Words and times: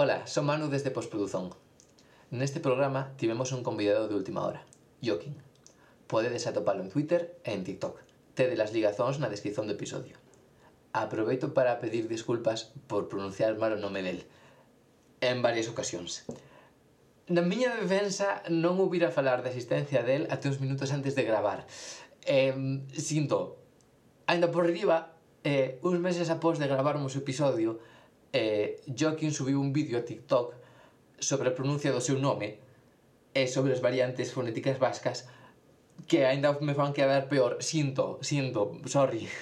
Ola, 0.00 0.26
son 0.26 0.46
Manu 0.46 0.70
desde 0.70 0.90
Postproduzón. 0.90 1.50
Neste 2.30 2.58
programa 2.58 3.12
tivemos 3.18 3.52
un 3.52 3.62
convidado 3.62 4.08
de 4.08 4.14
última 4.14 4.46
hora, 4.46 4.64
Joaquín. 5.04 5.36
Podedes 6.06 6.46
atopalo 6.46 6.80
en 6.80 6.88
Twitter 6.88 7.36
e 7.44 7.52
en 7.52 7.64
TikTok. 7.64 8.00
Tede 8.32 8.56
las 8.56 8.72
ligazóns 8.72 9.20
na 9.20 9.28
descripción 9.28 9.68
do 9.68 9.76
episodio. 9.76 10.16
Aproveito 10.96 11.52
para 11.52 11.84
pedir 11.84 12.08
disculpas 12.08 12.72
por 12.88 13.12
pronunciar 13.12 13.60
mal 13.60 13.76
o 13.76 13.82
nome 13.84 14.00
del 14.00 14.24
en 15.20 15.44
varias 15.44 15.68
ocasións. 15.68 16.24
Na 17.28 17.44
miña 17.44 17.76
defensa 17.76 18.40
non 18.48 18.80
hubiera 18.80 19.12
falar 19.12 19.44
da 19.44 19.52
existencia 19.52 20.00
del 20.00 20.32
até 20.32 20.48
uns 20.48 20.64
minutos 20.64 20.96
antes 20.96 21.12
de 21.12 21.28
gravar. 21.28 21.68
Eh, 22.24 22.56
sinto, 22.96 23.60
ainda 24.24 24.48
por 24.48 24.64
riba, 24.64 25.12
eh, 25.44 25.76
uns 25.84 26.00
meses 26.00 26.32
após 26.32 26.56
de 26.56 26.72
gravarmos 26.72 27.12
o 27.12 27.20
episodio, 27.20 27.84
eh, 28.32 28.80
Joaquín 28.86 29.32
subiu 29.32 29.60
un 29.60 29.72
vídeo 29.72 29.98
a 29.98 30.04
TikTok 30.04 30.54
sobre 31.18 31.50
a 31.50 31.56
pronuncia 31.56 31.92
do 31.92 32.00
seu 32.00 32.16
nome 32.18 32.58
e 33.34 33.46
sobre 33.46 33.74
as 33.74 33.82
variantes 33.82 34.32
fonéticas 34.32 34.78
vascas 34.78 35.28
que 36.06 36.24
aínda 36.24 36.56
me 36.60 36.74
fan 36.74 36.96
quedar 36.96 37.28
peor. 37.28 37.60
Sinto, 37.60 38.18
sinto, 38.22 38.80
sorry. 38.86 39.28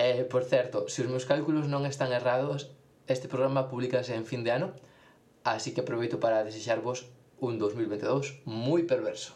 Eh, 0.00 0.22
por 0.22 0.44
certo, 0.44 0.86
se 0.86 1.02
os 1.02 1.10
meus 1.10 1.26
cálculos 1.26 1.66
non 1.66 1.82
están 1.82 2.14
errados, 2.14 2.70
este 3.10 3.26
programa 3.26 3.66
publicase 3.66 4.14
en 4.14 4.30
fin 4.30 4.46
de 4.46 4.54
ano, 4.54 4.78
así 5.42 5.74
que 5.74 5.82
aproveito 5.82 6.22
para 6.22 6.46
desexarvos 6.46 7.10
un 7.42 7.58
2022 7.58 8.46
moi 8.46 8.86
perverso. 8.86 9.34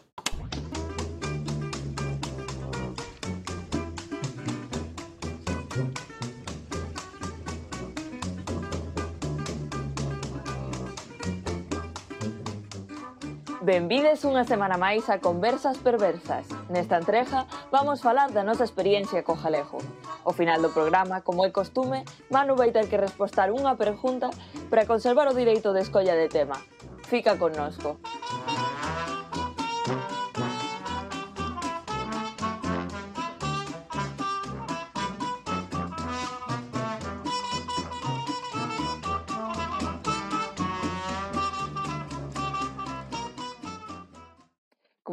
Benvides 13.63 14.27
unha 14.27 14.43
semana 14.43 14.75
máis 14.75 15.07
a 15.07 15.23
Conversas 15.23 15.79
Perversas. 15.79 16.43
Nesta 16.67 16.99
entrega 16.99 17.47
vamos 17.71 18.03
falar 18.03 18.27
da 18.35 18.43
nosa 18.43 18.67
experiencia 18.67 19.23
co 19.23 19.39
jalejo. 19.39 19.79
O 20.27 20.35
final 20.35 20.59
do 20.59 20.67
programa, 20.75 21.23
como 21.23 21.47
é 21.47 21.49
costume, 21.49 22.03
Manu 22.27 22.59
vai 22.59 22.75
ter 22.75 22.91
que 22.91 22.99
respostar 22.99 23.55
unha 23.55 23.79
pregunta 23.79 24.27
para 24.67 24.83
conservar 24.83 25.31
o 25.31 25.37
direito 25.39 25.71
de 25.71 25.79
escolla 25.79 26.11
de 26.11 26.27
tema. 26.27 26.59
Fica 27.07 27.39
connosco. 27.39 28.03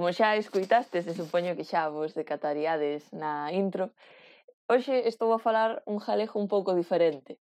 como 0.00 0.16
xa 0.16 0.34
escuitaste, 0.36 1.02
se 1.02 1.12
supoño 1.12 1.52
que 1.56 1.68
xa 1.70 1.92
vos 1.92 2.16
decataríades 2.16 3.12
na 3.12 3.52
intro, 3.52 3.92
hoxe 4.64 5.04
estou 5.04 5.28
a 5.36 5.42
falar 5.46 5.84
un 5.84 6.00
jalejo 6.00 6.40
un 6.40 6.48
pouco 6.48 6.72
diferente. 6.72 7.36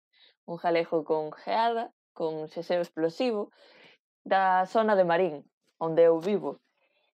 Un 0.47 0.55
jalejo 0.55 1.03
con 1.03 1.35
geada, 1.35 1.91
con 2.15 2.47
xeseo 2.47 2.79
explosivo, 2.79 3.51
da 4.23 4.63
zona 4.71 4.95
de 4.95 5.03
Marín, 5.03 5.43
onde 5.83 6.07
eu 6.07 6.15
vivo. 6.23 6.63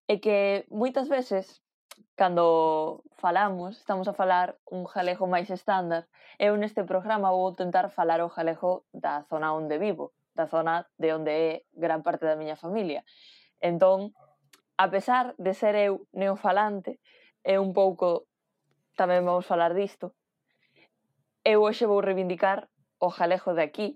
E 0.06 0.22
que 0.22 0.62
moitas 0.70 1.10
veces, 1.10 1.58
cando 2.14 3.02
falamos, 3.18 3.82
estamos 3.82 4.06
a 4.06 4.14
falar 4.14 4.54
un 4.70 4.86
jalejo 4.86 5.26
máis 5.26 5.50
estándar. 5.50 6.06
Eu 6.38 6.54
neste 6.54 6.86
programa 6.86 7.34
vou 7.34 7.50
tentar 7.50 7.90
falar 7.90 8.22
o 8.22 8.30
jalejo 8.30 8.86
da 8.94 9.26
zona 9.26 9.50
onde 9.58 9.74
vivo, 9.82 10.14
da 10.38 10.46
zona 10.46 10.86
de 11.02 11.10
onde 11.10 11.32
é 11.34 11.50
gran 11.74 12.06
parte 12.06 12.30
da 12.30 12.38
miña 12.38 12.54
familia. 12.54 13.02
Entón, 13.58 14.14
a 14.82 14.90
pesar 14.90 15.34
de 15.38 15.54
ser 15.54 15.78
eu 15.78 16.10
neofalante, 16.10 16.98
e 17.46 17.54
un 17.54 17.70
pouco 17.70 18.26
tamén 18.98 19.22
vamos 19.22 19.46
falar 19.46 19.78
disto, 19.78 20.10
eu 21.46 21.62
hoxe 21.62 21.86
vou 21.86 22.02
reivindicar 22.02 22.66
o 22.98 23.14
jalejo 23.14 23.54
de 23.54 23.62
aquí. 23.62 23.88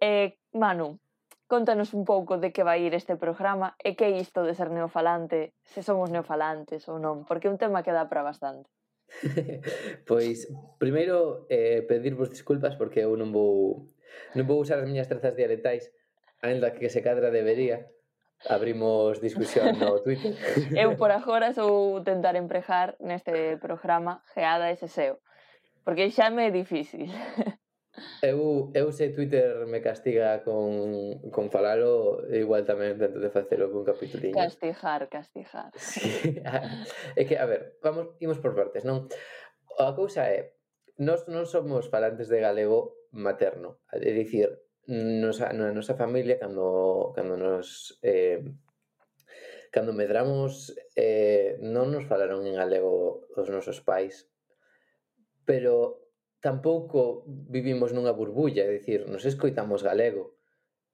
E, 0.00 0.40
Manu, 0.56 0.96
contanos 1.44 1.92
un 1.92 2.08
pouco 2.08 2.40
de 2.40 2.48
que 2.48 2.64
vai 2.64 2.80
ir 2.88 2.96
este 2.96 3.20
programa 3.20 3.76
e 3.76 3.92
que 3.92 4.08
é 4.08 4.16
isto 4.16 4.40
de 4.40 4.56
ser 4.56 4.72
neofalante, 4.72 5.52
se 5.68 5.84
somos 5.84 6.08
neofalantes 6.08 6.88
ou 6.88 6.96
non, 6.96 7.28
porque 7.28 7.48
é 7.48 7.52
un 7.52 7.60
tema 7.60 7.84
que 7.84 7.92
dá 7.92 8.08
para 8.08 8.24
bastante. 8.24 8.72
pois, 10.08 10.48
primeiro, 10.80 11.44
eh, 11.52 11.84
pedirvos 11.84 12.32
disculpas 12.32 12.72
porque 12.80 13.04
eu 13.04 13.20
non 13.20 13.36
vou 13.36 13.92
non 14.32 14.48
vou 14.48 14.64
usar 14.64 14.80
as 14.80 14.88
miñas 14.88 15.12
trazas 15.12 15.36
dialectais, 15.36 15.92
ainda 16.40 16.72
que 16.72 16.88
se 16.88 17.04
cadra 17.04 17.28
debería, 17.28 17.84
Abrimos 18.44 19.20
discusión 19.20 19.78
no 19.78 20.00
Twitter. 20.04 20.36
Eu 20.76 20.96
por 20.96 21.10
agora 21.18 21.52
sou 21.56 22.04
tentar 22.04 22.36
empregar 22.36 22.96
neste 23.00 23.56
programa 23.56 24.22
Geada 24.34 24.70
ese 24.70 24.88
SEO, 24.88 25.18
porque 25.84 26.12
xa 26.12 26.30
me 26.30 26.48
é 26.48 26.50
difícil. 26.50 27.08
Eu, 28.20 28.70
eu 28.74 28.92
se 28.92 29.08
Twitter 29.08 29.66
me 29.66 29.80
castiga 29.80 30.44
con, 30.44 31.18
con 31.30 31.48
falalo, 31.48 32.20
igual 32.28 32.68
tamén 32.68 33.00
tento 33.00 33.16
de 33.24 33.32
facelo 33.32 33.72
con 33.72 33.88
capituliño. 33.88 34.36
Castijar, 34.36 35.08
castijar. 35.08 35.72
Sí. 35.80 36.36
é 37.16 37.22
que, 37.24 37.40
a 37.40 37.48
ver, 37.48 37.80
vamos, 37.80 38.12
imos 38.20 38.36
por 38.36 38.52
partes, 38.52 38.84
non? 38.84 39.08
A 39.80 39.96
cousa 39.96 40.28
é, 40.28 40.52
nós 41.00 41.24
non 41.28 41.48
somos 41.48 41.88
falantes 41.88 42.28
de 42.28 42.36
galego 42.40 43.08
materno, 43.16 43.80
é 43.92 44.12
dicir, 44.12 44.52
nosa, 44.86 45.52
na 45.52 45.74
nosa 45.74 45.98
familia 45.98 46.38
cando, 46.38 47.12
cando 47.14 47.34
nos 47.36 47.98
eh, 48.02 48.42
cando 49.74 49.92
medramos 49.92 50.72
eh, 50.94 51.58
non 51.60 51.90
nos 51.90 52.06
falaron 52.06 52.46
en 52.46 52.54
galego 52.54 53.26
os 53.34 53.48
nosos 53.50 53.82
pais 53.82 54.30
pero 55.46 56.06
tampouco 56.46 57.24
vivimos 57.26 57.90
nunha 57.90 58.14
burbulla, 58.14 58.66
é 58.66 58.70
dicir, 58.70 59.08
nos 59.10 59.24
escoitamos 59.24 59.82
galego 59.82 60.38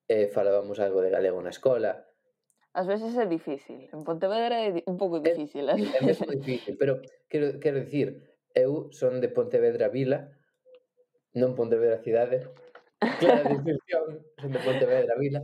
e 0.09 0.25
eh, 0.25 0.27
falábamos 0.29 0.81
algo 0.81 1.05
de 1.05 1.11
galego 1.11 1.41
na 1.45 1.51
escola. 1.51 2.09
Ás 2.73 2.89
veces 2.89 3.13
é 3.21 3.29
difícil, 3.29 3.89
en 3.93 4.01
Pontevedra 4.01 4.57
é 4.65 4.73
un 4.89 4.97
pouco 4.97 5.21
difícil. 5.21 5.69
É, 5.69 5.77
é 5.77 6.01
mesmo 6.01 6.31
difícil, 6.33 6.81
pero 6.81 7.05
quero, 7.29 7.61
quero 7.61 7.85
dicir, 7.85 8.23
eu 8.57 8.89
son 8.97 9.21
de 9.21 9.29
Pontevedra 9.29 9.93
Vila, 9.93 10.33
non 11.37 11.53
Pontevedra 11.53 12.01
Cidade, 12.01 12.49
Claro, 13.19 13.49
destrucción 13.49 14.05
de 14.43 14.59
Pontevedra, 14.59 15.15
Vila, 15.19 15.43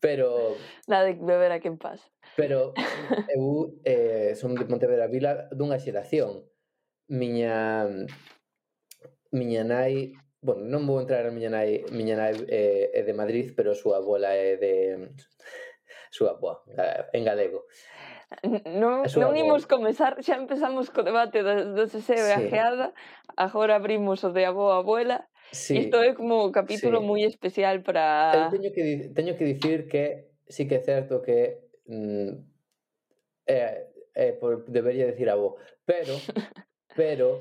pero... 0.00 0.56
La 0.86 1.04
de 1.04 1.14
beber 1.14 1.52
a 1.52 1.60
quen 1.60 1.78
pasa. 1.78 2.04
Pero 2.36 2.74
eu 3.34 3.78
eh, 3.84 4.34
son 4.34 4.54
de 4.54 4.66
Pontevedra 4.66 5.06
Vila 5.06 5.48
dunha 5.54 5.78
xeración. 5.78 6.44
Miña 7.06 7.86
miña 9.30 9.62
nai, 9.62 10.16
bueno, 10.42 10.66
non 10.66 10.86
vou 10.86 10.98
entrar 10.98 11.22
a 11.26 11.34
miña 11.34 11.50
nai, 11.50 11.84
miña 11.92 12.16
nai 12.18 12.34
eh, 12.50 12.90
é 12.90 13.00
de 13.06 13.14
Madrid, 13.14 13.54
pero 13.54 13.72
a 13.72 13.78
súa 13.78 14.02
abuela 14.02 14.34
é 14.34 14.56
de 14.58 14.74
súa 16.10 16.34
boa, 16.38 16.64
en 17.12 17.22
galego. 17.22 17.66
Non, 18.66 19.06
non 19.06 19.32
imos 19.38 19.70
comezar, 19.70 20.18
xa 20.18 20.34
empezamos 20.34 20.90
co 20.90 21.06
debate 21.06 21.46
do, 21.46 21.78
do 21.78 21.84
se 21.86 22.02
e 22.02 22.02
sí. 22.02 22.34
ajeada, 22.34 22.90
agora 23.38 23.78
abrimos 23.78 24.26
o 24.26 24.34
de 24.34 24.42
avó 24.42 24.74
abuela, 24.74 25.30
Sí. 25.52 25.78
Isto 25.78 26.02
é 26.02 26.14
como 26.14 26.44
un 26.44 26.52
capítulo 26.52 27.00
sí. 27.00 27.06
moi 27.06 27.22
especial 27.22 27.82
para... 27.82 28.34
Eu 28.34 28.50
teño 28.50 28.70
que, 28.74 29.10
teño 29.14 29.32
que 29.38 29.46
dicir 29.46 29.86
que 29.86 30.34
sí 30.48 30.66
que 30.66 30.78
é 30.78 30.82
certo 30.82 31.22
que 31.22 31.70
mm, 31.86 32.32
eh, 33.46 33.86
eh, 34.14 34.32
por, 34.40 34.66
debería 34.66 35.06
decir 35.06 35.30
a 35.30 35.36
vos, 35.36 35.54
pero 35.84 36.14
pero 36.98 37.40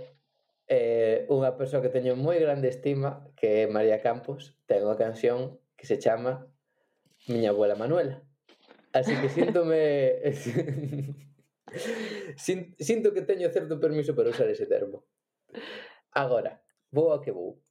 eh, 0.67 1.25
unha 1.29 1.53
persoa 1.57 1.81
que 1.81 1.93
teño 1.93 2.13
moi 2.17 2.37
grande 2.37 2.69
estima 2.69 3.25
que 3.37 3.65
é 3.65 3.71
María 3.71 4.01
Campos, 4.01 4.57
ten 4.69 4.85
unha 4.85 4.97
canción 4.97 5.57
que 5.77 5.85
se 5.89 5.97
chama 5.97 6.45
Miña 7.27 7.49
abuela 7.49 7.75
Manuela. 7.75 8.21
Así 8.93 9.11
que 9.17 9.29
síntome... 9.29 10.21
sinto 12.37 13.11
que 13.13 13.21
teño 13.21 13.49
certo 13.49 13.79
permiso 13.79 14.15
para 14.15 14.29
usar 14.29 14.47
ese 14.47 14.65
termo. 14.65 15.03
Agora, 16.11 16.61
vou 16.91 17.11
ao 17.11 17.19
que 17.19 17.31
vou. 17.31 17.64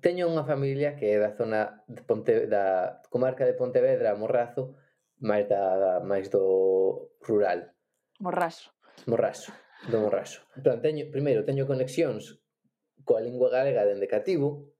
Teño 0.00 0.32
unha 0.32 0.48
familia 0.48 0.96
que 0.96 1.12
é 1.12 1.20
da 1.20 1.36
zona 1.36 1.84
de 1.84 2.00
Ponte, 2.00 2.48
da 2.48 2.98
comarca 3.12 3.44
de 3.44 3.52
Pontevedra, 3.52 4.16
Morrazo, 4.16 4.80
máis 5.20 5.44
da 5.44 6.00
máis 6.00 6.32
do 6.32 7.12
rural. 7.20 7.76
Morraso. 8.16 8.72
Morraso, 9.04 9.52
do 9.92 10.00
Morraso. 10.00 10.40
Plan, 10.64 10.80
teño, 10.80 11.12
primeiro, 11.12 11.44
teño 11.44 11.68
conexións 11.68 12.40
coa 13.04 13.20
lingua 13.20 13.48
galega 13.52 13.84
dende 13.84 14.08
cativo, 14.08 14.72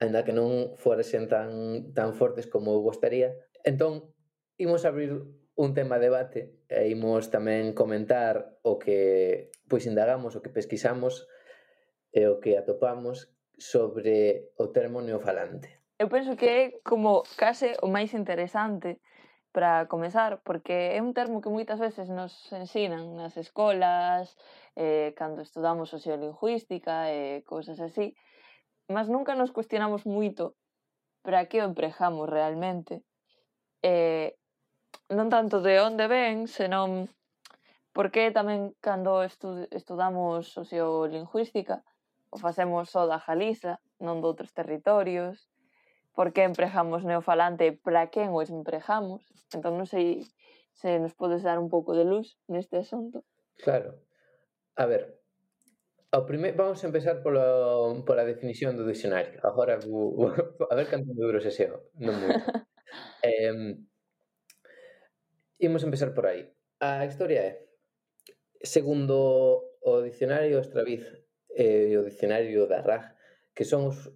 ainda 0.00 0.24
que 0.24 0.36
non 0.36 0.76
foresen 0.76 1.28
tan, 1.28 1.92
tan 1.96 2.12
fortes 2.12 2.44
como 2.44 2.72
eu 2.76 2.84
gostaría. 2.84 3.32
Entón, 3.64 4.12
imos 4.60 4.84
abrir 4.84 5.12
un 5.56 5.72
tema 5.72 5.96
de 5.96 6.12
debate 6.12 6.40
e 6.68 6.92
imos 6.92 7.32
tamén 7.32 7.72
comentar 7.72 8.60
o 8.60 8.76
que 8.76 9.48
pois 9.68 9.88
indagamos, 9.88 10.36
o 10.36 10.42
que 10.44 10.52
pesquisamos 10.52 11.24
e 12.12 12.28
o 12.28 12.40
que 12.44 12.60
atopamos 12.60 13.32
sobre 13.56 14.52
o 14.56 14.68
termo 14.68 15.00
neofalante? 15.00 15.80
Eu 15.98 16.08
penso 16.08 16.36
que 16.36 16.48
é 16.48 16.62
como 16.84 17.24
case 17.40 17.72
o 17.80 17.88
máis 17.88 18.12
interesante 18.12 19.00
para 19.56 19.88
comezar, 19.88 20.44
porque 20.44 20.92
é 20.92 21.00
un 21.00 21.16
termo 21.16 21.40
que 21.40 21.48
moitas 21.48 21.80
veces 21.80 22.12
nos 22.12 22.52
ensinan 22.52 23.16
nas 23.16 23.40
escolas, 23.40 24.36
eh, 24.76 25.16
cando 25.16 25.40
estudamos 25.40 25.88
sociolingüística 25.88 27.08
e 27.08 27.40
eh, 27.40 27.44
cousas 27.48 27.80
así, 27.80 28.12
mas 28.92 29.08
nunca 29.08 29.32
nos 29.32 29.56
cuestionamos 29.56 30.04
moito 30.04 30.60
para 31.24 31.48
que 31.48 31.64
o 31.64 31.64
emprejamos 31.64 32.28
realmente. 32.28 33.00
Eh, 33.80 34.36
non 35.08 35.32
tanto 35.32 35.64
de 35.64 35.80
onde 35.80 36.04
ven, 36.04 36.44
senón 36.52 37.08
porque 37.96 38.28
tamén 38.28 38.76
cando 38.84 39.24
estu 39.24 39.64
estudamos 39.72 40.52
sociolingüística, 40.52 41.80
o 42.30 42.36
facemos 42.38 42.90
só 42.90 43.06
da 43.06 43.22
Galiza, 43.22 43.78
non 44.02 44.20
de 44.20 44.26
outros 44.28 44.52
territorios, 44.52 45.48
por 46.16 46.32
que 46.32 46.42
empregamos 46.48 47.04
neofalante 47.04 47.76
para 47.76 48.08
quen 48.08 48.32
o 48.32 48.40
empregamos. 48.40 49.22
Entón, 49.52 49.76
non 49.76 49.86
sei 49.86 50.24
se 50.72 50.96
nos 51.00 51.12
podes 51.12 51.44
dar 51.44 51.60
un 51.60 51.68
pouco 51.68 51.92
de 51.92 52.04
luz 52.04 52.40
neste 52.48 52.80
asunto. 52.80 53.24
Claro. 53.60 54.00
A 54.76 54.84
ver, 54.84 55.20
ao 56.12 56.24
primer, 56.24 56.56
vamos 56.56 56.80
a 56.80 56.88
empezar 56.88 57.20
polo, 57.20 58.04
pola 58.08 58.24
definición 58.24 58.76
do 58.76 58.88
dicionario. 58.88 59.40
Agora, 59.44 59.76
bu, 59.80 60.32
a 60.70 60.74
ver 60.74 60.88
canto 60.88 61.12
duro 61.12 61.40
se 61.40 61.52
xeo. 61.52 61.92
Non 62.00 62.16
moito. 62.16 62.44
eh, 63.24 63.76
imos 65.60 65.84
empezar 65.84 66.12
por 66.16 66.28
aí. 66.28 66.48
A 66.80 67.04
historia 67.08 67.40
é, 67.44 67.52
segundo 68.60 69.64
o 69.80 70.00
dicionario 70.00 70.60
Estraviz 70.60 71.04
e 71.56 71.96
o 71.96 72.04
dicionario 72.04 72.68
da 72.68 72.84
RAG, 72.84 73.16
que 73.56 73.64
son 73.64 73.88
os 73.88 74.12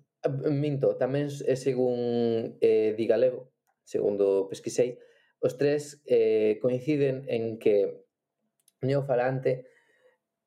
minto, 0.52 1.00
tamén 1.00 1.32
é 1.48 1.56
según 1.56 2.60
eh, 2.60 2.92
di 2.92 3.08
galego, 3.08 3.56
segundo 3.88 4.44
pesquisei, 4.52 5.00
os 5.40 5.56
tres 5.56 6.04
eh, 6.04 6.60
coinciden 6.60 7.24
en 7.24 7.56
que 7.56 8.04
neofalante 8.84 9.64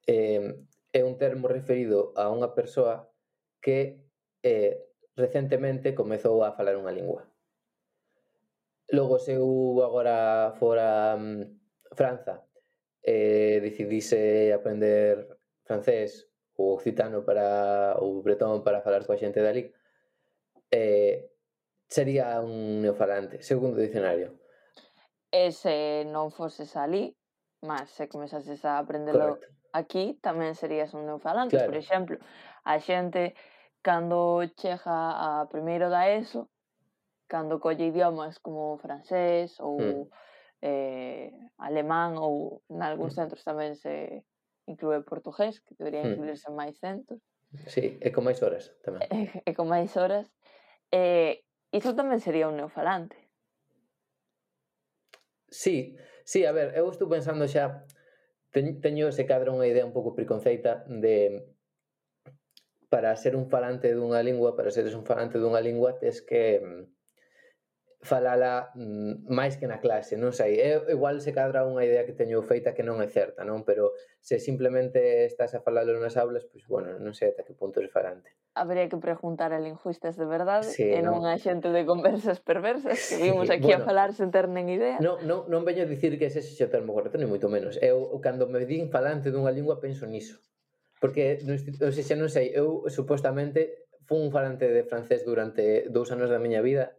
eh, 0.05 0.53
é 0.93 1.01
un 1.01 1.17
termo 1.17 1.49
referido 1.49 2.13
a 2.13 2.29
unha 2.29 2.53
persoa 2.53 3.09
que 3.57 4.05
eh, 4.45 4.93
recentemente 5.17 5.97
comezou 5.97 6.45
a 6.45 6.53
falar 6.53 6.77
unha 6.77 6.93
lingua. 6.93 7.25
Logo, 8.93 9.17
se 9.17 9.33
eu 9.33 9.81
agora 9.81 10.53
fora 10.61 11.17
um, 11.17 11.57
Franza, 11.97 12.45
eh, 13.01 13.57
decidise 13.57 14.53
aprender 14.53 15.25
francés 15.65 16.29
o 16.55 16.77
occitano 16.77 17.25
para 17.25 17.97
o 17.97 18.21
bretón 18.21 18.63
para 18.63 18.81
falar 18.81 19.05
coa 19.05 19.17
xente 19.17 19.41
dali 19.41 19.73
eh, 20.69 21.29
sería 21.89 22.41
un 22.41 22.81
neofalante 22.81 23.41
segundo 23.41 23.77
dicionario 23.81 24.37
e 25.33 25.49
se 25.49 26.05
non 26.09 26.29
foses 26.29 26.77
ali 26.77 27.13
mas 27.65 27.89
se 27.89 28.05
comezases 28.05 28.61
a 28.65 28.77
aprendelo 28.77 29.39
Correcto. 29.39 29.49
aquí 29.73 30.19
tamén 30.21 30.53
serías 30.53 30.93
un 30.93 31.09
neofalante 31.09 31.57
claro. 31.57 31.69
por 31.73 31.77
exemplo 31.77 32.15
a 32.63 32.77
xente 32.77 33.33
cando 33.81 34.45
chega 34.55 35.41
a 35.41 35.49
primeiro 35.49 35.89
da 35.89 36.05
ESO 36.09 36.49
cando 37.25 37.57
colle 37.57 37.89
idiomas 37.89 38.37
como 38.37 38.77
francés 38.77 39.57
ou 39.57 39.81
hmm. 39.81 40.05
eh, 40.61 41.33
alemán 41.57 42.13
ou 42.21 42.61
nalgúns 42.69 43.17
hmm. 43.17 43.19
centros 43.25 43.41
tamén 43.41 43.73
se 43.73 44.21
inclúe 44.65 45.03
portugués, 45.03 45.61
que 45.61 45.75
debería 45.75 46.03
hmm. 46.03 46.11
incluirse 46.13 46.49
hmm. 46.49 46.55
máis 46.55 46.75
centros. 46.79 47.21
Sí, 47.67 47.97
e 48.01 48.09
con 48.09 48.25
máis 48.25 48.41
horas 48.41 48.73
tamén. 48.81 49.05
E, 49.09 49.29
e 49.49 49.51
con 49.53 49.69
máis 49.69 49.93
horas. 49.97 50.33
E 50.89 51.45
iso 51.73 51.93
tamén 51.93 52.21
sería 52.21 52.49
un 52.49 52.57
neofalante. 52.57 53.17
Sí, 55.53 55.97
sí, 56.25 56.45
a 56.45 56.51
ver, 56.51 56.73
eu 56.73 56.89
estou 56.89 57.05
pensando 57.05 57.45
xa 57.45 57.85
teño 58.53 59.09
ese 59.09 59.25
cadro 59.25 59.53
unha 59.53 59.69
idea 59.69 59.85
un 59.85 59.93
pouco 59.93 60.13
preconceita 60.13 60.85
de 60.89 61.45
para 62.93 63.09
ser 63.17 63.33
un 63.33 63.49
falante 63.49 63.89
dunha 63.93 64.21
lingua, 64.21 64.53
para 64.53 64.69
seres 64.69 64.93
un 64.93 65.01
falante 65.01 65.41
dunha 65.41 65.61
lingua, 65.61 65.97
tes 65.97 66.21
que 66.21 66.61
mm, 66.61 66.81
falala 68.03 68.69
mm, 68.75 69.31
máis 69.31 69.55
que 69.55 69.65
na 69.65 69.79
clase, 69.79 70.19
non 70.19 70.35
sei, 70.35 70.59
é, 70.59 70.83
igual 70.91 71.23
se 71.23 71.31
cadra 71.31 71.63
unha 71.63 71.87
idea 71.87 72.03
que 72.03 72.11
teño 72.11 72.43
feita 72.43 72.75
que 72.75 72.83
non 72.83 72.99
é 72.99 73.07
certa, 73.07 73.47
non, 73.47 73.63
pero 73.63 73.95
se 74.19 74.43
simplemente 74.43 75.23
estás 75.23 75.55
a 75.55 75.63
falalo 75.63 75.95
nas 75.97 76.19
aulas, 76.19 76.43
pois 76.43 76.67
bueno, 76.67 76.99
non 76.99 77.15
sei 77.15 77.31
ata 77.31 77.47
que 77.47 77.55
punto 77.55 77.79
é 77.79 77.87
farante. 77.87 78.35
Habría 78.53 78.91
que 78.91 78.99
preguntar 78.99 79.55
a 79.55 79.59
lingüistas 79.63 80.19
de 80.19 80.27
verdade 80.27 80.67
sí, 80.67 80.83
e 80.83 80.99
non, 80.99 81.23
non 81.23 81.31
a 81.31 81.39
xente 81.39 81.71
de 81.71 81.87
conversas 81.87 82.43
perversas 82.43 82.99
que 83.07 83.23
vimos 83.23 83.47
aquí 83.47 83.71
bueno, 83.71 83.81
a 83.81 83.87
falar 83.87 84.11
sen 84.11 84.29
ter 84.29 84.51
nen 84.51 84.67
idea. 84.67 84.99
Non, 84.99 85.23
non, 85.23 85.47
non 85.47 85.63
veño 85.63 85.87
a 85.87 85.89
dicir 85.89 86.19
que 86.19 86.27
ese 86.27 86.43
é 86.43 86.65
o 86.67 86.69
termo 86.69 86.91
correcto, 86.91 87.15
ni 87.15 87.25
moito 87.25 87.47
menos. 87.47 87.79
Eu, 87.79 88.11
cando 88.19 88.51
me 88.51 88.67
din 88.67 88.91
falante 88.91 89.31
dunha 89.31 89.49
lingua, 89.49 89.79
penso 89.79 90.03
niso. 90.03 90.43
Porque, 90.99 91.39
non, 91.47 91.55
sei, 91.59 92.15
non 92.19 92.27
sei, 92.27 92.51
eu 92.51 92.83
supostamente 92.91 93.87
fun 94.03 94.27
falante 94.29 94.67
de 94.67 94.83
francés 94.83 95.23
durante 95.23 95.87
dous 95.87 96.11
anos 96.11 96.27
da 96.27 96.39
miña 96.39 96.59
vida 96.59 96.95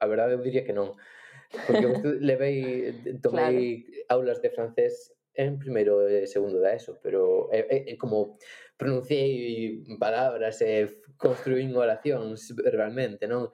a 0.00 0.06
verdade 0.06 0.34
eu 0.34 0.44
diría 0.44 0.64
que 0.64 0.76
non. 0.76 0.94
Porque 1.66 1.86
levei, 2.20 2.92
tomei 3.22 3.86
claro. 3.86 4.26
aulas 4.26 4.42
de 4.42 4.50
francés 4.50 5.14
en 5.36 5.58
primeiro 5.60 6.08
e 6.08 6.26
segundo 6.26 6.58
da 6.58 6.72
ESO, 6.74 6.98
pero 7.04 7.52
é, 7.52 7.60
é, 7.68 7.78
é 7.92 7.94
como 8.00 8.40
pronunciei 8.76 9.84
palabras 10.00 10.60
e 10.64 11.04
construín 11.16 11.76
oracións 11.76 12.52
verbalmente, 12.56 13.28
non? 13.28 13.52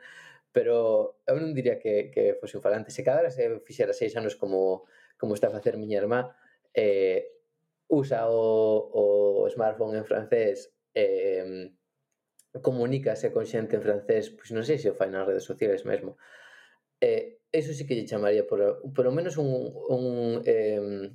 Pero 0.55 1.19
eu 1.27 1.37
non 1.37 1.57
diría 1.57 1.81
que, 1.83 2.13
que 2.13 2.39
fose 2.39 2.57
un 2.59 2.65
falante. 2.65 2.95
Se 2.95 3.03
cada 3.03 3.29
se 3.31 3.49
fixera 3.67 3.93
seis 3.93 4.15
anos 4.15 4.39
como, 4.39 4.87
como 5.19 5.35
está 5.35 5.49
a 5.49 5.57
facer 5.57 5.75
miña 5.77 5.99
irmá, 5.99 6.33
eh, 6.73 7.43
usa 7.89 8.31
o, 8.31 8.89
o 8.93 9.03
smartphone 9.51 9.99
en 9.99 10.07
francés 10.07 10.73
eh, 10.95 11.73
comunícase 12.61 13.33
con 13.33 13.49
xente 13.49 13.77
en 13.77 13.83
francés, 13.83 14.29
pois 14.29 14.53
non 14.53 14.67
sei 14.67 14.77
se 14.77 14.93
o 14.93 14.99
fai 14.99 15.09
nas 15.09 15.25
redes 15.25 15.49
sociales 15.49 15.89
mesmo. 15.89 16.21
Eh, 17.01 17.41
eso 17.49 17.73
sí 17.73 17.89
que 17.89 17.97
lle 17.97 18.05
chamaría 18.05 18.45
por, 18.45 18.85
por 18.93 19.05
lo 19.09 19.13
menos 19.13 19.41
un, 19.41 19.49
un 19.89 20.05
eh, 20.45 21.09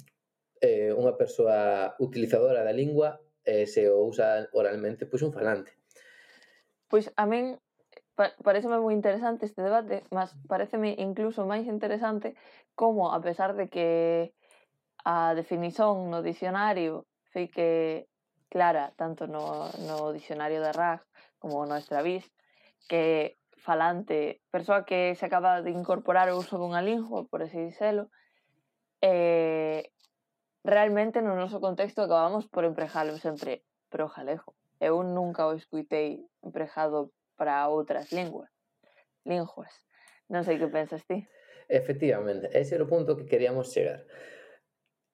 eh, 0.61 0.91
unha 0.93 1.13
persoa 1.13 1.93
utilizadora 2.01 2.65
da 2.65 2.73
lingua 2.73 3.21
eh, 3.45 3.69
se 3.69 3.85
o 3.89 4.01
usa 4.03 4.49
oralmente, 4.57 5.05
pois 5.05 5.21
un 5.21 5.31
falante. 5.31 5.77
Pois 6.89 7.13
a 7.15 7.23
min 7.29 7.61
pa 8.17 8.33
pareceme 8.41 8.81
moi 8.81 8.97
interesante 8.97 9.45
este 9.45 9.61
debate, 9.61 10.03
mas 10.09 10.33
pareceme 10.49 10.97
incluso 10.97 11.45
máis 11.45 11.69
interesante 11.69 12.33
como, 12.73 13.13
a 13.13 13.21
pesar 13.21 13.53
de 13.53 13.69
que 13.69 13.87
a 15.05 15.37
definición 15.37 16.09
no 16.11 16.19
dicionario 16.25 17.05
fique 17.31 18.09
clara 18.49 18.91
tanto 18.97 19.27
no, 19.27 19.71
no 19.87 20.11
dicionario 20.11 20.59
da 20.59 20.75
RAG 20.75 21.06
como 21.39 21.65
nuestra 21.65 22.01
vis, 22.01 22.31
que 22.87 23.37
falante, 23.57 24.41
persoa 24.49 24.85
que 24.85 25.15
se 25.15 25.25
acaba 25.25 25.61
de 25.61 25.71
incorporar 25.71 26.31
o 26.31 26.37
uso 26.39 26.57
dunha 26.57 26.81
lingua, 26.81 27.27
por 27.27 27.43
así 27.43 27.59
dicelo, 27.59 28.09
eh, 29.01 29.91
realmente 30.63 31.21
no 31.21 31.35
noso 31.35 31.59
contexto 31.59 32.01
acabamos 32.01 32.47
por 32.47 32.63
empregalo 32.63 33.17
sempre 33.17 33.63
pro 33.89 34.07
galego. 34.07 34.55
Eu 34.79 35.01
nunca 35.01 35.47
o 35.47 35.57
escuitei 35.57 36.21
empregado 36.43 37.11
para 37.35 37.67
outras 37.67 38.13
linguas. 38.13 38.49
Linguas. 39.25 39.73
Non 40.29 40.43
sei 40.45 40.61
que 40.61 40.69
pensas 40.69 41.03
ti. 41.07 41.25
Efectivamente, 41.67 42.47
ese 42.55 42.75
era 42.75 42.85
o 42.85 42.91
punto 42.91 43.17
que 43.19 43.27
queríamos 43.27 43.73
chegar 43.73 44.05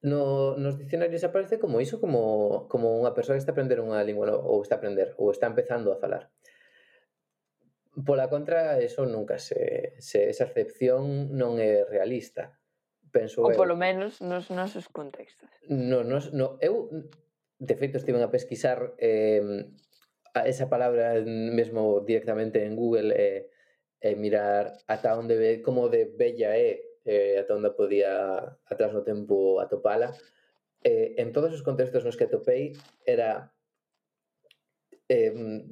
no, 0.03 0.57
nos 0.57 0.77
dicionarios 0.77 1.23
aparece 1.23 1.59
como 1.59 1.79
iso, 1.79 1.99
como, 1.99 2.67
como 2.67 2.99
unha 2.99 3.15
persoa 3.15 3.39
que 3.39 3.41
está 3.41 3.51
a 3.51 3.55
aprender 3.55 3.79
unha 3.79 4.03
lingua 4.03 4.35
ou 4.35 4.59
está 4.59 4.75
a 4.75 4.79
aprender, 4.83 5.15
ou 5.15 5.31
está 5.31 5.47
empezando 5.47 5.95
a 5.95 5.97
falar. 5.97 6.27
Pola 8.03 8.27
contra, 8.27 8.83
eso 8.83 9.07
nunca 9.07 9.39
se, 9.39 9.95
se 10.03 10.27
esa 10.27 10.43
acepción 10.43 11.31
non 11.31 11.55
é 11.55 11.87
realista. 11.87 12.59
Penso 13.15 13.47
ou 13.47 13.55
polo 13.55 13.79
menos 13.79 14.19
nos 14.19 14.51
nosos 14.51 14.91
contextos. 14.91 15.47
No, 15.71 16.03
nos, 16.03 16.35
no, 16.35 16.59
eu, 16.59 16.91
de 17.55 17.75
feito, 17.79 17.95
estive 17.95 18.19
a 18.19 18.27
pesquisar 18.27 18.91
eh, 18.99 19.71
a 20.35 20.51
esa 20.51 20.67
palabra 20.67 21.23
mesmo 21.23 22.03
directamente 22.03 22.67
en 22.67 22.75
Google 22.75 23.15
eh, 23.15 23.47
e 24.03 24.11
eh, 24.11 24.11
eh, 24.11 24.15
mirar 24.19 24.75
ata 24.91 25.15
onde 25.15 25.39
ve, 25.39 25.63
como 25.63 25.87
de 25.87 26.11
bella 26.11 26.59
é 26.59 26.92
eh, 27.05 27.39
ata 27.39 27.55
onde 27.55 27.75
podía 27.75 28.57
atrás 28.67 28.91
no 28.95 29.03
tempo 29.03 29.59
atopala. 29.59 30.11
Eh, 30.83 31.15
en 31.19 31.31
todos 31.31 31.51
os 31.55 31.63
contextos 31.63 32.03
nos 32.03 32.19
que 32.19 32.27
atopei 32.27 32.75
era 33.07 33.55
eh, 35.07 35.63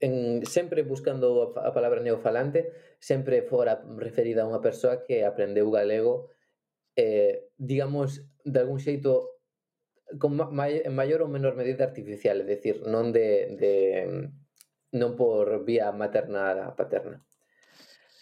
en, 0.00 0.14
sempre 0.46 0.82
buscando 0.82 1.54
a, 1.56 1.68
a 1.68 1.74
palabra 1.74 2.02
neofalante, 2.02 2.70
sempre 3.02 3.42
fora 3.42 3.82
referida 3.98 4.42
a 4.42 4.50
unha 4.50 4.62
persoa 4.62 5.02
que 5.02 5.26
aprendeu 5.26 5.70
galego 5.74 6.34
eh, 6.96 7.50
digamos, 7.56 8.22
de 8.44 8.60
algún 8.60 8.80
xeito 8.80 9.30
con 10.20 10.36
ma 10.36 10.68
en 10.68 10.94
maior 10.94 11.24
ou 11.24 11.32
menor 11.32 11.56
medida 11.58 11.82
artificial, 11.82 12.38
é 12.38 12.46
dicir, 12.46 12.84
non 12.86 13.10
de, 13.10 13.56
de 13.58 13.74
non 14.94 15.18
por 15.18 15.64
vía 15.66 15.90
materna 15.90 16.54
a 16.54 16.76
paterna. 16.76 17.24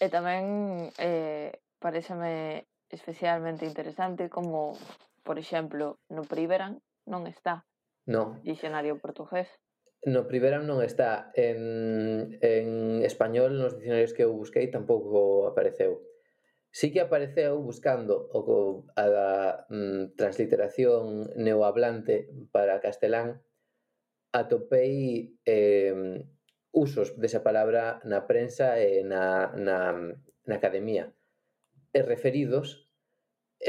E 0.01 0.07
tamén 0.09 0.89
eh, 0.97 1.53
pareceme 1.83 2.69
especialmente 2.89 3.67
interesante 3.67 4.31
como, 4.31 4.79
por 5.27 5.39
exemplo, 5.43 5.99
no 6.09 6.23
Priveran 6.23 6.79
non 7.11 7.27
está 7.27 7.67
no. 8.07 8.39
dicionario 8.47 9.03
portugués. 9.03 9.51
No 10.07 10.27
Priveran 10.31 10.67
non 10.67 10.83
está. 10.83 11.35
En, 11.35 12.39
en 12.43 13.03
español, 13.03 13.59
nos 13.59 13.75
dicionarios 13.75 14.15
que 14.15 14.23
eu 14.23 14.35
busquei, 14.35 14.71
tampouco 14.71 15.51
apareceu. 15.51 16.07
Sí 16.73 16.89
que 16.89 17.05
apareceu 17.05 17.61
buscando 17.61 18.31
o, 18.33 18.87
a, 18.97 19.05
a 19.05 19.31
mm, 19.69 20.17
transliteración 20.17 21.29
neohablante 21.37 22.31
para 22.51 22.81
castelán, 22.81 23.45
atopei 24.33 25.37
eh, 25.45 26.25
usos 26.73 27.15
desa 27.21 27.45
palabra 27.45 28.01
na 28.09 28.25
prensa 28.25 28.81
e 28.81 29.05
na, 29.05 29.53
na, 29.53 29.93
na 30.49 30.55
academia 30.57 31.13
e 31.93 32.03
referidos 32.03 32.89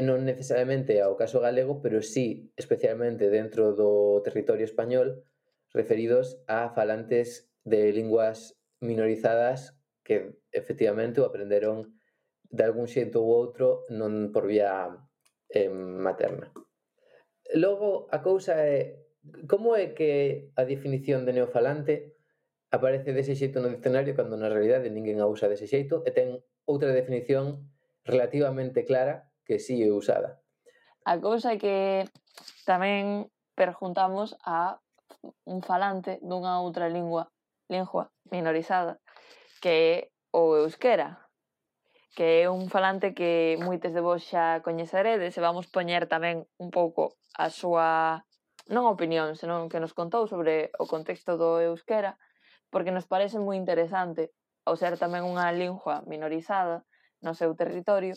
non 0.02 0.26
necesariamente 0.26 0.98
ao 1.06 1.14
caso 1.14 1.38
galego, 1.38 1.78
pero 1.78 2.02
sí, 2.02 2.50
especialmente 2.58 3.30
dentro 3.30 3.78
do 3.78 4.26
territorio 4.26 4.66
español, 4.66 5.22
referidos 5.70 6.42
a 6.50 6.74
falantes 6.74 7.54
de 7.62 7.94
linguas 7.94 8.58
minorizadas 8.82 9.78
que 10.02 10.34
efectivamente 10.52 11.22
o 11.22 11.30
aprenderon 11.30 11.94
de 12.50 12.64
algún 12.66 12.90
xeito 12.90 13.22
ou 13.22 13.30
outro 13.30 13.86
non 13.94 14.34
por 14.34 14.50
vía 14.50 14.90
eh, 15.54 15.70
materna. 15.70 16.50
Logo, 17.54 18.10
a 18.10 18.26
cousa 18.26 18.66
é 18.66 19.04
como 19.48 19.78
é 19.78 19.94
que 19.94 20.52
a 20.58 20.66
definición 20.66 21.24
de 21.24 21.34
neofalante 21.38 22.18
aparece 22.74 23.14
dese 23.14 23.38
xeito 23.38 23.62
no 23.62 23.72
dicionario 23.72 24.18
cando 24.18 24.36
na 24.36 24.50
realidade 24.52 24.90
ninguén 24.90 25.22
a 25.22 25.30
usa 25.30 25.48
dese 25.48 25.70
xeito 25.70 26.02
e 26.04 26.12
ten 26.12 26.42
outra 26.66 26.92
definición 26.92 27.73
relativamente 28.06 28.86
clara 28.86 29.30
que 29.46 29.60
sí 29.60 29.84
é 29.84 29.92
usada. 29.92 30.40
A 31.06 31.20
cousa 31.20 31.56
é 31.56 31.60
que 31.60 32.08
tamén 32.64 33.28
perjuntamos 33.56 34.36
a 34.44 34.80
un 35.44 35.60
falante 35.64 36.20
dunha 36.24 36.60
outra 36.64 36.88
lingua, 36.88 37.32
lingua 37.68 38.12
minorizada, 38.32 39.00
que 39.64 39.72
é 39.72 39.96
o 40.32 40.56
euskera, 40.56 41.24
que 42.16 42.44
é 42.44 42.50
un 42.50 42.70
falante 42.70 43.14
que 43.14 43.60
moites 43.60 43.92
de 43.94 44.02
vos 44.02 44.24
xa 44.24 44.62
coñeceredes 44.62 45.36
e 45.36 45.42
vamos 45.44 45.68
poñer 45.68 46.08
tamén 46.08 46.46
un 46.60 46.70
pouco 46.72 47.18
a 47.36 47.50
súa 47.50 48.24
non 48.72 48.88
opinión, 48.88 49.36
senón 49.36 49.68
que 49.68 49.82
nos 49.84 49.92
contou 49.92 50.24
sobre 50.30 50.72
o 50.80 50.88
contexto 50.88 51.36
do 51.36 51.60
euskera, 51.60 52.16
porque 52.72 52.96
nos 52.96 53.10
parece 53.10 53.42
moi 53.44 53.60
interesante, 53.60 54.32
ao 54.64 54.80
ser 54.80 54.96
tamén 54.96 55.28
unha 55.28 55.52
lingua 55.52 56.06
minorizada, 56.08 56.88
no 57.24 57.34
seu 57.34 57.56
territorio, 57.56 58.14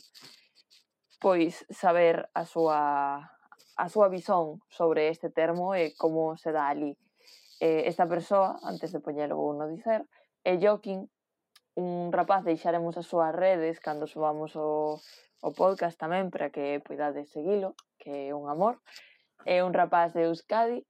pois 1.23 1.65
saber 1.71 2.29
a 2.35 2.45
súa 2.45 3.31
a 3.77 3.87
súa 3.93 4.09
visón 4.09 4.65
sobre 4.73 5.09
este 5.13 5.29
termo 5.29 5.77
e 5.77 5.93
como 5.97 6.37
se 6.37 6.51
dá 6.51 6.69
ali. 6.69 6.97
Eh, 7.61 7.85
esta 7.87 8.09
persoa, 8.09 8.57
antes 8.65 8.93
de 8.93 9.01
poñelo 9.01 9.37
no 9.53 9.69
dicer, 9.69 10.05
é 10.45 10.57
Joaquín, 10.57 11.09
un 11.77 12.09
rapaz 12.13 12.45
deixaremos 12.45 12.97
as 12.97 13.05
súas 13.05 13.37
redes 13.37 13.81
cando 13.81 14.09
subamos 14.09 14.57
o, 14.57 14.97
o 15.45 15.51
podcast 15.53 16.01
tamén 16.01 16.33
para 16.33 16.49
que 16.49 16.81
poidades 16.81 17.29
seguilo, 17.29 17.77
que 18.01 18.33
é 18.33 18.35
un 18.35 18.49
amor. 18.49 18.81
É 19.45 19.61
un 19.61 19.77
rapaz 19.77 20.17
de 20.17 20.25
Euskadi 20.25 20.89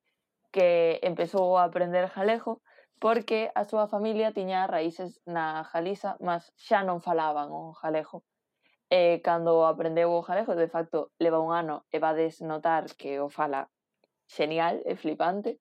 que 0.54 1.02
empezou 1.02 1.58
a 1.58 1.66
aprender 1.66 2.06
jalejo 2.06 2.62
porque 2.99 3.53
a 3.55 3.62
súa 3.69 3.87
familia 3.87 4.33
tiña 4.33 4.67
raíces 4.67 5.21
na 5.26 5.62
Galiza, 5.69 6.17
mas 6.21 6.53
xa 6.57 6.81
non 6.83 7.05
falaban 7.05 7.53
o 7.53 7.76
galego. 7.76 8.25
E 8.88 9.19
cando 9.26 9.67
aprendeu 9.67 10.15
o 10.15 10.25
galego, 10.25 10.55
de 10.55 10.71
facto, 10.71 11.11
leva 11.19 11.43
un 11.43 11.50
ano 11.53 11.85
e 11.93 11.99
va 11.99 12.15
desnotar 12.15 12.95
que 12.97 13.21
o 13.21 13.29
fala 13.29 13.69
genial 14.26 14.81
e 14.87 14.95
flipante, 14.97 15.61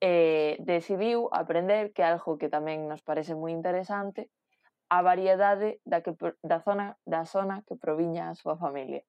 e 0.00 0.56
decidiu 0.62 1.26
aprender 1.34 1.92
que 1.92 2.06
algo 2.06 2.38
que 2.38 2.48
tamén 2.48 2.86
nos 2.86 3.02
parece 3.02 3.34
moi 3.34 3.50
interesante, 3.50 4.30
a 4.88 5.02
variedade 5.02 5.82
da, 5.84 6.00
que, 6.00 6.14
da, 6.42 6.58
zona, 6.62 6.96
da 7.04 7.26
zona 7.26 7.60
que 7.66 7.76
proviña 7.76 8.30
a 8.30 8.38
súa 8.38 8.56
familia. 8.56 9.02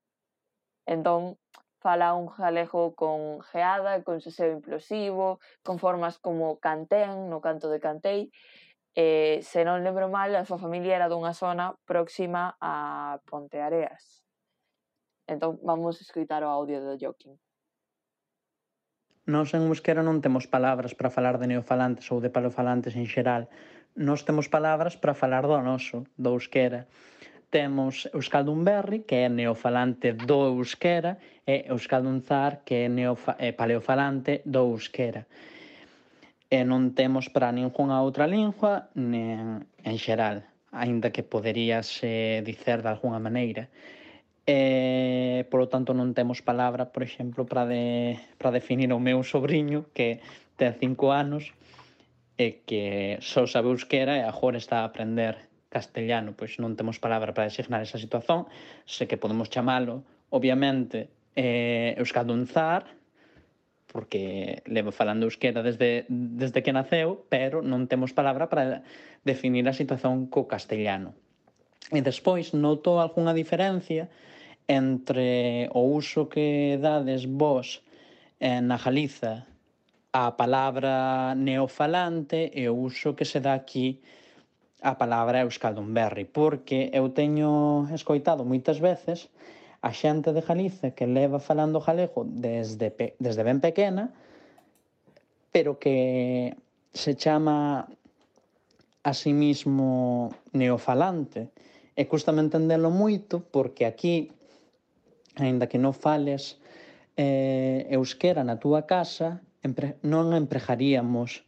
Entón, 0.89 1.37
fala 1.79 2.13
un 2.13 2.27
galego 2.27 2.93
con 2.95 3.41
geada, 3.41 4.03
con 4.03 4.21
seseo 4.21 4.51
implosivo, 4.51 5.39
con 5.63 5.79
formas 5.79 6.19
como 6.19 6.59
Cantén, 6.59 7.31
no 7.31 7.39
canto 7.39 7.71
de 7.71 7.79
Cantei. 7.79 8.31
E, 8.95 9.39
se 9.41 9.63
non 9.63 9.79
lembro 9.79 10.11
mal, 10.11 10.35
a 10.35 10.43
súa 10.43 10.59
familia 10.59 10.99
era 10.99 11.07
dunha 11.07 11.31
zona 11.31 11.71
próxima 11.87 12.59
a 12.59 13.17
Ponteareas. 13.23 14.25
Entón, 15.29 15.61
vamos 15.63 16.01
escoitar 16.01 16.43
o 16.43 16.51
audio 16.51 16.83
do 16.83 16.97
Joaquín. 16.99 17.39
Nós 19.29 19.53
en 19.53 19.69
Euskera 19.69 20.01
non 20.01 20.25
temos 20.25 20.49
palabras 20.49 20.97
para 20.97 21.13
falar 21.13 21.37
de 21.37 21.45
neofalantes 21.45 22.09
ou 22.09 22.17
de 22.17 22.33
palofalantes 22.33 22.97
en 22.97 23.05
xeral. 23.05 23.45
Nós 23.93 24.25
temos 24.25 24.49
palabras 24.49 24.97
para 24.97 25.13
falar 25.13 25.45
do 25.45 25.55
noso, 25.61 26.03
do 26.17 26.33
Euskera 26.33 26.89
temos 27.49 28.07
Euskaldun 28.13 28.63
Berri, 28.63 29.03
que 29.03 29.25
é 29.25 29.29
neofalante 29.29 30.13
do 30.13 30.53
euskera, 30.53 31.17
e 31.45 31.65
Euskaldun 31.67 32.21
Zar, 32.21 32.61
que 32.63 32.85
é, 32.85 32.89
neofa, 32.89 33.35
é 33.41 33.51
paleofalante 33.51 34.41
do 34.45 34.69
euskera. 34.69 35.25
E 36.49 36.61
non 36.65 36.93
temos 36.93 37.29
para 37.29 37.53
ningunha 37.53 38.01
outra 38.01 38.25
lingua 38.25 38.89
nen, 38.97 39.65
en 39.85 39.97
xeral, 39.97 40.45
aínda 40.73 41.13
que 41.13 41.25
poderíase 41.25 42.41
dicer 42.45 42.81
de 42.81 42.89
alguna 42.89 43.21
maneira. 43.21 43.69
E, 44.45 45.45
polo 45.49 45.69
tanto, 45.69 45.93
non 45.93 46.13
temos 46.17 46.41
palabra, 46.41 46.89
por 46.89 47.05
exemplo, 47.05 47.45
para, 47.45 47.69
de, 47.69 48.17
para 48.41 48.53
definir 48.53 48.89
o 48.93 49.01
meu 49.01 49.21
sobrinho, 49.21 49.89
que 49.93 50.21
ten 50.57 50.73
cinco 50.77 51.13
anos, 51.13 51.53
e 52.33 52.65
que 52.65 53.17
só 53.21 53.45
sabe 53.45 53.69
euskera 53.69 54.17
e 54.17 54.23
agora 54.25 54.57
está 54.57 54.81
a 54.81 54.89
aprender 54.89 55.48
castellano 55.69 56.33
pois 56.33 56.57
non 56.57 56.73
temos 56.73 56.97
palabra 56.97 57.31
para 57.31 57.47
designar 57.47 57.85
esa 57.85 58.01
situación, 58.01 58.49
sei 58.89 59.05
que 59.05 59.21
podemos 59.21 59.53
chamalo, 59.53 60.01
obviamente, 60.33 61.13
eh, 61.37 61.93
Euskadunzar, 61.97 62.89
porque 63.89 64.61
levo 64.65 64.91
falando 64.91 65.25
euskera 65.25 65.63
desde, 65.63 66.05
desde 66.09 66.61
que 66.61 66.73
naceu, 66.73 67.25
pero 67.29 67.65
non 67.65 67.89
temos 67.89 68.13
palabra 68.13 68.45
para 68.45 68.85
definir 69.25 69.65
a 69.65 69.73
situación 69.73 70.29
co 70.29 70.45
castellano. 70.45 71.17
E 71.89 72.05
despois 72.05 72.53
noto 72.53 73.01
algunha 73.01 73.33
diferencia 73.33 74.09
entre 74.69 75.65
o 75.73 75.89
uso 75.89 76.29
que 76.29 76.77
dades 76.77 77.25
vos 77.25 77.81
eh, 78.37 78.61
na 78.61 78.77
Galiza 78.77 79.49
a 80.13 80.37
palabra 80.37 81.33
neofalante 81.33 82.53
e 82.53 82.69
o 82.69 82.77
uso 82.77 83.17
que 83.17 83.25
se 83.25 83.41
dá 83.41 83.57
aquí 83.57 84.01
a 84.81 84.97
palabra 84.97 85.43
euskaldunberri, 85.43 86.25
porque 86.25 86.89
eu 86.93 87.11
teño 87.11 87.87
escoitado 87.91 88.47
moitas 88.47 88.79
veces 88.79 89.27
a 89.83 89.91
xente 89.91 90.31
de 90.31 90.41
Galicia 90.43 90.95
que 90.95 91.07
leva 91.07 91.39
falando 91.39 91.83
galego 91.83 92.23
desde, 92.23 92.91
pe, 92.91 93.15
desde 93.19 93.43
ben 93.43 93.59
pequena, 93.59 94.11
pero 95.51 95.79
que 95.79 96.55
se 96.93 97.15
chama 97.15 97.87
a 99.03 99.13
sí 99.13 99.33
mismo 99.33 100.31
neofalante. 100.51 101.49
E 101.99 102.07
custame 102.07 102.39
entendelo 102.39 102.87
moito 102.87 103.43
porque 103.43 103.83
aquí, 103.83 104.31
aínda 105.35 105.67
que 105.67 105.75
non 105.75 105.91
fales 105.91 106.63
eh, 107.19 107.83
euskera 107.91 108.47
na 108.47 108.55
túa 108.55 108.87
casa, 108.87 109.43
empre, 109.59 109.99
non 110.07 110.31
empregaríamos 110.31 111.43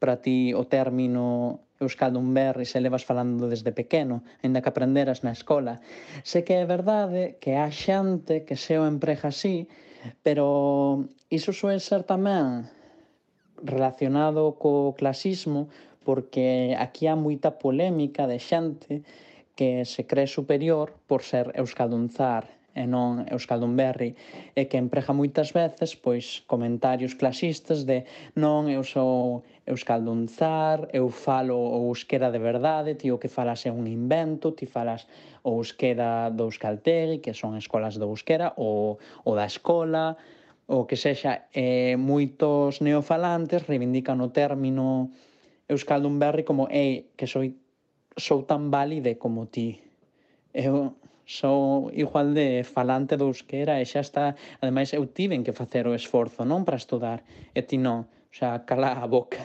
para 0.00 0.24
ti 0.24 0.56
o 0.56 0.64
término 0.64 1.60
Euskal 1.82 2.14
non 2.14 2.30
berres 2.30 2.72
levas 2.78 3.02
falando 3.02 3.50
desde 3.50 3.74
pequeno, 3.74 4.22
aínda 4.40 4.62
que 4.62 4.70
aprenderas 4.70 5.26
na 5.26 5.34
escola. 5.34 5.82
Sei 6.22 6.46
que 6.46 6.54
é 6.56 6.64
verdade 6.64 7.36
que 7.42 7.58
há 7.58 7.68
xante 7.68 8.46
que 8.46 8.56
se 8.56 8.78
o 8.78 8.86
emprega 8.86 9.34
así, 9.34 9.66
pero 10.22 11.06
iso 11.30 11.52
soe 11.52 11.78
ser 11.82 12.02
tamén 12.06 12.70
relacionado 13.62 14.58
co 14.58 14.94
clasismo 14.98 15.70
porque 16.02 16.74
aquí 16.78 17.06
há 17.06 17.14
moita 17.14 17.62
polémica 17.62 18.26
de 18.26 18.38
xante 18.42 19.06
que 19.54 19.84
se 19.86 20.02
cree 20.10 20.26
superior 20.26 20.94
por 21.06 21.22
ser 21.22 21.54
euskaldunzar 21.54 22.61
e 22.74 22.88
non 22.88 23.28
Euskaldun 23.28 23.76
Berri, 23.76 24.16
e 24.56 24.64
que 24.66 24.80
emprega 24.80 25.12
moitas 25.12 25.52
veces 25.52 25.92
pois 25.96 26.40
comentarios 26.48 27.12
clasistas 27.14 27.84
de 27.84 28.08
non 28.36 28.68
eu 28.72 28.80
sou 28.82 29.44
euskaldunzar, 29.68 30.88
eu 30.92 31.12
falo 31.12 31.54
o 31.54 31.92
euskera 31.92 32.32
de 32.32 32.40
verdade, 32.40 32.96
ti 32.96 33.12
o 33.12 33.20
que 33.20 33.28
falas 33.28 33.62
é 33.68 33.70
un 33.70 33.86
invento, 33.86 34.56
ti 34.56 34.66
falas 34.66 35.06
o 35.44 35.60
euskera 35.60 36.30
do 36.30 36.48
Euskaltegi, 36.48 37.20
que 37.20 37.34
son 37.34 37.54
escolas 37.58 37.98
do 38.00 38.08
euskera, 38.08 38.54
ou, 38.56 38.98
ou 39.24 39.32
da 39.36 39.46
escola, 39.46 40.16
o 40.66 40.86
que 40.86 40.96
sexa, 40.96 41.46
eh, 41.52 41.98
moitos 41.98 42.80
neofalantes 42.80 43.66
reivindican 43.68 44.18
o 44.24 44.32
término 44.32 45.12
Euskaldun 45.68 46.18
Berri 46.18 46.42
como 46.44 46.66
ei, 46.70 47.12
que 47.16 47.26
sou, 47.26 47.44
sou 48.16 48.42
tan 48.48 48.70
válide 48.70 49.18
como 49.18 49.46
ti. 49.46 49.82
Eu, 50.52 50.96
son 51.24 51.90
igual 51.94 52.34
de 52.34 52.64
falante 52.64 53.16
do 53.16 53.30
euskera 53.30 53.78
e 53.80 53.84
xa 53.86 54.02
está, 54.02 54.26
ademais 54.60 54.90
eu 54.92 55.06
tiven 55.06 55.44
que 55.46 55.54
facer 55.54 55.86
o 55.86 55.94
esforzo, 55.94 56.42
non 56.44 56.66
para 56.66 56.80
estudar, 56.80 57.22
e 57.54 57.60
ti 57.62 57.78
non, 57.78 58.06
xa 58.34 58.66
cala 58.66 58.98
a 58.98 59.06
boca. 59.06 59.40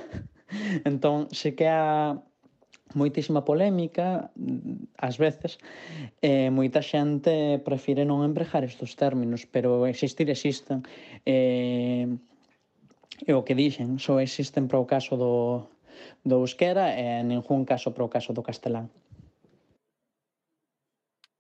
entón, 0.89 1.27
se 1.31 1.53
que 1.53 1.67
a 1.67 2.17
moitísima 2.96 3.43
polémica 3.43 4.31
ás 4.96 5.19
veces 5.19 5.60
eh, 6.24 6.50
moita 6.50 6.79
xente 6.79 7.60
prefire 7.60 8.07
non 8.07 8.24
empregar 8.24 8.63
estes 8.63 8.96
términos 8.96 9.43
pero 9.43 9.84
existir 9.86 10.31
existen 10.31 10.88
eh, 11.27 12.07
e 13.27 13.31
o 13.36 13.43
que 13.43 13.57
dixen 13.60 14.00
só 14.00 14.24
existen 14.24 14.72
para 14.72 14.79
o 14.79 14.88
caso 14.88 15.19
do, 15.19 15.67
do 16.24 16.39
euskera 16.39 16.96
e 16.96 17.22
en 17.22 17.36
ningún 17.36 17.67
caso 17.67 17.91
para 17.91 18.07
o 18.07 18.12
caso 18.12 18.31
do 18.31 18.46
castelán 18.46 18.88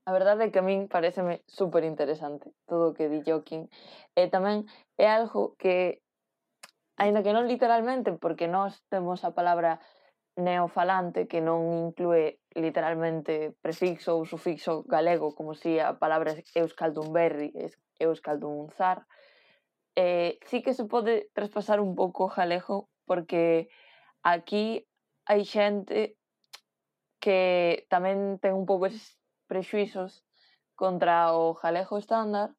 A 0.07 0.13
verdade 0.13 0.45
é 0.45 0.51
que 0.51 0.59
a 0.59 0.67
min 0.69 0.87
pareceme 0.87 1.43
super 1.51 1.83
interesante 1.83 2.47
todo 2.63 2.83
o 2.89 2.95
que 2.95 3.11
di 3.11 3.19
Joaquín. 3.27 3.67
E 4.15 4.23
eh, 4.23 4.29
tamén 4.31 4.63
é 4.95 5.11
algo 5.11 5.59
que, 5.59 5.99
aínda 6.95 7.19
que 7.19 7.35
non 7.35 7.43
literalmente, 7.51 8.15
porque 8.15 8.47
nós 8.47 8.79
temos 8.87 9.27
a 9.27 9.35
palabra 9.35 9.83
neofalante 10.39 11.27
que 11.27 11.43
non 11.43 11.91
inclúe 11.91 12.39
literalmente 12.55 13.51
prefixo 13.59 14.15
ou 14.15 14.23
sufixo 14.23 14.87
galego, 14.87 15.35
como 15.35 15.51
se 15.51 15.75
si 15.75 15.83
a 15.83 15.99
palabra 15.99 16.39
euskaldunberri, 16.55 17.51
euskaldunzar, 17.99 19.03
eh, 19.99 20.39
sí 20.47 20.63
que 20.63 20.71
se 20.71 20.87
pode 20.87 21.27
traspasar 21.35 21.83
un 21.83 21.99
pouco 21.99 22.31
o 22.31 22.31
galego 22.31 22.87
porque 23.03 23.67
aquí 24.23 24.87
hai 25.27 25.43
xente 25.43 26.15
que 27.19 27.83
tamén 27.91 28.39
ten 28.39 28.55
un 28.55 28.63
pouco 28.63 28.87
ese 28.87 29.16
prexuizos 29.47 30.23
contra 30.75 31.33
o 31.33 31.55
galego 31.57 31.97
estándar, 31.97 32.53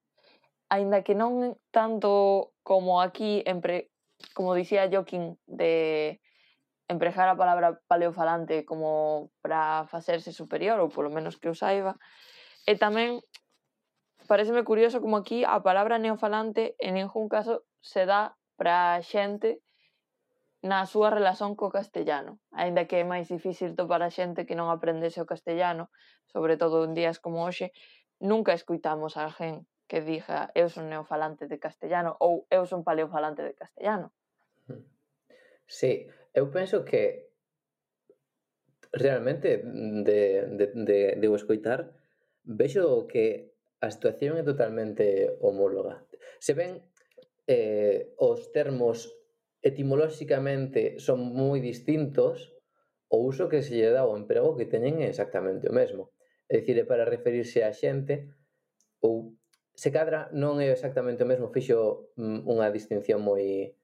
aínda 0.68 1.04
que 1.06 1.14
non 1.14 1.56
tanto 1.70 2.52
como 2.66 3.00
aquí,empre, 3.00 3.92
como 4.34 4.58
dicía 4.58 4.90
Joaquín, 4.90 5.38
de 5.46 6.18
empregar 6.88 7.28
a 7.28 7.36
palabra 7.36 7.78
paleofalante 7.86 8.64
como 8.64 9.30
para 9.44 9.86
facerse 9.86 10.32
superior, 10.32 10.80
ou 10.80 10.88
polo 10.88 11.12
menos 11.12 11.36
que 11.36 11.52
o 11.52 11.54
saiba. 11.54 12.00
E 12.66 12.74
tamén 12.76 13.20
pareceme 14.28 14.64
curioso 14.64 15.00
como 15.00 15.16
aquí 15.16 15.44
a 15.44 15.60
palabra 15.64 15.96
neofalante 15.96 16.76
en 16.80 17.00
ningún 17.00 17.28
caso 17.32 17.64
se 17.80 18.04
dá 18.04 18.36
para 18.56 19.00
xente 19.00 19.60
na 20.68 20.84
súa 20.84 21.08
relación 21.08 21.56
co 21.56 21.72
castellano, 21.72 22.36
aínda 22.52 22.84
que 22.84 23.00
é 23.00 23.04
máis 23.08 23.32
difícil 23.32 23.72
topar 23.72 24.04
a 24.04 24.12
xente 24.12 24.44
que 24.44 24.58
non 24.58 24.68
aprendese 24.68 25.24
o 25.24 25.30
castellano, 25.32 25.88
sobre 26.28 26.60
todo 26.60 26.84
en 26.84 26.92
días 26.92 27.16
como 27.16 27.48
hoxe, 27.48 27.72
nunca 28.20 28.52
escuitamos 28.52 29.16
a 29.16 29.24
alguén 29.24 29.64
que 29.88 30.04
diga 30.04 30.52
eu 30.52 30.68
son 30.68 30.92
neofalante 30.92 31.48
de 31.48 31.56
castellano 31.56 32.12
ou 32.20 32.44
eu 32.52 32.68
son 32.68 32.84
paleofalante 32.84 33.40
de 33.40 33.56
castellano. 33.56 34.12
Sí, 35.64 36.04
eu 36.36 36.52
penso 36.52 36.84
que 36.84 37.32
realmente 38.92 39.64
de, 39.64 40.20
de, 40.52 40.66
de, 40.76 41.00
de 41.16 41.26
o 41.28 41.36
escoitar 41.36 41.96
vexo 42.44 43.08
que 43.08 43.56
a 43.80 43.88
situación 43.88 44.36
é 44.36 44.44
totalmente 44.44 45.32
homóloga. 45.40 46.04
Se 46.40 46.52
ven 46.52 46.84
eh, 47.48 48.12
os 48.20 48.52
termos 48.52 49.17
etimolóxicamente 49.62 51.02
son 51.02 51.34
moi 51.34 51.58
distintos, 51.58 52.54
o 53.08 53.24
uso 53.24 53.48
que 53.48 53.64
se 53.64 53.74
lle 53.74 53.90
dá 53.90 54.04
ao 54.04 54.14
emprego 54.14 54.54
que 54.54 54.68
teñen 54.68 55.00
é 55.02 55.08
exactamente 55.10 55.66
o 55.66 55.74
mesmo. 55.74 56.14
É 56.48 56.60
dicir, 56.60 56.76
é 56.78 56.86
para 56.86 57.08
referirse 57.08 57.64
a 57.64 57.72
xente 57.72 58.28
ou 59.00 59.34
se 59.74 59.90
cadra 59.94 60.30
non 60.34 60.58
é 60.58 60.70
exactamente 60.70 61.22
o 61.22 61.30
mesmo, 61.30 61.54
fixo 61.54 62.10
mm, 62.18 62.46
unha 62.46 62.68
distinción 62.70 63.22
moi 63.22 63.74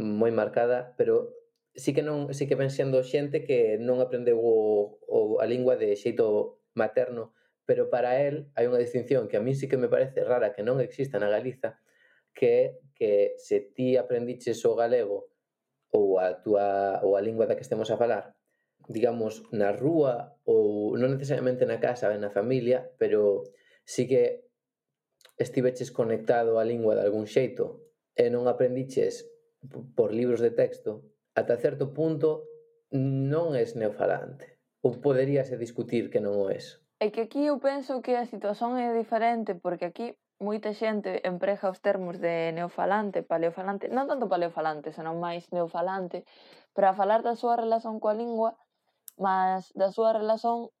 moi 0.00 0.32
marcada, 0.32 0.94
pero 0.96 1.34
sí 1.74 1.94
que 1.94 2.02
non 2.02 2.34
sí 2.34 2.46
que 2.48 2.58
ven 2.58 2.70
sendo 2.70 3.02
xente 3.06 3.46
que 3.46 3.78
non 3.78 4.02
aprendeu 4.02 4.38
o, 4.42 4.98
o 5.06 5.18
a 5.38 5.46
lingua 5.46 5.78
de 5.78 5.94
xeito 5.94 6.58
materno, 6.74 7.34
pero 7.62 7.86
para 7.90 8.26
el 8.26 8.50
hai 8.58 8.66
unha 8.66 8.82
distinción 8.82 9.30
que 9.30 9.38
a 9.38 9.44
mí 9.44 9.54
sí 9.54 9.70
que 9.70 9.78
me 9.78 9.86
parece 9.86 10.26
rara 10.26 10.50
que 10.50 10.66
non 10.66 10.82
exista 10.82 11.22
na 11.22 11.30
Galiza, 11.30 11.78
que 12.34 12.46
é 12.50 12.64
que 13.00 13.32
se 13.40 13.72
ti 13.72 13.96
aprendiches 13.96 14.60
o 14.68 14.76
galego 14.76 15.32
ou 15.96 16.20
a 16.20 16.36
túa 16.44 17.00
ou 17.00 17.16
a 17.16 17.24
lingua 17.24 17.48
da 17.48 17.56
que 17.56 17.64
estemos 17.64 17.88
a 17.88 17.96
falar, 17.96 18.36
digamos, 18.92 19.40
na 19.56 19.72
rúa 19.72 20.36
ou 20.44 20.92
non 21.00 21.16
necesariamente 21.16 21.64
na 21.64 21.80
casa 21.80 22.12
na 22.20 22.28
familia, 22.28 22.92
pero 23.00 23.48
sí 23.88 24.04
que 24.04 24.44
estiveches 25.40 25.88
conectado 25.88 26.60
á 26.60 26.62
lingua 26.68 26.92
de 26.92 27.08
algún 27.08 27.24
xeito 27.24 27.88
e 28.12 28.28
non 28.28 28.44
aprendiches 28.44 29.24
por 29.96 30.12
libros 30.12 30.44
de 30.44 30.52
texto, 30.52 31.08
ata 31.32 31.56
certo 31.56 31.96
punto 31.96 32.44
non 32.92 33.56
es 33.56 33.80
neofalante. 33.80 34.60
Ou 34.84 35.00
poderíase 35.00 35.56
discutir 35.56 36.12
que 36.12 36.20
non 36.20 36.36
o 36.36 36.52
es. 36.52 36.84
É 37.00 37.08
que 37.08 37.24
aquí 37.24 37.48
eu 37.48 37.56
penso 37.56 38.04
que 38.04 38.12
a 38.20 38.28
situación 38.28 38.76
é 38.76 38.92
diferente, 38.92 39.56
porque 39.56 39.88
aquí 39.88 40.19
moita 40.40 40.72
xente 40.72 41.20
emprega 41.28 41.68
os 41.68 41.84
termos 41.84 42.16
de 42.16 42.52
neofalante, 42.56 43.20
paleofalante, 43.22 43.92
non 43.92 44.08
tanto 44.08 44.24
paleofalante, 44.32 44.88
senón 44.96 45.20
máis 45.20 45.44
neofalante, 45.52 46.24
para 46.72 46.96
falar 46.96 47.20
da 47.20 47.36
súa 47.36 47.60
relación 47.60 48.00
coa 48.00 48.16
lingua, 48.16 48.56
mas 49.20 49.68
da 49.76 49.92
súa 49.92 50.16
relación 50.16 50.72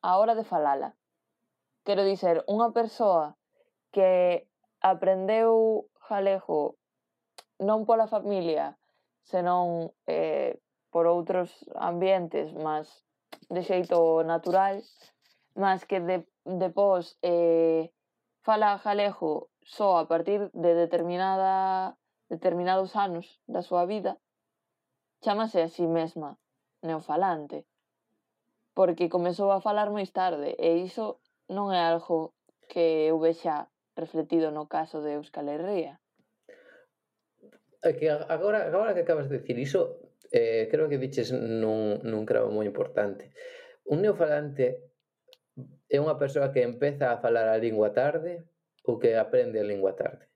á 0.00 0.16
hora 0.16 0.32
de 0.32 0.48
falala. 0.48 0.96
Quero 1.84 2.00
dizer, 2.00 2.40
unha 2.48 2.72
persoa 2.72 3.36
que 3.92 4.48
aprendeu 4.80 5.84
galego 6.08 6.80
non 7.60 7.84
pola 7.84 8.08
familia, 8.08 8.80
senón 9.20 9.92
eh, 10.08 10.56
por 10.88 11.04
outros 11.04 11.52
ambientes, 11.76 12.56
mas 12.56 13.04
de 13.52 13.60
xeito 13.60 14.24
natural, 14.24 14.80
mas 15.52 15.84
que 15.84 16.00
de, 16.00 16.24
depós 16.48 17.20
eh, 17.20 17.92
fala 18.44 18.76
galego 18.84 19.48
só 19.64 19.96
a 19.96 20.06
partir 20.06 20.50
de 20.52 20.74
determinada 20.76 21.96
determinados 22.28 22.96
anos 22.96 23.40
da 23.48 23.64
súa 23.64 23.88
vida, 23.88 24.20
chamase 25.24 25.64
a 25.64 25.68
si 25.68 25.82
sí 25.82 25.86
mesma 25.88 26.36
neofalante, 26.84 27.64
porque 28.76 29.08
comezou 29.08 29.48
a 29.52 29.64
falar 29.64 29.88
máis 29.88 30.12
tarde 30.12 30.52
e 30.60 30.84
iso 30.84 31.24
non 31.48 31.72
é 31.72 31.80
algo 31.80 32.36
que 32.68 33.08
eu 33.08 33.16
vexa 33.16 33.72
refletido 33.96 34.52
no 34.52 34.68
caso 34.68 35.00
de 35.00 35.16
Euskal 35.16 35.48
Herria. 35.48 35.96
É 37.80 37.96
que 37.96 38.08
agora, 38.08 38.68
agora 38.68 38.92
que 38.92 39.04
acabas 39.04 39.28
de 39.28 39.40
dicir 39.40 39.56
iso, 39.56 40.12
eh, 40.32 40.68
creo 40.68 40.88
que 40.88 41.00
diches 41.00 41.32
nun, 41.32 42.04
nun 42.04 42.28
cravo 42.28 42.52
moi 42.52 42.68
importante. 42.68 43.32
Un 43.88 44.04
neofalante 44.04 44.93
é 45.88 45.98
unha 46.02 46.18
persoa 46.18 46.50
que 46.50 46.62
empeza 46.62 47.14
a 47.14 47.20
falar 47.22 47.46
a 47.46 47.60
lingua 47.60 47.94
tarde 47.94 48.42
ou 48.84 48.98
que 48.98 49.14
aprende 49.14 49.58
a 49.58 49.66
lingua 49.66 49.94
tarde? 49.94 50.26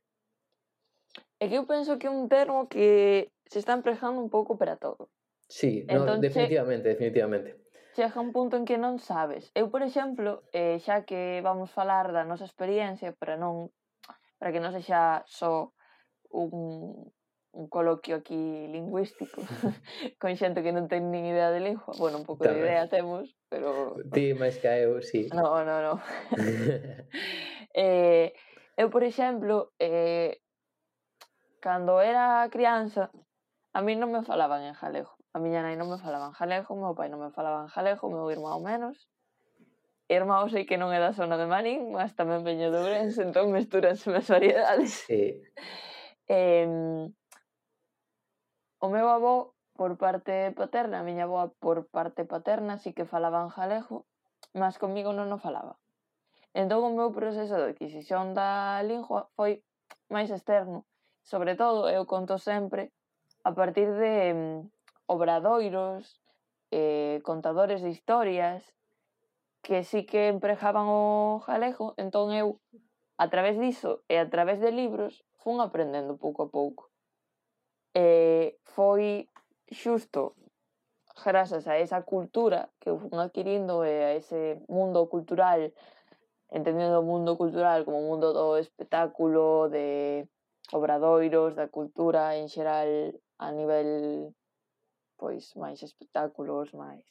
É 1.38 1.46
que 1.46 1.59
eu 1.59 1.66
penso 1.66 1.98
que 1.98 2.07
é 2.07 2.12
un 2.12 2.26
termo 2.26 2.66
que 2.66 3.31
se 3.46 3.59
está 3.59 3.72
empregando 3.74 4.18
un 4.20 4.31
pouco 4.31 4.59
para 4.59 4.76
todo. 4.76 5.11
Sí, 5.48 5.87
entón, 5.88 6.18
no, 6.18 6.22
definitivamente, 6.22 6.90
che, 6.90 6.94
definitivamente. 6.94 7.48
Chega 7.94 8.20
un 8.20 8.33
punto 8.33 8.54
en 8.57 8.64
que 8.68 8.78
non 8.78 8.98
sabes. 8.98 9.50
Eu, 9.54 9.72
por 9.72 9.83
exemplo, 9.83 10.44
eh, 10.52 10.78
xa 10.78 11.02
que 11.02 11.40
vamos 11.42 11.72
falar 11.72 12.12
da 12.12 12.22
nosa 12.22 12.46
experiencia 12.46 13.16
para 13.16 13.35
non 13.35 13.72
para 14.38 14.54
que 14.54 14.62
non 14.62 14.70
sexa 14.70 15.26
só 15.26 15.74
un, 16.31 17.11
un 17.58 17.68
coloquio 17.68 18.16
aquí 18.16 18.68
lingüístico 18.68 19.42
con 20.20 20.30
xente 20.38 20.62
que 20.62 20.70
non 20.70 20.86
ten 20.86 21.10
nin 21.10 21.26
idea 21.26 21.50
de 21.50 21.58
lingua. 21.58 21.90
Bueno, 21.98 22.22
un 22.22 22.26
pouco 22.26 22.46
Tamén. 22.46 22.62
de 22.62 22.70
idea 22.70 22.86
temos, 22.86 23.34
pero... 23.50 23.98
Ti 24.14 24.38
máis 24.38 24.62
que 24.62 24.70
eu, 24.70 25.02
sí. 25.02 25.26
No, 25.34 25.66
no, 25.66 25.82
no. 25.82 25.94
eh, 27.74 28.30
eu, 28.78 28.86
por 28.94 29.02
exemplo, 29.02 29.74
eh, 29.82 30.38
cando 31.58 31.98
era 31.98 32.46
crianza, 32.46 33.10
a 33.74 33.82
mí 33.82 33.98
non 33.98 34.14
me 34.14 34.22
falaban 34.22 34.62
en 34.62 34.78
jalejo. 34.78 35.18
A 35.34 35.42
miña 35.42 35.66
nai 35.66 35.74
non 35.74 35.90
me 35.90 35.98
falaban 35.98 36.30
en 36.30 36.38
jalejo, 36.38 36.78
meu 36.78 36.94
pai 36.94 37.10
non 37.10 37.18
me 37.18 37.34
falaban 37.34 37.66
en 37.66 37.74
jalejo, 37.74 38.06
meu 38.06 38.30
irmão 38.30 38.62
menos. 38.62 39.10
Irmão 40.06 40.46
sei 40.46 40.62
que 40.62 40.78
non 40.78 40.94
é 40.94 41.02
da 41.02 41.10
zona 41.10 41.34
de 41.34 41.50
Marín, 41.50 41.90
mas 41.90 42.14
tamén 42.14 42.46
veño 42.46 42.70
de 42.70 42.78
Ourense, 42.78 43.26
entón 43.26 43.50
mestúranse 43.50 44.08
as 44.14 44.30
variedades. 44.30 45.04
Sí. 45.10 45.42
eh, 46.30 46.64
O 48.80 48.88
meu 48.94 49.08
avó 49.10 49.54
por 49.74 49.98
parte 49.98 50.54
paterna, 50.54 51.00
a 51.00 51.06
miña 51.08 51.26
avoa 51.26 51.50
por 51.58 51.90
parte 51.90 52.22
paterna 52.22 52.78
sí 52.78 52.94
que 52.94 53.10
falaban 53.10 53.50
galego, 53.50 54.06
mas 54.54 54.78
comigo 54.78 55.10
non 55.10 55.34
o 55.34 55.38
falaba. 55.42 55.74
Entón 56.54 56.86
o 56.86 56.94
meu 56.94 57.10
proceso 57.10 57.58
de 57.58 57.74
adquisición 57.74 58.38
da 58.38 58.78
lingua 58.86 59.30
foi 59.34 59.66
máis 60.14 60.30
externo. 60.30 60.86
Sobre 61.26 61.58
todo, 61.58 61.90
eu 61.90 62.06
conto 62.06 62.38
sempre 62.38 62.94
a 63.42 63.50
partir 63.50 63.90
de 63.98 64.14
mm, 64.34 64.58
obradoiros, 65.10 66.22
eh, 66.70 67.18
contadores 67.26 67.82
de 67.82 67.90
historias, 67.90 68.62
que 69.66 69.82
sí 69.82 70.06
que 70.06 70.30
emprejaban 70.30 70.86
o 70.86 71.42
galego, 71.42 71.98
entón 71.98 72.30
eu, 72.30 72.62
a 73.18 73.26
través 73.26 73.58
diso 73.58 74.06
e 74.06 74.22
a 74.22 74.30
través 74.30 74.62
de 74.62 74.70
libros, 74.70 75.26
fun 75.42 75.58
aprendendo 75.58 76.14
pouco 76.14 76.46
a 76.46 76.48
pouco 76.48 76.88
eh, 77.94 78.59
foi 78.62 79.29
xusto 79.70 80.35
grazas 81.24 81.66
a 81.66 81.79
esa 81.79 82.03
cultura 82.03 82.70
que 82.81 82.90
eu 82.90 82.98
fun 82.98 83.18
adquirindo 83.18 83.85
e 83.85 83.90
a 83.90 84.11
ese 84.14 84.62
mundo 84.68 85.07
cultural 85.11 85.72
entendendo 86.51 87.01
o 87.01 87.09
mundo 87.09 87.37
cultural 87.37 87.85
como 87.85 87.98
o 88.01 88.09
mundo 88.09 88.33
do 88.33 88.57
espectáculo, 88.57 89.68
de 89.68 90.27
obradoiros, 90.72 91.55
da 91.55 91.68
cultura 91.68 92.37
en 92.37 92.48
xeral 92.48 92.88
a 93.38 93.53
nivel 93.53 94.33
pois 95.18 95.53
máis 95.57 95.83
espectáculos, 95.83 96.72
máis 96.72 97.05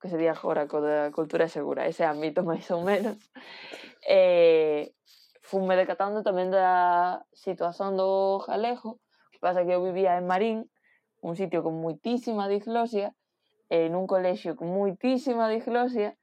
que 0.00 0.08
sería 0.08 0.32
agora 0.32 0.66
co 0.66 0.80
da 0.80 1.12
cultura 1.12 1.46
segura, 1.46 1.86
ese 1.86 2.04
ámbito 2.08 2.42
máis 2.50 2.66
ou 2.72 2.80
menos. 2.82 3.20
E 4.02 4.96
fume 5.44 5.76
decatando 5.76 6.24
tamén 6.24 6.48
da 6.50 7.20
situación 7.36 8.00
do 8.00 8.40
galego 8.48 8.98
Pasa 9.40 9.64
que 9.64 9.72
eu 9.72 9.82
vivía 9.82 10.20
en 10.20 10.28
Marín, 10.28 10.68
un 11.24 11.34
sitio 11.36 11.64
con 11.64 11.80
moitísima 11.80 12.44
diglosia, 12.48 13.16
en 13.72 13.96
un 13.96 14.06
colexio 14.06 14.52
con 14.56 14.68
moitísima 14.68 15.48
diglosia, 15.48 16.16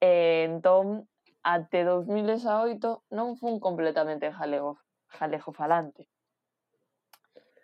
e 0.00 0.48
entón 0.48 1.08
até 1.44 1.84
2018 1.84 3.04
non 3.12 3.36
fun 3.36 3.60
completamente 3.60 4.32
galego, 4.32 4.80
galego 5.20 5.50
falante. 5.52 6.08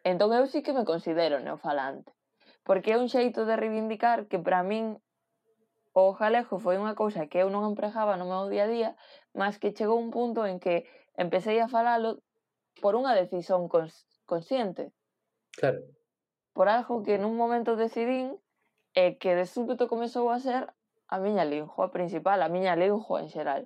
Entón 0.05 0.37
eu 0.37 0.45
sí 0.53 0.61
que 0.61 0.77
me 0.77 0.85
considero 0.85 1.41
neofalante, 1.41 2.13
porque 2.67 2.93
é 2.93 3.01
un 3.01 3.09
xeito 3.09 3.49
de 3.49 3.57
reivindicar 3.57 4.29
que 4.29 4.37
para 4.37 4.61
min 4.61 5.01
o 5.95 6.13
galego 6.13 6.61
foi 6.61 6.77
unha 6.77 6.93
cousa 6.93 7.31
que 7.31 7.41
eu 7.41 7.49
non 7.49 7.65
empregaba 7.65 8.19
no 8.21 8.29
meu 8.29 8.51
día 8.53 8.67
a 8.67 8.73
día, 8.73 8.91
mas 9.33 9.57
que 9.57 9.73
chegou 9.73 9.97
un 9.97 10.11
punto 10.13 10.45
en 10.45 10.61
que 10.61 10.85
empecé 11.17 11.57
a 11.63 11.73
falalo 11.73 12.21
por 12.83 12.99
unha 12.99 13.15
decisión 13.15 13.71
cons 13.71 13.95
consciente. 14.27 14.93
Claro. 15.53 15.81
Por 16.53 16.69
algo 16.69 17.03
que 17.03 17.19
nun 17.19 17.35
momento 17.37 17.77
decidín 17.77 18.39
e 18.95 19.19
que 19.19 19.35
de 19.35 19.47
súbito 19.47 19.91
comezou 19.91 20.31
a 20.31 20.39
ser 20.39 20.71
a 21.11 21.17
miña 21.19 21.45
lingua 21.45 21.91
principal, 21.91 22.43
a 22.43 22.49
miña 22.49 22.79
lingua 22.79 23.23
en 23.23 23.29
xeral. 23.29 23.63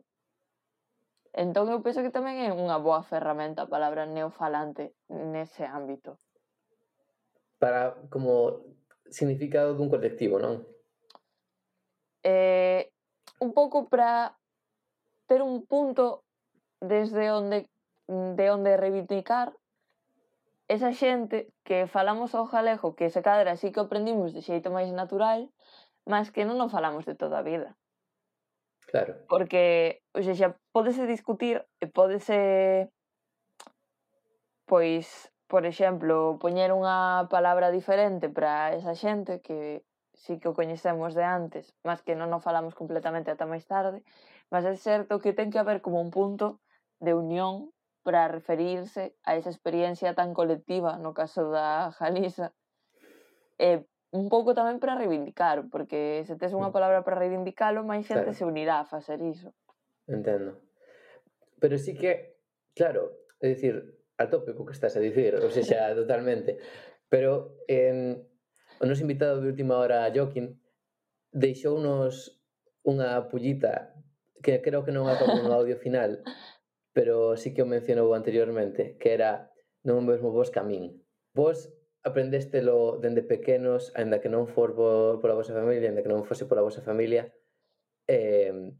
Entón 1.36 1.68
eu 1.68 1.84
penso 1.84 2.00
que 2.02 2.14
tamén 2.14 2.40
é 2.40 2.50
unha 2.50 2.80
boa 2.80 3.04
ferramenta 3.04 3.68
a 3.68 3.70
palabra 3.70 4.08
neofalante 4.08 4.96
nese 5.12 5.68
ámbito. 5.68 6.16
Para 7.60 7.94
como 8.08 8.64
significado 9.12 9.76
dun 9.76 9.92
colectivo, 9.92 10.40
non? 10.40 10.64
Eh, 12.24 12.90
un 13.38 13.52
pouco 13.52 13.86
para 13.86 14.34
ter 15.28 15.44
un 15.44 15.68
punto 15.68 16.24
desde 16.80 17.30
onde 17.30 17.68
de 18.08 18.46
onde 18.48 18.80
reivindicar 18.80 19.52
esa 20.68 20.92
xente 20.92 21.48
que 21.64 21.88
falamos 21.88 22.36
ao 22.36 22.46
galego 22.46 22.94
que 22.94 23.08
se 23.08 23.24
cadra 23.24 23.56
así 23.56 23.72
que 23.72 23.80
aprendimos 23.80 24.36
de 24.36 24.44
xeito 24.44 24.68
máis 24.68 24.92
natural, 24.92 25.48
mas 26.04 26.28
que 26.28 26.44
non 26.44 26.60
o 26.60 26.68
falamos 26.68 27.08
de 27.08 27.16
toda 27.16 27.40
a 27.40 27.46
vida. 27.46 27.72
Claro. 28.88 29.20
Porque, 29.28 30.00
ou 30.16 30.24
sea, 30.24 30.36
xa 30.36 30.48
podese 30.72 31.04
discutir 31.08 31.64
e 31.80 31.88
podese 31.88 32.38
pois, 34.68 35.32
por 35.48 35.64
exemplo, 35.64 36.36
poñer 36.36 36.76
unha 36.76 37.24
palabra 37.32 37.72
diferente 37.72 38.28
para 38.28 38.76
esa 38.76 38.92
xente 38.92 39.40
que 39.40 39.84
sí 40.12 40.36
que 40.36 40.52
o 40.52 40.56
coñecemos 40.56 41.16
de 41.16 41.24
antes, 41.24 41.72
mas 41.80 42.04
que 42.04 42.12
non 42.12 42.28
o 42.36 42.44
falamos 42.44 42.76
completamente 42.76 43.32
ata 43.32 43.48
máis 43.48 43.64
tarde, 43.64 44.04
mas 44.52 44.68
é 44.68 44.76
certo 44.76 45.20
que 45.24 45.32
ten 45.32 45.48
que 45.48 45.60
haber 45.60 45.80
como 45.80 46.04
un 46.04 46.12
punto 46.12 46.60
de 47.00 47.16
unión 47.16 47.72
para 48.02 48.28
referirse 48.28 49.16
a 49.24 49.36
esa 49.36 49.50
experiencia 49.50 50.14
tan 50.14 50.32
colectiva 50.32 50.96
no 50.96 51.12
caso 51.12 51.50
da 51.50 51.92
Galiza 51.94 52.54
e 53.58 53.64
eh, 53.64 53.80
un 54.10 54.32
pouco 54.32 54.56
tamén 54.56 54.80
para 54.80 54.96
reivindicar 54.96 55.68
porque 55.68 56.24
se 56.24 56.40
tes 56.40 56.56
unha 56.56 56.72
mm. 56.72 56.76
palabra 56.76 57.04
para 57.04 57.20
reivindicalo 57.20 57.84
máis 57.84 58.08
xente 58.08 58.32
claro. 58.32 58.38
se 58.38 58.44
unirá 58.48 58.80
a 58.80 58.88
facer 58.88 59.20
iso. 59.20 59.52
Entendo. 60.08 60.56
Pero 61.60 61.76
sí 61.76 61.92
que, 61.92 62.40
claro 62.72 63.28
é 63.38 63.54
dicir, 63.54 63.76
a 64.18 64.26
tope 64.26 64.56
co 64.56 64.66
que 64.66 64.74
estás 64.74 64.96
a 64.96 65.04
dicir 65.04 65.36
ou 65.36 65.50
seja, 65.52 65.92
totalmente. 66.00 66.58
Pero 67.12 67.60
en, 67.68 68.24
o 68.80 68.84
noso 68.88 69.04
invitado 69.04 69.44
de 69.44 69.52
última 69.52 69.76
hora 69.76 70.08
Joaquín 70.08 70.56
deixounos 71.28 72.40
unha 72.88 73.28
pullita 73.28 73.92
que 74.40 74.64
creo 74.64 74.86
que 74.86 74.94
non 74.94 75.04
acabou 75.10 75.44
no 75.44 75.52
audio 75.52 75.76
final 75.76 76.24
pero 76.98 77.36
sí 77.36 77.54
que 77.54 77.62
o 77.62 77.70
mencionou 77.70 78.10
anteriormente, 78.10 78.98
que 78.98 79.14
era 79.14 79.54
non 79.86 80.02
mesmo 80.02 80.34
vos 80.34 80.50
camín. 80.50 80.98
Vos 81.30 81.70
aprendestelo 82.02 82.98
dende 82.98 83.22
pequenos, 83.22 83.94
aínda 83.94 84.18
que 84.18 84.26
non 84.26 84.50
for 84.50 84.74
por, 84.74 85.22
pola 85.22 85.38
vosa 85.38 85.54
familia, 85.54 85.94
aínda 85.94 86.02
que 86.02 86.10
non 86.10 86.26
fose 86.26 86.50
pola 86.50 86.66
vosa 86.66 86.82
familia, 86.82 87.30
eh, 88.10 88.74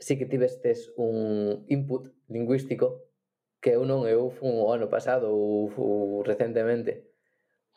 sí 0.00 0.16
que 0.16 0.24
tivestes 0.24 0.88
un 0.96 1.68
input 1.68 2.08
lingüístico 2.32 3.04
que 3.60 3.76
eu 3.76 3.84
non 3.84 4.08
eu 4.08 4.32
fun 4.32 4.56
o 4.64 4.72
ano 4.72 4.88
pasado 4.88 5.28
ou, 5.28 5.68
ou 5.76 6.24
recentemente. 6.24 7.12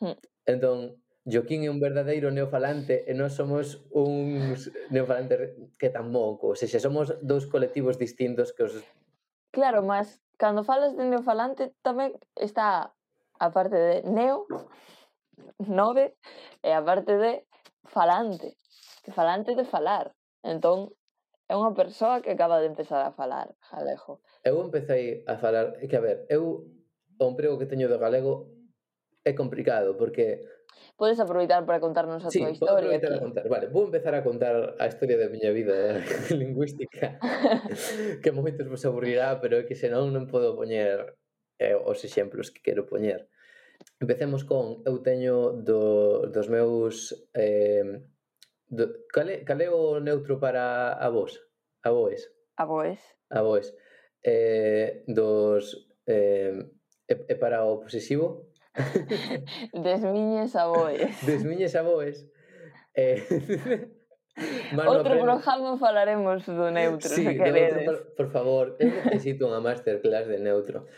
Mm. 0.00 0.16
Entón, 0.48 0.96
Joaquín 1.28 1.60
é 1.60 1.68
un 1.68 1.76
verdadeiro 1.76 2.32
neofalante 2.32 3.04
e 3.04 3.12
nós 3.12 3.36
somos 3.36 3.84
uns 3.92 4.72
neofalantes 4.88 5.52
que 5.76 5.92
tampouco, 5.92 6.50
ou 6.50 6.56
seja, 6.56 6.80
somos 6.80 7.12
dous 7.20 7.44
colectivos 7.44 8.00
distintos 8.00 8.56
que 8.56 8.64
os 8.64 8.80
Claro, 9.52 9.84
mas 9.84 10.18
cando 10.40 10.64
falas 10.64 10.96
de 10.96 11.04
neofalante 11.04 11.76
tamén 11.84 12.16
está 12.34 12.90
a 13.36 13.48
parte 13.52 13.76
de 13.76 13.96
neo, 14.08 14.48
nove, 15.60 16.16
eh, 16.64 16.70
e 16.70 16.70
a 16.72 16.80
parte 16.80 17.14
de 17.20 17.44
falante, 17.84 18.56
que 19.04 19.12
falante 19.12 19.52
de 19.54 19.68
falar. 19.68 20.16
Entón, 20.42 20.90
é 21.46 21.54
unha 21.54 21.76
persoa 21.76 22.24
que 22.24 22.32
acaba 22.32 22.64
de 22.64 22.72
empezar 22.72 23.04
a 23.04 23.12
falar 23.12 23.52
galego. 23.68 24.24
Eu 24.40 24.56
empecé 24.64 25.20
a 25.28 25.36
falar, 25.36 25.76
é 25.78 25.86
que 25.86 26.00
a 26.00 26.02
ver, 26.02 26.24
eu 26.32 26.64
o 27.20 27.28
emprego 27.28 27.60
que 27.60 27.68
teño 27.68 27.86
do 27.92 28.00
galego 28.00 28.50
é 29.22 29.32
complicado, 29.36 29.94
porque 30.00 30.42
Podes 30.96 31.18
aproveitar 31.20 31.64
para 31.66 31.80
contarnos 31.80 32.24
a 32.24 32.30
sí, 32.30 32.40
tua 32.40 32.50
historia. 32.50 33.00
Sí, 33.00 33.18
contar. 33.18 33.48
Vale, 33.48 33.66
vou 33.68 33.84
empezar 33.84 34.14
a 34.14 34.22
contar 34.22 34.76
a 34.78 34.86
historia 34.86 35.18
da 35.18 35.28
miña 35.28 35.50
vida 35.50 35.98
eh, 35.98 36.32
lingüística, 36.40 37.18
que 38.22 38.28
a 38.30 38.34
moitos 38.36 38.68
vos 38.68 38.84
aburrirá, 38.84 39.40
pero 39.40 39.58
é 39.58 39.66
que 39.66 39.74
senón 39.74 40.12
non 40.12 40.28
podo 40.28 40.54
poñer 40.54 41.16
eh, 41.58 41.74
os 41.74 42.04
exemplos 42.04 42.50
que 42.50 42.62
quero 42.62 42.86
poñer. 42.86 43.28
Empecemos 43.98 44.44
con, 44.44 44.82
eu 44.86 45.02
teño 45.02 45.54
do, 45.58 46.26
dos 46.30 46.46
meus... 46.48 47.14
Eh, 47.34 48.02
do, 48.68 48.84
cal, 49.10 49.28
é, 49.28 49.44
cal 49.44 49.60
é 49.60 49.68
o 49.70 50.00
neutro 50.00 50.38
para 50.38 50.94
a 50.94 51.08
vos? 51.08 51.38
A 51.82 51.90
voes? 51.90 52.30
A 52.56 52.64
voes. 52.64 53.00
A 53.30 53.42
voes. 53.42 53.74
Eh, 54.22 55.04
dos... 55.06 55.90
Eh, 56.06 56.66
é, 57.08 57.14
é 57.28 57.34
para 57.34 57.64
o 57.64 57.78
posesivo? 57.78 58.51
Desmiñes 59.72 60.56
a 60.56 60.62
aboes. 60.62 61.10
Desmiñes 61.26 61.74
a 61.76 61.80
aboes. 61.80 62.26
Eh, 62.94 63.22
Outro 64.72 65.12
Preno. 65.12 65.36
programa 65.36 65.76
falaremos 65.76 66.46
do 66.46 66.72
neutro, 66.72 67.12
sí, 67.12 67.22
se 67.22 67.36
queredes. 67.36 67.84
Neutro, 67.84 68.16
por 68.16 68.28
favor, 68.32 68.76
eu 68.80 68.88
necesito 68.88 69.44
unha 69.44 69.60
masterclass 69.60 70.24
de 70.24 70.40
neutro. 70.40 70.88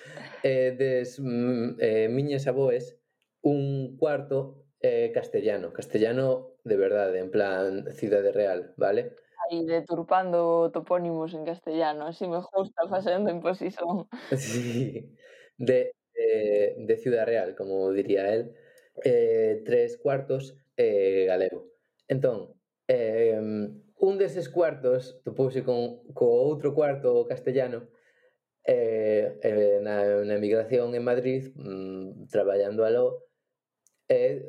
Eh, 0.46 0.70
des 0.78 1.18
mm, 1.18 1.82
eh, 1.82 2.06
miñas 2.06 2.46
aboes, 2.46 2.94
un 3.42 3.98
cuarto 3.98 4.70
eh, 4.78 5.10
castellano, 5.10 5.74
castellano 5.74 6.54
de 6.62 6.76
verdade, 6.78 7.18
en 7.18 7.30
plan 7.34 7.90
Cidade 7.90 8.30
Real, 8.30 8.70
vale? 8.78 9.18
Aí 9.50 9.66
deturpando 9.66 10.70
topónimos 10.70 11.34
en 11.34 11.44
castellano, 11.44 12.06
así 12.06 12.30
me 12.30 12.38
gusta 12.38 12.86
facendo 12.86 13.34
imposición. 13.34 14.06
Sí, 14.30 15.10
de 15.58 15.90
de, 16.24 16.74
de 16.78 16.96
Ciudad 16.96 17.26
Real, 17.26 17.54
como 17.54 17.92
diría 17.92 18.32
él, 18.34 18.52
eh, 19.04 19.62
tres 19.64 19.96
cuartos 19.98 20.56
eh, 20.76 21.24
galego. 21.26 21.68
Entón, 22.08 22.54
eh, 22.88 23.40
un 24.04 24.18
deses 24.18 24.48
cuartos 24.48 25.20
topouse 25.24 25.62
con, 25.62 26.04
co 26.12 26.26
outro 26.26 26.74
cuarto 26.74 27.24
castellano 27.24 27.88
eh, 28.66 29.38
eh, 29.42 29.78
na, 29.80 30.24
na 30.24 30.34
emigración 30.36 30.94
en 30.94 31.04
Madrid 31.04 31.52
mm, 31.56 32.28
traballando 32.28 32.84
aló 32.84 33.24
e 34.08 34.44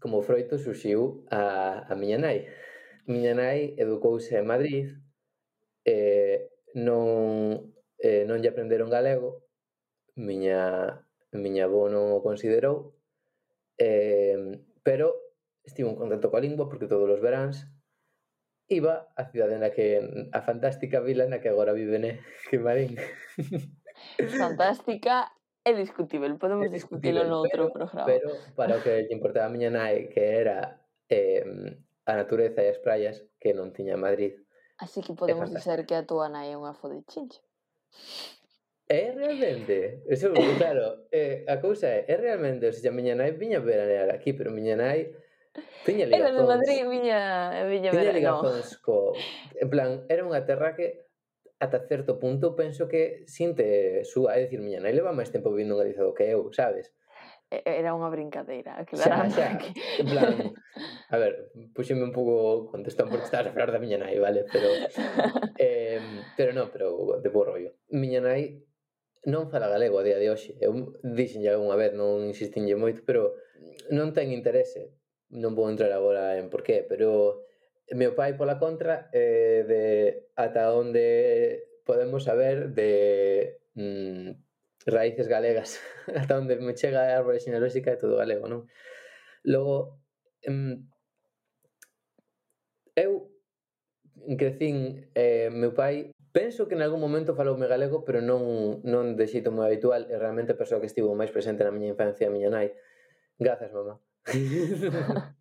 como 0.00 0.24
froito 0.24 0.56
surxiu 0.56 1.24
a, 1.28 1.84
a 1.84 1.92
miña 2.00 2.16
nai 2.16 2.48
miña 3.04 3.36
nai 3.36 3.76
educouse 3.76 4.32
en 4.40 4.46
Madrid 4.48 4.86
eh, 5.84 6.48
non, 6.72 7.60
eh, 8.00 8.24
non 8.24 8.40
lle 8.40 8.48
aprenderon 8.48 8.88
galego 8.88 9.44
miña 10.16 11.03
miña 11.38 11.66
avó 11.66 11.88
non 11.90 12.12
o 12.12 12.22
considerou 12.22 12.94
eh, 13.78 14.60
pero 14.86 15.18
estive 15.64 15.90
en 15.90 15.98
contacto 15.98 16.30
coa 16.30 16.44
lingua 16.44 16.68
porque 16.68 16.90
todos 16.90 17.08
os 17.10 17.20
veráns 17.20 17.66
iba 18.70 19.12
á 19.18 19.22
cidade 19.28 19.60
na 19.60 19.70
que 19.74 20.00
a 20.32 20.40
fantástica 20.40 21.00
vila 21.00 21.28
na 21.28 21.40
que 21.42 21.50
agora 21.50 21.76
vive 21.76 21.98
ne, 21.98 22.12
que 22.48 22.58
Marín 22.58 22.96
fantástica 24.38 25.30
é 25.64 25.72
discutível 25.72 26.36
podemos 26.36 26.68
é 26.68 27.24
no 27.24 27.40
outro 27.42 27.72
programa. 27.72 28.06
pero 28.08 28.28
para 28.58 28.76
o 28.78 28.82
que 28.82 29.04
lle 29.04 29.14
importaba 29.14 29.48
a 29.48 29.54
miña 29.54 29.70
nai 29.72 30.08
que 30.12 30.22
era 30.22 30.80
eh, 31.08 31.44
a 32.04 32.12
natureza 32.16 32.60
e 32.60 32.68
as 32.68 32.80
praias 32.80 33.20
que 33.40 33.56
non 33.56 33.72
tiña 33.72 33.96
Madrid 33.96 34.44
Así 34.78 35.02
que 35.02 35.14
podemos 35.14 35.50
dizer 35.50 35.86
que 35.86 35.94
a 35.94 36.06
tua 36.06 36.28
nai 36.28 36.50
é 36.50 36.58
unha 36.58 36.74
fodichincha. 36.74 37.38
É 38.88 39.12
realmente? 39.12 40.04
Eso, 40.06 40.32
claro, 40.58 41.08
eh, 41.10 41.44
a 41.48 41.56
cousa 41.56 41.88
é, 41.88 42.04
é 42.04 42.16
realmente, 42.16 42.66
ou 42.66 42.72
seja, 42.72 42.92
a 42.92 42.96
miña 42.96 43.16
nai 43.16 43.32
viña 43.32 43.58
a 43.58 43.64
veranear 43.64 44.12
aquí, 44.12 44.36
pero 44.36 44.52
a 44.52 44.56
miña 44.56 44.76
nai 44.76 45.08
tiña 45.88 46.04
ligazóns. 46.04 46.28
Era 46.28 46.36
de 46.36 46.44
Madrid, 46.44 46.82
viña, 46.84 47.20
viña 47.64 47.90
veranear. 47.96 48.12
Tiña 48.12 48.12
ligazóns 48.12 48.68
no. 48.76 48.80
co... 48.84 48.96
En 49.56 49.68
plan, 49.72 50.04
era 50.12 50.20
unha 50.20 50.44
terra 50.44 50.76
que 50.76 51.08
ata 51.64 51.88
certo 51.88 52.20
punto 52.20 52.52
penso 52.52 52.84
que 52.84 53.24
sinte 53.24 54.04
súa, 54.04 54.36
é 54.36 54.44
dicir, 54.44 54.60
miña 54.60 54.84
nai 54.84 54.92
leva 54.92 55.16
máis 55.16 55.32
tempo 55.32 55.48
vivindo 55.48 55.80
en 55.80 55.80
Galiza 55.80 56.04
do 56.04 56.12
que 56.12 56.28
eu, 56.28 56.52
sabes? 56.52 56.92
Era 57.48 57.96
unha 57.96 58.12
brincadeira, 58.12 58.84
claro. 58.84 59.30
Xa, 59.30 59.32
xa, 59.32 59.46
aquí. 59.56 59.72
en 60.00 60.06
plan, 60.12 60.34
a 61.08 61.16
ver, 61.16 61.54
puxeme 61.72 62.04
un 62.04 62.12
pouco 62.12 62.68
contestón 62.68 63.08
porque 63.08 63.24
estás 63.24 63.48
a 63.48 63.54
falar 63.54 63.72
da 63.72 63.80
miña 63.80 63.96
nai, 63.96 64.20
vale? 64.20 64.44
Pero, 64.52 64.68
eh, 65.56 66.00
pero 66.36 66.52
non, 66.52 66.68
pero 66.68 67.16
de 67.22 67.30
bo 67.32 67.48
rollo. 67.48 67.80
Miña 67.88 68.20
nai 68.20 68.60
non 69.24 69.48
fala 69.48 69.72
galego 69.72 69.98
a 69.98 70.06
día 70.06 70.20
de 70.20 70.28
hoxe. 70.28 70.56
Eu 70.60 70.94
dixenlle 71.00 71.52
algunha 71.52 71.76
vez, 71.80 71.92
non 71.96 72.24
insistinlle 72.28 72.76
moito, 72.76 73.00
pero 73.08 73.36
non 73.90 74.12
ten 74.12 74.32
interese. 74.32 74.92
Non 75.32 75.56
vou 75.56 75.66
entrar 75.72 75.90
agora 75.92 76.36
en 76.36 76.52
por 76.52 76.62
qué, 76.62 76.84
pero 76.84 77.42
meu 77.92 78.14
pai 78.14 78.36
pola 78.36 78.60
contra 78.60 79.08
eh, 79.12 79.64
de 79.68 79.82
ata 80.36 80.72
onde 80.72 81.64
podemos 81.84 82.24
saber 82.24 82.72
de 82.72 83.60
mm, 83.74 84.30
raíces 84.86 85.28
galegas, 85.28 85.80
ata 86.20 86.38
onde 86.38 86.56
me 86.60 86.76
chega 86.76 87.08
a 87.08 87.16
árbore 87.18 87.40
xenolóxica 87.40 87.92
é 87.92 88.00
todo 88.00 88.20
galego, 88.20 88.48
non? 88.48 88.68
Logo, 89.44 90.00
em, 90.44 90.88
eu 92.96 93.28
crecín, 94.38 95.08
eh, 95.14 95.50
meu 95.50 95.74
pai 95.74 96.13
Penso 96.34 96.66
que 96.66 96.74
en 96.74 96.82
algún 96.82 96.98
momento 96.98 97.36
faloume 97.36 97.70
galego, 97.70 98.02
pero 98.02 98.18
non, 98.18 98.82
non 98.82 99.14
de 99.14 99.30
xeito 99.30 99.54
moi 99.54 99.70
habitual, 99.70 100.10
e 100.10 100.18
realmente 100.18 100.50
a 100.50 100.58
persoa 100.58 100.82
que 100.82 100.90
estivo 100.90 101.14
máis 101.14 101.30
presente 101.30 101.62
na 101.62 101.70
miña 101.70 101.94
infancia, 101.94 102.26
a 102.26 102.34
miña 102.34 102.50
nai. 102.50 102.74
Grazas, 103.38 103.70
mamá. 103.70 104.02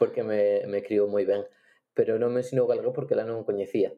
porque 0.00 0.24
me, 0.24 0.64
me 0.72 0.80
criou 0.80 1.04
moi 1.04 1.28
ben. 1.28 1.44
Pero 1.92 2.16
non 2.16 2.32
me 2.32 2.40
ensinou 2.40 2.64
galego 2.64 2.96
porque 2.96 3.12
la 3.12 3.28
non 3.28 3.44
coñecía. 3.44 3.92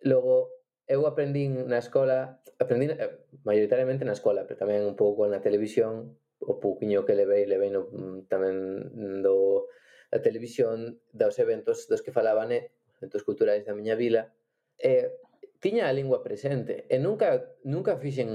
Logo, 0.00 0.64
eu 0.88 1.04
aprendín 1.04 1.68
na 1.68 1.76
escola, 1.76 2.40
aprendín 2.56 2.96
eh, 2.96 3.20
maioritariamente 3.44 4.08
na 4.08 4.16
escola, 4.16 4.48
pero 4.48 4.64
tamén 4.64 4.80
un 4.88 4.96
pouco 4.96 5.28
na 5.28 5.44
televisión, 5.44 6.16
o 6.40 6.56
pouquiño 6.56 7.04
que 7.04 7.12
levei, 7.12 7.44
levei 7.44 7.68
no, 7.68 7.84
tamén 8.32 8.88
do, 9.20 9.68
da 10.08 10.24
televisión, 10.24 11.04
dos 11.12 11.36
eventos 11.36 11.84
dos 11.84 12.00
que 12.00 12.16
falaban, 12.16 12.48
eh, 12.48 12.72
eventos 12.96 13.28
culturais 13.28 13.60
da 13.68 13.76
miña 13.76 13.92
vila, 13.92 14.32
eh, 14.78 15.12
tiña 15.60 15.88
a 15.88 15.92
lingua 15.92 16.22
presente 16.22 16.86
e 16.88 16.98
nunca 16.98 17.42
nunca 17.64 17.96
fixen 17.96 18.30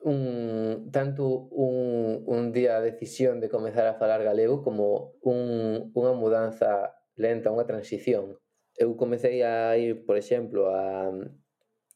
un 0.00 0.90
tanto 0.90 1.46
un, 1.52 2.24
un 2.26 2.52
día 2.52 2.76
a 2.76 2.84
decisión 2.84 3.40
de 3.40 3.48
comezar 3.48 3.86
a 3.86 3.94
falar 3.94 4.24
galego 4.24 4.62
como 4.62 5.14
un, 5.22 5.92
unha 5.94 6.12
mudanza 6.16 6.96
lenta, 7.14 7.54
unha 7.54 7.68
transición. 7.68 8.40
Eu 8.74 8.96
comecei 8.96 9.44
a 9.44 9.76
ir, 9.76 10.08
por 10.08 10.16
exemplo, 10.16 10.72
a, 10.72 11.12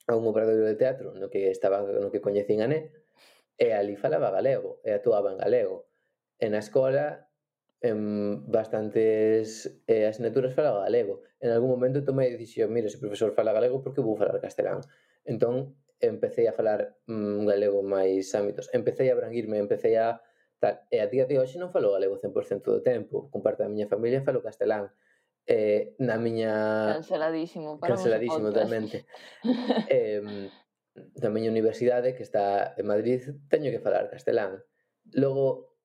a 0.06 0.12
un 0.14 0.24
obradoiro 0.28 0.68
de 0.68 0.76
teatro 0.76 1.16
no 1.16 1.32
que 1.32 1.50
estaba 1.50 1.82
no 1.82 2.12
que 2.12 2.20
coñecín 2.20 2.62
a 2.62 2.68
Né 2.68 2.92
e 3.58 3.72
ali 3.72 3.96
falaba 3.96 4.30
galego 4.30 4.78
e 4.84 4.92
actuaba 4.92 5.32
en 5.32 5.40
galego. 5.40 5.88
E 6.36 6.46
na 6.52 6.60
escola 6.60 7.25
en 7.80 8.50
bastantes 8.50 9.82
eh, 9.86 10.06
asignaturas 10.06 10.54
fala 10.54 10.72
galego. 10.72 11.22
En 11.40 11.50
algún 11.50 11.70
momento 11.70 12.04
tomei 12.04 12.28
a 12.28 12.36
decisión, 12.36 12.72
mira, 12.72 12.88
se 12.88 12.96
o 12.96 13.04
profesor 13.04 13.34
fala 13.36 13.52
galego, 13.52 13.82
por 13.84 13.92
que 13.92 14.00
vou 14.00 14.16
falar 14.16 14.40
castelán? 14.40 14.80
Entón, 15.24 15.76
empecé 16.00 16.48
a 16.48 16.52
falar 16.52 16.96
mm, 17.06 17.44
galego 17.44 17.82
máis 17.82 18.32
ámbitos. 18.32 18.72
Empecé 18.72 19.12
a 19.12 19.18
branguirme, 19.18 19.58
empecé 19.58 19.98
a 19.98 20.20
tal. 20.58 20.80
E 20.90 21.00
a 21.00 21.06
día 21.06 21.28
de 21.28 21.36
hoxe 21.36 21.60
non 21.60 21.72
falo 21.72 21.92
galego 21.92 22.16
100% 22.16 22.64
do 22.64 22.80
tempo. 22.80 23.28
Con 23.28 23.44
parte 23.44 23.62
da 23.62 23.72
miña 23.72 23.88
familia 23.88 24.24
falo 24.24 24.40
castelán. 24.40 24.92
Eh, 25.46 25.94
na 26.02 26.18
miña... 26.18 26.98
Canceladísimo. 26.98 27.78
Para 27.78 27.94
Canceladísimo, 27.94 28.50
totalmente. 28.50 29.06
eh, 29.92 30.50
na 31.22 31.30
miña 31.30 31.52
universidade, 31.52 32.16
que 32.16 32.24
está 32.24 32.74
en 32.76 32.86
Madrid, 32.86 33.20
teño 33.48 33.70
que 33.70 33.84
falar 33.84 34.10
castelán. 34.10 34.64
Logo, 35.12 35.75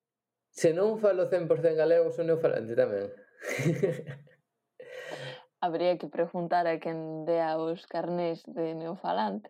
Se 0.52 0.76
non 0.76 1.00
falo 1.00 1.32
100% 1.32 1.80
galego, 1.80 2.12
son 2.12 2.28
eu 2.28 2.38
falante 2.38 2.76
tamén. 2.76 3.08
Habría 5.64 5.96
que 5.98 6.12
preguntar 6.12 6.68
a 6.68 6.76
quen 6.84 7.24
dea 7.24 7.56
os 7.56 7.88
carnés 7.88 8.44
de 8.44 8.76
neofalante. 8.76 9.48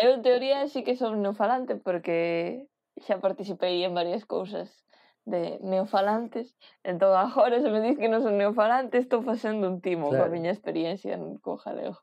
Eu, 0.00 0.16
en 0.16 0.22
teoría, 0.24 0.64
sí 0.72 0.80
que 0.80 0.96
son 0.96 1.20
neofalante 1.20 1.76
porque 1.76 2.66
xa 3.04 3.20
participei 3.20 3.84
en 3.84 3.92
varias 3.92 4.24
cousas 4.24 4.72
de 5.28 5.60
neofalantes. 5.60 6.56
Entón, 6.82 7.12
agora 7.14 7.60
se 7.60 7.68
me 7.68 7.84
diz 7.84 8.00
que 8.00 8.08
non 8.08 8.24
son 8.24 8.40
neofalante, 8.40 8.96
estou 8.96 9.20
facendo 9.20 9.68
un 9.68 9.84
timo 9.84 10.08
claro. 10.08 10.24
coa 10.24 10.32
miña 10.32 10.54
experiencia 10.56 11.20
co 11.44 11.60
galego. 11.60 12.00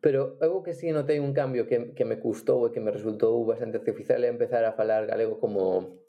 Pero 0.00 0.40
eu 0.40 0.60
que 0.64 0.76
sí 0.76 0.92
notei 0.92 1.20
un 1.20 1.32
cambio 1.32 1.64
que, 1.68 1.92
que 1.96 2.04
me 2.04 2.20
custou 2.20 2.68
e 2.68 2.72
que 2.72 2.80
me 2.80 2.92
resultou 2.92 3.40
bastante 3.44 3.80
artificial 3.80 4.20
é 4.24 4.28
empezar 4.28 4.64
a 4.64 4.76
falar 4.76 5.04
galego 5.08 5.40
como 5.40 5.99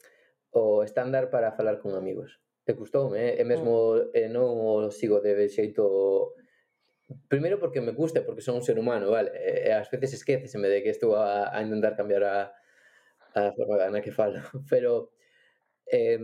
o 0.52 0.84
estándar 0.84 1.28
para 1.28 1.52
falar 1.52 1.80
con 1.80 1.96
amigos. 1.96 2.40
E 2.62 2.72
custoume, 2.78 3.18
eh? 3.18 3.34
e 3.40 3.44
mesmo 3.44 3.98
mm. 3.98 4.14
eh, 4.14 4.28
non 4.30 4.46
o 4.46 4.86
sigo 4.94 5.18
de 5.18 5.34
xeito 5.50 6.38
Primeiro 7.28 7.58
porque 7.58 7.80
me 7.80 7.92
gusta, 7.92 8.24
porque 8.24 8.40
son 8.40 8.56
un 8.56 8.62
ser 8.62 8.78
humano, 8.78 9.10
vale? 9.10 9.32
E, 9.34 9.68
e 9.68 9.70
ás 9.72 9.90
veces 9.92 10.14
esqueceseme 10.14 10.68
de 10.68 10.80
que 10.80 10.88
estou 10.88 11.12
a, 11.16 11.52
a 11.52 11.58
intentar 11.60 11.92
cambiar 11.92 12.24
a, 12.24 12.36
a 13.34 13.52
forma 13.52 13.76
na 13.90 14.00
que 14.00 14.12
falo. 14.12 14.40
Pero 14.72 15.12
eh, 15.86 16.16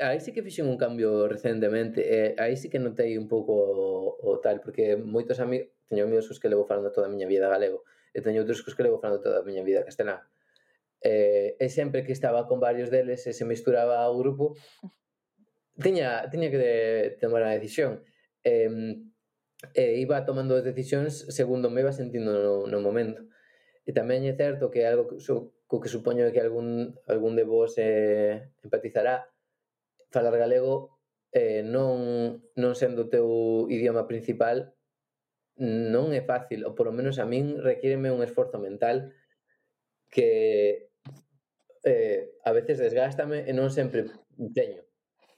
aí 0.00 0.20
sí 0.20 0.32
que 0.32 0.42
fixen 0.42 0.68
un 0.68 0.76
cambio 0.76 1.28
recentemente. 1.28 2.02
Eh, 2.04 2.34
aí 2.36 2.56
sí 2.56 2.68
que 2.68 2.78
notei 2.78 3.16
un 3.16 3.28
pouco 3.28 3.52
o, 3.56 4.16
o 4.20 4.38
tal, 4.40 4.60
porque 4.60 4.96
moitos 4.96 5.40
amigos... 5.40 5.72
Teño 5.86 6.02
amigos 6.02 6.26
cos 6.26 6.42
que 6.42 6.50
levo 6.50 6.66
falando 6.66 6.90
toda 6.90 7.06
a 7.06 7.10
miña 7.14 7.30
vida 7.30 7.46
galego 7.46 7.86
e 8.10 8.18
teño 8.18 8.42
outros 8.42 8.58
cos 8.66 8.74
que 8.74 8.82
levo 8.82 8.98
falando 8.98 9.22
toda 9.22 9.38
a 9.38 9.46
miña 9.46 9.62
vida 9.62 9.86
castelán 9.86 10.18
eh, 11.02 11.56
e 11.58 11.66
sempre 11.68 12.04
que 12.04 12.12
estaba 12.12 12.48
con 12.48 12.60
varios 12.60 12.90
deles 12.90 13.26
e 13.26 13.32
se 13.32 13.44
misturaba 13.44 14.00
ao 14.00 14.16
grupo 14.16 14.56
tiña, 15.82 16.28
tiña 16.30 16.50
que 16.50 16.58
de, 16.58 17.16
tomar 17.20 17.42
a 17.42 17.54
decisión. 17.56 18.02
Eh, 18.44 19.02
e 19.72 19.96
iba 20.04 20.24
tomando 20.28 20.52
as 20.56 20.64
decisións 20.64 21.32
segundo 21.32 21.72
me 21.72 21.80
iba 21.80 21.92
sentindo 21.92 22.32
no, 22.32 22.66
no 22.68 22.78
momento. 22.80 23.24
E 23.86 23.94
tamén 23.94 24.26
é 24.26 24.34
certo 24.36 24.68
que 24.68 24.84
algo 24.84 25.08
que, 25.08 25.16
so, 25.22 25.56
co 25.64 25.80
que 25.80 25.88
supoño 25.88 26.28
que 26.34 26.42
algún, 26.42 26.98
algún 27.06 27.38
de 27.38 27.44
vos 27.46 27.78
eh, 27.78 28.52
empatizará. 28.60 29.30
Falar 30.12 30.36
galego 30.36 31.00
eh, 31.32 31.62
non, 31.64 32.40
non 32.54 32.72
sendo 32.76 33.06
o 33.06 33.10
teu 33.10 33.28
idioma 33.72 34.04
principal 34.06 34.76
non 35.56 36.12
é 36.12 36.20
fácil, 36.20 36.68
ou 36.68 36.76
polo 36.76 36.92
menos 36.92 37.16
a 37.16 37.24
min 37.24 37.56
requíreme 37.56 38.12
un 38.12 38.20
esforzo 38.20 38.60
mental 38.60 39.16
que 40.16 40.88
eh, 41.84 42.32
a 42.42 42.50
veces 42.52 42.80
desgástame 42.80 43.44
e 43.44 43.52
non 43.52 43.68
sempre 43.68 44.08
teño. 44.56 44.80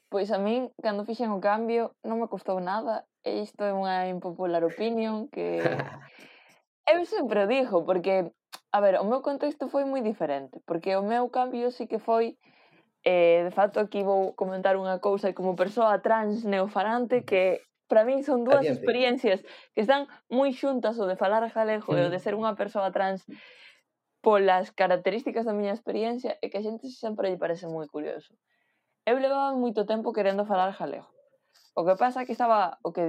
Pois 0.06 0.30
a 0.30 0.38
min, 0.38 0.70
cando 0.78 1.02
fixen 1.02 1.34
o 1.34 1.42
cambio, 1.42 1.98
non 2.06 2.22
me 2.22 2.30
custou 2.30 2.62
nada. 2.62 3.02
E 3.26 3.42
isto 3.42 3.66
é 3.66 3.74
unha 3.74 4.06
impopular 4.06 4.62
opinion 4.62 5.26
que... 5.34 5.58
eu 6.94 7.02
sempre 7.10 7.42
o 7.42 7.82
porque... 7.82 8.30
A 8.70 8.78
ver, 8.78 9.00
o 9.02 9.04
meu 9.08 9.20
contexto 9.20 9.66
foi 9.66 9.82
moi 9.82 10.00
diferente, 10.00 10.62
porque 10.62 10.94
o 10.94 11.02
meu 11.02 11.26
cambio 11.26 11.74
sí 11.74 11.90
que 11.90 11.98
foi... 11.98 12.38
Eh, 13.02 13.42
de 13.44 13.52
facto, 13.52 13.82
aquí 13.82 14.06
vou 14.06 14.30
comentar 14.38 14.78
unha 14.78 15.02
cousa 15.02 15.34
como 15.34 15.58
persoa 15.58 15.98
trans 15.98 16.46
neofarante 16.46 17.26
que 17.26 17.66
para 17.88 18.04
min 18.04 18.22
son 18.22 18.44
dúas 18.44 18.62
Adiante. 18.62 18.84
experiencias 18.84 19.40
que 19.74 19.82
están 19.82 20.06
moi 20.28 20.52
xuntas 20.52 21.00
o 21.00 21.08
de 21.08 21.16
falar 21.16 21.42
galego 21.50 21.96
e 21.96 22.04
o 22.04 22.12
de 22.12 22.20
ser 22.20 22.36
unha 22.36 22.52
persoa 22.52 22.92
trans 22.92 23.24
polas 24.20 24.70
características 24.72 25.46
da 25.46 25.56
miña 25.56 25.76
experiencia 25.76 26.38
é 26.42 26.46
que 26.50 26.58
a 26.58 26.64
xente 26.66 26.90
sempre 26.90 27.30
lle 27.30 27.42
parece 27.42 27.66
moi 27.66 27.86
curioso. 27.86 28.34
Eu 29.06 29.16
levaba 29.18 29.56
moito 29.56 29.86
tempo 29.86 30.12
querendo 30.12 30.44
falar 30.44 30.76
galego. 30.76 31.08
O 31.78 31.86
que 31.86 31.94
pasa 31.94 32.22
é 32.22 32.26
que 32.26 32.34
estaba 32.34 32.78
o 32.82 32.90
que 32.90 33.04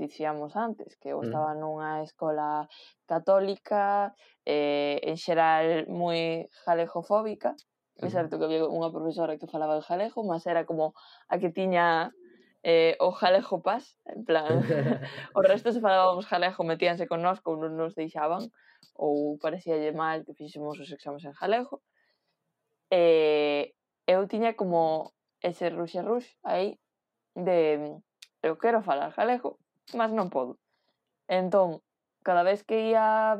dicíamos 0.00 0.56
antes, 0.56 0.96
que 0.96 1.12
eu 1.12 1.20
mm. 1.20 1.26
estaba 1.28 1.52
nunha 1.52 2.02
escola 2.02 2.64
católica, 3.04 4.16
eh, 4.48 4.96
en 5.04 5.16
xeral 5.20 5.84
moi 5.92 6.48
galegofóbica. 6.64 7.52
é 7.98 8.08
certo 8.08 8.38
que 8.38 8.46
había 8.46 8.62
unha 8.64 8.94
profesora 8.94 9.36
que 9.36 9.50
falaba 9.50 9.74
de 9.76 9.84
galego, 9.84 10.22
mas 10.22 10.46
era 10.46 10.62
como 10.64 10.94
a 11.28 11.34
que 11.36 11.50
tiña 11.50 12.14
eh, 12.62 12.96
o 13.00 13.12
jalego 13.12 13.62
pas, 13.62 13.98
en 14.06 14.24
plan, 14.24 14.46
o 15.34 15.40
resto 15.42 15.72
se 15.72 15.80
falábamos 15.80 16.28
galego 16.28 16.64
metíanse 16.64 17.06
con 17.06 17.22
nós, 17.22 17.38
ou 17.44 17.56
non 17.56 17.76
nos 17.78 17.94
deixaban, 17.94 18.50
ou 18.94 19.38
parecíalle 19.38 19.92
mal 19.92 20.24
que 20.26 20.34
fixemos 20.34 20.78
os 20.78 20.90
exames 20.90 21.24
en 21.24 21.34
galego. 21.34 21.82
E 22.90 23.74
eu 24.06 24.26
tiña 24.26 24.56
como 24.56 25.12
ese 25.42 25.70
ruxe 25.70 26.00
ruxe 26.02 26.34
aí 26.42 26.80
de 27.36 27.78
eu 28.42 28.54
quero 28.58 28.82
falar 28.82 29.14
galego, 29.14 29.58
mas 29.94 30.10
non 30.10 30.30
podo. 30.30 30.58
Entón, 31.28 31.84
cada 32.26 32.42
vez 32.42 32.64
que 32.64 32.90
ia 32.90 33.38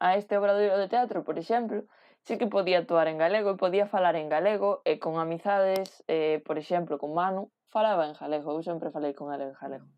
a 0.00 0.08
este 0.16 0.36
obradoiro 0.38 0.78
de 0.78 0.88
teatro, 0.88 1.24
por 1.24 1.38
exemplo, 1.38 1.84
sí 2.22 2.38
que 2.38 2.46
podía 2.46 2.78
actuar 2.78 3.08
en 3.08 3.18
galego 3.18 3.50
e 3.52 3.60
podía 3.60 3.86
falar 3.86 4.16
en 4.16 4.28
galego 4.28 4.80
e 4.84 4.98
con 4.98 5.18
amizades, 5.20 6.04
eh, 6.08 6.40
por 6.46 6.56
exemplo, 6.58 6.98
con 6.98 7.14
Manu, 7.14 7.50
falaba 7.74 8.06
en 8.06 8.14
galego, 8.14 8.54
eu 8.54 8.62
sempre 8.62 8.94
falei 8.94 9.18
con 9.18 9.34
ele 9.34 9.50
en 9.50 9.58
galego. 9.58 9.90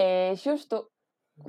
E 0.00 0.32
xusto 0.40 0.88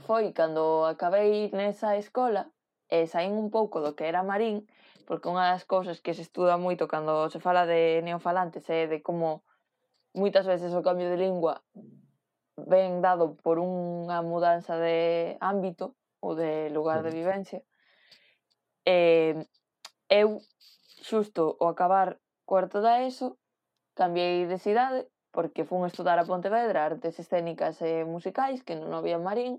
foi 0.03 0.35
cando 0.35 0.83
acabei 0.83 1.47
nesa 1.55 1.95
escola 1.95 2.51
e 2.91 3.07
saín 3.07 3.39
un 3.39 3.47
pouco 3.47 3.79
do 3.79 3.95
que 3.95 4.03
era 4.11 4.27
marín, 4.27 4.67
porque 5.07 5.31
unha 5.31 5.55
das 5.55 5.63
cousas 5.63 6.03
que 6.03 6.11
se 6.11 6.27
estuda 6.27 6.59
moito 6.59 6.83
cando 6.91 7.31
se 7.31 7.39
fala 7.39 7.63
de 7.63 8.03
neofalantes 8.03 8.67
é 8.67 8.91
de 8.91 8.99
como 8.99 9.47
moitas 10.11 10.43
veces 10.43 10.75
o 10.75 10.83
cambio 10.83 11.07
de 11.07 11.15
lingua 11.15 11.63
ven 12.59 12.99
dado 12.99 13.39
por 13.39 13.55
unha 13.55 14.19
mudanza 14.19 14.75
de 14.75 15.39
ámbito 15.39 15.95
ou 16.19 16.35
de 16.35 16.67
lugar 16.75 17.07
de 17.07 17.15
vivencia. 17.15 17.63
E 18.83 19.31
eu, 20.11 20.43
xusto, 21.07 21.55
ao 21.63 21.71
acabar 21.71 22.19
cuarto 22.43 22.83
da 22.83 22.99
ESO, 22.99 23.39
Cambiei 23.95 24.45
de 24.51 24.59
cidade 24.59 25.07
porque 25.35 25.67
fun 25.67 25.81
estudar 25.87 26.19
a 26.19 26.27
Pontevedra 26.29 26.87
artes 26.87 27.15
escénicas 27.23 27.79
e 27.81 28.03
musicais 28.03 28.59
que 28.63 28.75
non 28.75 28.91
había 28.95 29.19
en 29.19 29.25
Marín 29.27 29.53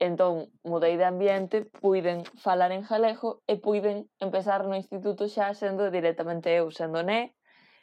entón 0.00 0.48
mudei 0.64 0.96
de 0.96 1.04
ambiente, 1.04 1.68
puiden 1.68 2.24
falar 2.40 2.72
en 2.72 2.82
galego 2.82 3.44
e 3.46 3.60
puiden 3.60 4.08
empezar 4.18 4.64
no 4.64 4.74
instituto 4.74 5.28
xa 5.28 5.52
sendo 5.52 5.92
directamente 5.92 6.48
eu, 6.56 6.72
sendo 6.72 7.04
né 7.04 7.36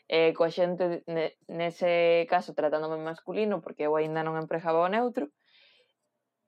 e 0.10 0.34
coa 0.34 0.50
xente 0.50 1.04
ne, 1.06 1.38
nese 1.48 2.26
caso 2.32 2.58
tratándome 2.58 2.98
masculino 2.98 3.62
porque 3.62 3.86
eu 3.86 3.94
aínda 3.96 4.26
non 4.26 4.40
empregaba 4.40 4.88
o 4.88 4.92
neutro. 4.92 5.30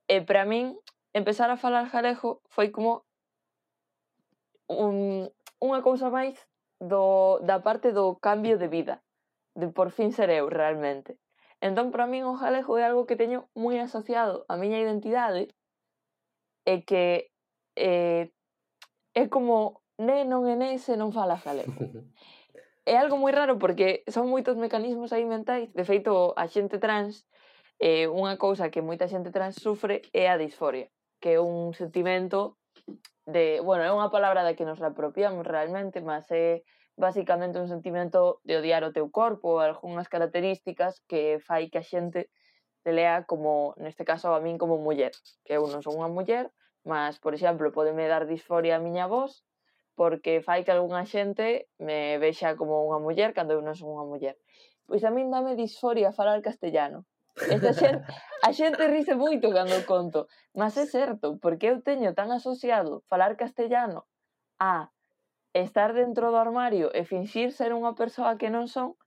E 0.10 0.26
para 0.26 0.44
min 0.50 0.74
empezar 1.14 1.54
a 1.54 1.62
falar 1.62 1.86
galego 1.94 2.42
foi 2.50 2.74
como 2.74 3.06
un, 4.66 5.30
unha 5.62 5.80
cousa 5.86 6.10
máis 6.10 6.40
do, 6.80 7.39
da 7.44 7.60
parte 7.60 7.92
do 7.92 8.15
cambio 8.18 8.58
de 8.58 8.68
vida, 8.68 9.04
de 9.56 9.68
por 9.68 9.92
fin 9.92 10.12
ser 10.12 10.30
eu 10.32 10.48
realmente. 10.48 11.20
Entón, 11.62 11.92
para 11.92 12.08
min, 12.08 12.24
o 12.24 12.39
galego 12.39 12.80
é 12.80 12.88
algo 12.88 13.04
que 13.04 13.20
teño 13.20 13.52
moi 13.52 13.76
asociado 13.84 14.48
á 14.48 14.56
miña 14.56 14.80
identidade 14.80 15.52
e 16.63 16.88
que 16.88 17.36
eh, 17.76 18.32
é 19.12 19.24
como 19.28 19.84
ne 20.00 20.24
non 20.24 20.48
é 20.48 20.56
se 20.80 20.96
non 20.96 21.12
fala 21.12 21.36
galego. 21.44 21.76
é 22.88 22.96
algo 22.96 23.20
moi 23.20 23.36
raro 23.36 23.60
porque 23.60 24.08
son 24.08 24.32
moitos 24.32 24.56
mecanismos 24.56 25.12
aí 25.12 25.28
mentais. 25.28 25.68
De 25.76 25.84
feito, 25.84 26.32
a 26.39 26.48
xente 26.48 26.80
trans, 26.80 27.28
eh, 27.84 28.08
unha 28.08 28.39
cousa 28.39 28.72
que 28.72 28.80
moita 28.80 29.12
xente 29.12 29.36
trans 29.36 29.60
sufre 29.60 30.08
é 30.15 30.32
a 30.32 30.39
disforia, 30.39 30.88
que 31.20 31.36
é 31.36 31.39
un 31.44 31.76
sentimento 31.76 32.56
de, 33.32 33.62
bueno, 33.62 33.84
é 33.86 33.92
unha 33.94 34.10
palabra 34.10 34.42
da 34.42 34.58
que 34.58 34.65
nos 34.65 34.82
apropiamos 34.82 35.46
realmente, 35.46 36.02
mas 36.02 36.26
é 36.34 36.65
basicamente 36.98 37.62
un 37.62 37.70
sentimento 37.70 38.42
de 38.44 38.58
odiar 38.60 38.84
o 38.84 38.92
teu 38.92 39.08
corpo, 39.13 39.62
algunhas 39.62 40.10
características 40.10 41.00
que 41.08 41.39
fai 41.39 41.70
que 41.72 41.80
a 41.80 41.86
xente 41.86 42.28
te 42.84 42.92
lea 42.92 43.24
como, 43.30 43.78
neste 43.78 44.04
caso 44.04 44.34
a 44.34 44.42
min 44.42 44.58
como 44.58 44.82
muller, 44.82 45.13
que 45.46 45.54
eu 45.56 45.63
non 45.70 45.86
son 45.86 45.96
unha 46.02 46.12
muller, 46.12 46.52
mas, 46.84 47.22
por 47.24 47.38
exemplo, 47.38 47.72
podeme 47.72 48.10
dar 48.10 48.26
disforia 48.26 48.80
a 48.80 48.84
miña 48.84 49.06
voz 49.08 49.46
porque 50.00 50.39
fai 50.39 50.63
que 50.63 50.72
algunha 50.72 51.04
xente 51.04 51.68
me 51.76 52.15
vexa 52.24 52.56
como 52.56 52.88
unha 52.88 53.04
muller 53.04 53.36
cando 53.36 53.52
eu 53.52 53.62
non 53.62 53.76
son 53.76 53.92
unha 53.96 54.08
muller. 54.08 54.36
Pois 54.88 55.04
a 55.04 55.12
min 55.12 55.28
dame 55.28 55.60
disforia 55.60 56.15
falar 56.15 56.39
castellano. 56.39 57.04
Esta 57.47 57.71
xente, 57.71 58.04
a 58.43 58.49
xente 58.52 58.84
rise 58.88 59.15
moito 59.15 59.47
cando 59.56 59.80
conto, 59.88 60.28
mas 60.52 60.75
é 60.75 60.86
certo, 60.86 61.39
porque 61.39 61.71
eu 61.71 61.80
teño 61.80 62.12
tan 62.12 62.32
asociado 62.36 62.99
falar 63.08 63.39
castellano 63.39 64.04
a 64.60 64.91
estar 65.54 65.93
dentro 65.95 66.32
do 66.32 66.38
armario 66.38 66.91
e 66.91 67.08
finxir 67.08 67.56
ser 67.56 67.71
unha 67.71 67.95
persoa 67.95 68.36
que 68.36 68.52
non 68.52 68.67
son, 68.67 68.99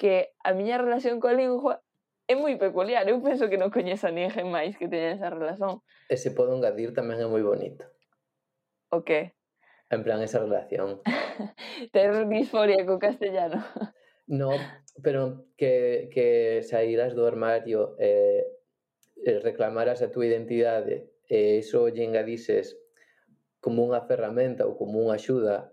que 0.00 0.32
a 0.40 0.56
miña 0.56 0.80
relación 0.80 1.20
coa 1.20 1.36
lingua 1.36 1.84
é 2.26 2.34
moi 2.34 2.56
peculiar. 2.56 3.04
Eu 3.04 3.20
penso 3.20 3.52
que 3.52 3.60
non 3.60 3.68
coñeza 3.68 4.08
ninguén 4.08 4.48
máis 4.48 4.74
que 4.80 4.88
teña 4.88 5.12
esa 5.12 5.28
relación. 5.28 5.84
E 6.08 6.16
se 6.16 6.32
podo 6.32 6.56
engadir 6.56 6.96
tamén 6.96 7.20
é 7.20 7.28
moi 7.28 7.44
bonito. 7.44 7.84
O 8.88 9.04
que? 9.04 9.36
En 9.92 10.02
plan, 10.02 10.24
esa 10.24 10.40
relación. 10.40 11.04
Ter 11.94 12.26
disforia 12.26 12.82
co 12.88 12.96
castellano. 12.98 13.60
No, 14.26 14.56
pero 15.02 15.46
que, 15.56 16.08
que 16.12 16.62
saíras 16.62 17.14
do 17.14 17.26
armario 17.26 17.96
eh, 17.98 18.46
eh, 19.24 19.38
reclamaras 19.40 20.00
a 20.00 20.08
túa 20.08 20.24
identidade 20.24 21.12
e 21.28 21.60
iso 21.60 21.92
lle 21.92 22.08
engadises 22.08 22.80
como 23.60 23.84
unha 23.84 24.04
ferramenta 24.08 24.64
ou 24.64 24.76
como 24.80 25.00
unha 25.00 25.20
axuda 25.20 25.72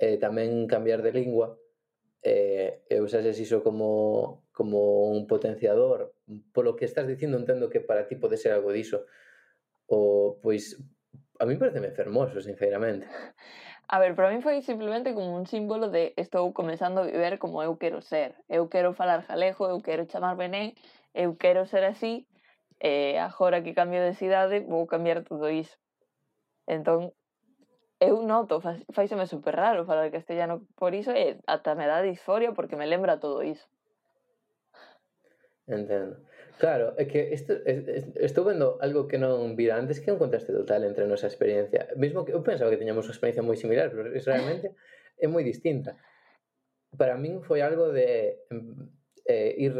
eh, 0.00 0.16
tamén 0.16 0.64
cambiar 0.64 1.04
de 1.04 1.12
lingua 1.12 1.60
eh, 2.24 2.84
e 2.88 3.00
usases 3.00 3.36
iso 3.40 3.60
como, 3.60 4.48
como 4.52 5.08
un 5.12 5.28
potenciador 5.28 6.16
polo 6.52 6.76
que 6.76 6.88
estás 6.88 7.04
dicindo 7.04 7.36
entendo 7.36 7.68
que 7.68 7.80
para 7.84 8.08
ti 8.08 8.16
pode 8.16 8.36
ser 8.40 8.52
algo 8.52 8.72
diso. 8.72 9.04
O 9.88 10.40
pois 10.40 10.76
a 11.40 11.44
mí 11.48 11.56
pareceme 11.56 11.90
fermoso, 11.92 12.40
sinceramente. 12.40 13.08
A 13.92 13.98
ver, 13.98 14.14
para 14.14 14.30
mí 14.30 14.40
foi 14.40 14.62
simplemente 14.62 15.12
como 15.14 15.34
un 15.34 15.46
símbolo 15.52 15.90
de 15.90 16.14
estou 16.16 16.54
comenzando 16.54 17.00
a 17.00 17.08
viver 17.10 17.40
como 17.42 17.60
eu 17.60 17.74
quero 17.76 18.00
ser. 18.00 18.36
Eu 18.48 18.68
quero 18.68 18.94
falar 18.94 19.26
jalejo, 19.26 19.66
eu 19.66 19.82
quero 19.82 20.06
chamar 20.06 20.36
Bené, 20.36 20.74
eu 21.12 21.34
quero 21.34 21.66
ser 21.66 21.82
así, 21.82 22.14
eh, 22.78 23.14
e 23.14 23.18
agora 23.18 23.64
que 23.64 23.74
cambio 23.74 24.00
de 24.06 24.14
cidade 24.14 24.60
vou 24.60 24.86
cambiar 24.86 25.24
todo 25.24 25.50
iso. 25.50 25.76
Entón, 26.68 27.00
eu 27.98 28.22
noto, 28.22 28.62
faiseme 28.94 29.26
super 29.26 29.56
raro 29.56 29.84
falar 29.84 30.14
castellano 30.14 30.62
por 30.78 30.94
iso 30.94 31.10
e 31.10 31.34
eh, 31.34 31.38
ata 31.50 31.74
me 31.74 31.90
dá 31.90 31.98
disforia 32.00 32.54
porque 32.54 32.78
me 32.78 32.86
lembra 32.86 33.18
todo 33.18 33.42
iso. 33.42 33.66
Entendo. 35.66 36.29
Claro, 36.60 36.92
é 37.00 37.08
que 37.08 37.32
isto, 37.32 37.56
estou 38.20 38.44
vendo 38.44 38.76
algo 38.84 39.08
que 39.08 39.16
non 39.16 39.56
vira 39.56 39.80
antes 39.80 39.96
que 39.96 40.12
é 40.12 40.14
un 40.14 40.20
contraste 40.20 40.52
total 40.52 40.84
entre 40.84 41.08
a 41.08 41.10
nosa 41.10 41.24
experiencia. 41.24 41.88
Mesmo 41.96 42.20
que 42.20 42.36
eu 42.36 42.44
pensaba 42.44 42.68
que 42.68 42.76
teñamos 42.76 43.08
unha 43.08 43.16
experiencia 43.16 43.40
moi 43.40 43.56
similar, 43.56 43.88
pero 43.88 44.12
realmente 44.12 44.76
é 45.16 45.24
moi 45.24 45.40
distinta. 45.40 45.96
Para 46.92 47.16
min 47.16 47.40
foi 47.40 47.64
algo 47.64 47.88
de 47.88 48.44
eh, 49.24 49.56
ir 49.56 49.72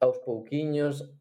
aos 0.00 0.16
pouquiños 0.24 1.12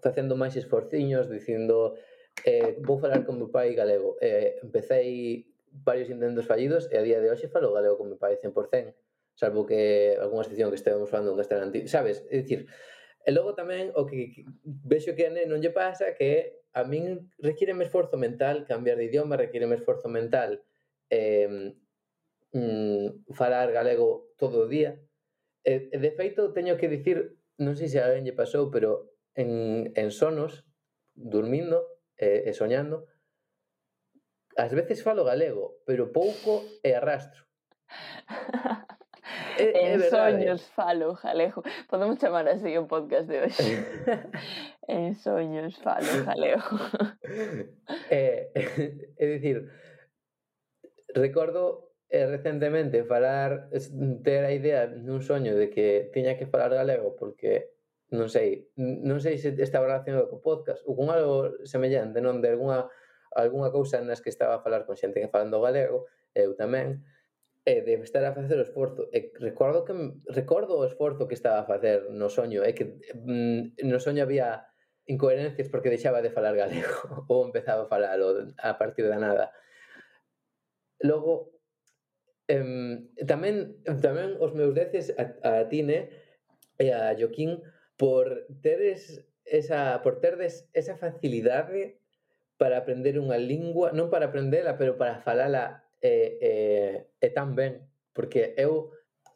facendo 0.00 0.32
máis 0.32 0.56
esforciños, 0.56 1.28
dicindo 1.28 2.00
eh, 2.48 2.80
vou 2.80 2.96
falar 2.96 3.28
con 3.28 3.36
meu 3.36 3.52
pai 3.52 3.76
galego. 3.76 4.16
Eh, 4.24 4.56
empecéi 4.64 5.44
varios 5.84 6.08
intentos 6.08 6.48
fallidos 6.48 6.88
e 6.88 6.96
a 6.96 7.04
día 7.04 7.20
de 7.20 7.28
hoxe 7.28 7.52
falo 7.52 7.68
galego 7.68 8.00
con 8.00 8.08
meu 8.08 8.16
pai 8.16 8.40
100%, 8.40 8.96
salvo 9.36 9.68
que 9.68 10.16
algunha 10.16 10.40
excepción 10.40 10.72
que 10.72 10.80
estemos 10.80 11.12
falando 11.12 11.36
en 11.36 11.40
castelán. 11.44 11.68
Sabes? 11.84 12.24
É 12.32 12.40
dicir, 12.40 12.64
E 13.22 13.30
logo 13.30 13.54
tamén 13.54 13.94
o 13.94 14.02
que 14.02 14.42
vexo 14.64 15.14
que 15.14 15.26
a 15.26 15.32
non 15.46 15.62
lle 15.62 15.70
pasa 15.70 16.14
que 16.18 16.62
a 16.74 16.82
min 16.82 17.30
requiere 17.38 17.72
-me 17.74 17.86
esforzo 17.86 18.18
mental 18.18 18.66
cambiar 18.66 18.98
de 18.98 19.06
idioma, 19.06 19.38
requiere 19.38 19.66
-me 19.66 19.78
esforzo 19.78 20.08
mental 20.10 20.62
eh, 21.10 21.74
mm, 22.52 23.32
falar 23.32 23.70
galego 23.70 24.34
todo 24.36 24.66
o 24.66 24.68
día. 24.68 24.98
E, 25.62 25.88
e 25.94 25.96
de 26.02 26.10
feito 26.18 26.50
teño 26.56 26.74
que 26.74 26.90
dicir, 26.90 27.38
non 27.62 27.78
sei 27.78 27.86
se 27.86 28.02
a 28.02 28.10
alguén 28.10 28.26
lle 28.26 28.34
pasou, 28.34 28.72
pero 28.74 29.14
en, 29.38 29.92
en 29.94 30.08
sonos, 30.10 30.66
dormindo 31.14 32.02
e, 32.18 32.48
e 32.48 32.52
soñando, 32.52 33.06
ás 34.56 34.72
veces 34.74 35.06
falo 35.06 35.22
galego, 35.24 35.80
pero 35.86 36.12
pouco 36.12 36.64
e 36.82 36.90
arrastro. 36.98 37.46
É, 39.58 39.92
en 39.92 40.00
é 40.00 40.10
soños 40.10 40.62
falo, 40.74 41.14
galego. 41.14 41.62
Podemos 41.88 42.18
chamar 42.18 42.48
así 42.48 42.76
o 42.78 42.86
podcast 42.86 43.28
de 43.28 43.42
hoxe. 43.42 43.72
Eh. 44.06 44.22
en 44.88 45.14
soños 45.14 45.76
falo, 45.78 46.10
galego. 46.24 46.78
é, 48.10 48.50
é 49.16 49.24
dicir, 49.26 49.70
recordo 51.14 51.92
eh, 52.08 52.26
recentemente 52.26 52.98
eh, 52.98 53.04
falar 53.04 53.70
ter 54.22 54.44
a 54.44 54.52
idea 54.52 54.84
nun 54.84 55.24
soño 55.24 55.56
de 55.56 55.72
que 55.72 56.12
tiña 56.12 56.36
que 56.36 56.44
falar 56.44 56.68
galego 56.68 57.16
porque 57.16 57.72
non 58.12 58.28
sei, 58.28 58.68
non 58.76 59.24
sei 59.24 59.40
se 59.40 59.56
estaba 59.56 59.88
relacionado 59.88 60.28
co 60.28 60.44
podcast 60.44 60.84
ou 60.84 60.92
con 60.92 61.08
algo 61.08 61.56
semellante, 61.64 62.20
non 62.20 62.44
de 62.44 62.52
algunha 62.52 62.84
algunha 63.32 63.72
cousa 63.72 64.04
nas 64.04 64.20
que 64.20 64.28
estaba 64.28 64.60
a 64.60 64.64
falar 64.64 64.84
con 64.84 65.00
xente 65.00 65.24
que 65.24 65.32
falando 65.32 65.64
galego, 65.64 66.04
eu 66.36 66.52
tamén, 66.52 67.00
e 67.64 67.80
de 67.80 67.94
estar 68.02 68.24
a 68.24 68.34
facer 68.34 68.58
o 68.58 68.66
esforzo. 68.66 69.06
E 69.14 69.30
recordo 69.38 69.84
que 69.86 69.94
recordo 70.34 70.78
o 70.78 70.86
esforzo 70.86 71.28
que 71.28 71.38
estaba 71.38 71.62
a 71.62 71.68
facer 71.68 72.10
no 72.10 72.26
soño 72.26 72.66
é 72.66 72.74
que 72.74 72.98
mm, 73.14 73.86
no 73.86 73.98
soño 74.02 74.22
había 74.22 74.66
incoherencias 75.06 75.68
porque 75.70 75.90
deixaba 75.90 76.22
de 76.22 76.34
falar 76.34 76.56
galego 76.58 77.26
ou 77.30 77.46
empezaba 77.46 77.86
a 77.86 77.90
falalo 77.90 78.50
a 78.58 78.78
partir 78.78 79.06
da 79.06 79.18
nada. 79.18 79.54
Logo 80.98 81.54
em, 82.50 83.06
tamén 83.30 83.78
tamén 84.02 84.34
os 84.42 84.50
meus 84.58 84.74
deces 84.74 85.14
a, 85.14 85.30
a 85.46 85.52
Tine 85.70 86.10
e 86.82 86.90
a 86.90 87.14
Joaquín 87.14 87.62
por 87.94 88.50
teres 88.58 89.22
esa 89.46 90.02
por 90.02 90.18
terdes 90.18 90.66
esa 90.74 90.98
facilidade 90.98 92.02
para 92.58 92.78
aprender 92.78 93.18
unha 93.18 93.38
lingua, 93.38 93.90
non 93.94 94.10
para 94.10 94.30
aprendela, 94.30 94.78
pero 94.78 94.98
para 94.98 95.22
falala 95.22 95.82
e, 96.02 96.12
e, 96.42 96.52
e 97.22 97.28
tan 97.30 97.54
ben, 97.54 97.86
porque 98.12 98.54
eu 98.58 98.90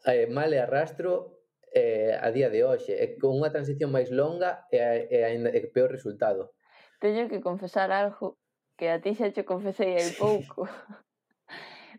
eh, 0.05 0.27
mal 0.27 0.51
e 0.53 0.59
arrastro 0.59 1.39
eh, 1.73 2.13
a 2.19 2.29
día 2.35 2.51
de 2.51 2.63
hoxe, 2.67 2.93
e 2.93 3.15
con 3.17 3.39
unha 3.39 3.49
transición 3.49 3.89
máis 3.95 4.11
longa 4.11 4.67
e, 4.69 4.77
e, 5.07 5.17
ainda, 5.23 5.49
e 5.49 5.65
peor 5.71 5.89
resultado. 5.89 6.53
Teño 6.99 7.31
que 7.31 7.39
confesar 7.39 7.89
algo 7.89 8.37
que 8.75 8.91
a 8.91 8.99
ti 8.99 9.15
xa 9.15 9.31
che 9.31 9.47
confesei 9.47 9.95
hai 9.95 10.11
pouco. 10.21 10.67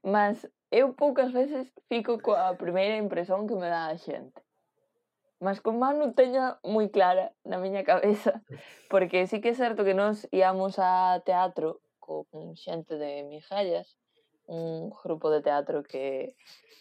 Mas 0.05 0.47
eu 0.71 0.95
poucas 0.95 1.33
veces 1.33 1.73
fico 1.89 2.21
coa 2.21 2.55
primeira 2.61 3.01
impresión 3.01 3.49
que 3.49 3.57
me 3.57 3.73
dá 3.73 3.89
a 3.89 3.97
xente 3.97 4.45
mas 5.41 5.61
con 5.61 5.79
Manu 5.79 6.15
teña 6.19 6.59
moi 6.67 6.91
clara 6.91 7.31
na 7.47 7.63
miña 7.63 7.87
cabeza, 7.87 8.43
porque 8.91 9.27
sí 9.31 9.41
que 9.41 9.55
é 9.55 9.55
certo 9.55 9.87
que 9.87 9.95
nós 9.95 10.27
íamos 10.35 10.79
a 10.83 11.23
teatro 11.23 11.81
con 12.03 12.27
xente 12.59 12.99
de 12.99 13.23
Mijallas, 13.23 13.95
un 14.49 14.91
grupo 14.91 15.31
de 15.31 15.41
teatro 15.43 15.83
que 15.83 16.35